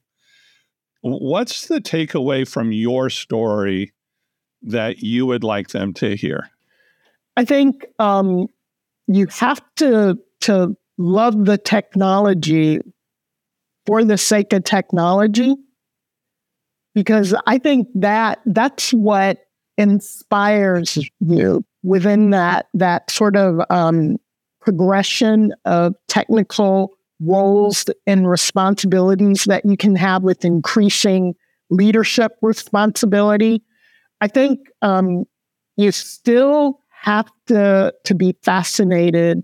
what's 1.01 1.67
the 1.67 1.79
takeaway 1.79 2.47
from 2.47 2.71
your 2.71 3.09
story 3.09 3.93
that 4.63 4.99
you 4.99 5.25
would 5.25 5.43
like 5.43 5.69
them 5.69 5.93
to 5.93 6.15
hear? 6.15 6.49
I 7.37 7.43
think 7.43 7.85
um, 7.99 8.47
you 9.07 9.27
have 9.27 9.61
to 9.77 10.17
to 10.41 10.75
love 10.97 11.45
the 11.45 11.57
technology 11.57 12.79
for 13.85 14.03
the 14.03 14.17
sake 14.17 14.53
of 14.53 14.63
technology, 14.63 15.55
because 16.93 17.35
I 17.45 17.57
think 17.57 17.87
that 17.95 18.39
that's 18.45 18.91
what 18.91 19.39
inspires 19.77 20.97
you 21.19 21.65
within 21.85 22.31
that 22.31 22.67
that 22.73 23.09
sort 23.11 23.35
of 23.35 23.61
um, 23.69 24.17
progression 24.59 25.53
of 25.65 25.95
technical 26.07 26.91
roles 27.21 27.85
and 28.05 28.29
responsibilities 28.29 29.45
that 29.45 29.65
you 29.65 29.77
can 29.77 29.95
have 29.95 30.23
with 30.23 30.43
increasing 30.43 31.33
leadership 31.69 32.33
responsibility 32.41 33.63
I 34.21 34.27
think 34.27 34.59
um, 34.81 35.25
you 35.77 35.91
still 35.91 36.79
have 36.89 37.29
to 37.47 37.93
to 38.03 38.15
be 38.15 38.35
fascinated 38.41 39.43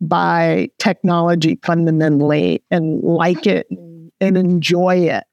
by 0.00 0.70
technology 0.78 1.58
fundamentally 1.64 2.62
and 2.70 3.02
like 3.02 3.46
it 3.46 3.66
and 3.70 4.36
enjoy 4.36 4.96
it. 4.96 5.24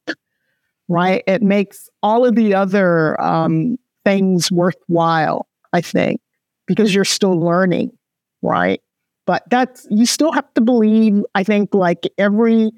Right? 0.87 1.23
It 1.27 1.41
makes 1.41 1.89
all 2.01 2.25
of 2.25 2.35
the 2.35 2.53
other 2.55 3.19
um, 3.19 3.77
things 4.05 4.51
worthwhile. 4.51 5.47
I 5.73 5.81
think 5.81 6.21
because 6.67 6.93
you're 6.93 7.05
still 7.05 7.39
learning, 7.39 7.91
right? 8.41 8.81
But 9.25 9.43
that's 9.49 9.87
you 9.89 10.05
still 10.05 10.31
have 10.31 10.53
to 10.53 10.61
believe. 10.61 11.23
I 11.35 11.43
think 11.43 11.73
like 11.73 12.03
every 12.17 12.71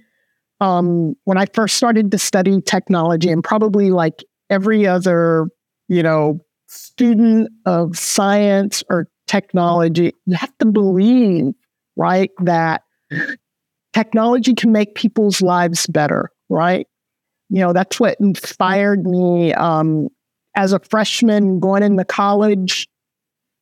um, 0.62 1.16
when 1.26 1.38
I 1.38 1.46
first 1.54 1.76
started 1.76 2.12
to 2.12 2.18
study 2.18 2.62
technology, 2.62 3.30
and 3.30 3.44
probably 3.44 3.92
like 3.92 4.24
every 4.50 4.88
other 4.88 5.48
you 5.90 6.04
know, 6.04 6.40
student 6.68 7.50
of 7.66 7.98
science 7.98 8.84
or 8.90 9.10
technology, 9.28 10.14
you 10.26 10.36
have 10.36 10.56
to 10.60 10.66
believe, 10.66 11.54
right, 11.98 12.30
that 12.44 12.84
technology 13.94 14.54
can 14.54 14.72
make 14.72 14.96
people's 14.96 15.42
lives 15.42 15.88
better, 15.88 16.32
right? 16.48 16.88
You 17.50 17.60
know, 17.62 17.74
that's 17.74 18.00
what 18.00 18.18
inspired 18.20 19.06
me 19.06 19.52
um, 19.56 20.08
as 20.56 20.72
a 20.72 20.80
freshman 20.80 21.60
going 21.60 21.84
into 21.84 22.06
college. 22.06 22.88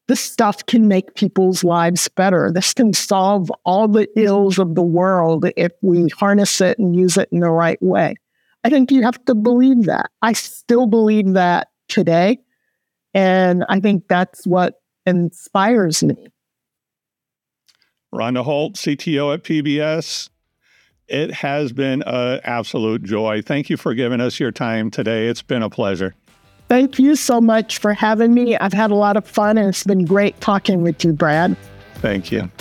This 0.07 0.21
stuff 0.21 0.65
can 0.65 0.87
make 0.87 1.15
people's 1.15 1.63
lives 1.63 2.07
better. 2.07 2.51
This 2.53 2.73
can 2.73 2.93
solve 2.93 3.51
all 3.65 3.87
the 3.87 4.07
ills 4.17 4.57
of 4.57 4.75
the 4.75 4.83
world 4.83 5.45
if 5.57 5.73
we 5.81 6.07
harness 6.09 6.61
it 6.61 6.79
and 6.79 6.95
use 6.95 7.17
it 7.17 7.27
in 7.31 7.41
the 7.41 7.49
right 7.49 7.81
way. 7.81 8.15
I 8.63 8.69
think 8.69 8.91
you 8.91 9.03
have 9.03 9.23
to 9.25 9.35
believe 9.35 9.83
that. 9.83 10.09
I 10.21 10.33
still 10.33 10.87
believe 10.87 11.33
that 11.33 11.69
today. 11.89 12.39
And 13.13 13.65
I 13.67 13.79
think 13.79 14.07
that's 14.07 14.47
what 14.47 14.81
inspires 15.05 16.03
me. 16.03 16.27
Rhonda 18.13 18.43
Holt, 18.43 18.75
CTO 18.75 19.33
at 19.33 19.43
PBS. 19.43 20.29
It 21.07 21.33
has 21.33 21.71
been 21.71 22.03
an 22.05 22.41
absolute 22.43 23.03
joy. 23.03 23.41
Thank 23.41 23.69
you 23.69 23.77
for 23.77 23.93
giving 23.93 24.21
us 24.21 24.39
your 24.39 24.51
time 24.51 24.91
today. 24.91 25.27
It's 25.27 25.41
been 25.41 25.63
a 25.63 25.69
pleasure. 25.69 26.15
Thank 26.67 26.99
you 26.99 27.15
so 27.15 27.39
much 27.39 27.77
for 27.77 27.93
having 27.93 28.33
me. 28.33 28.57
I've 28.57 28.73
had 28.73 28.91
a 28.91 28.95
lot 28.95 29.15
of 29.15 29.25
fun 29.25 29.57
and 29.57 29.69
it's 29.69 29.85
been 29.85 30.05
great 30.05 30.39
talking 30.41 30.81
with 30.81 31.03
you, 31.03 31.13
Brad. 31.13 31.55
Thank 31.95 32.31
you. 32.31 32.51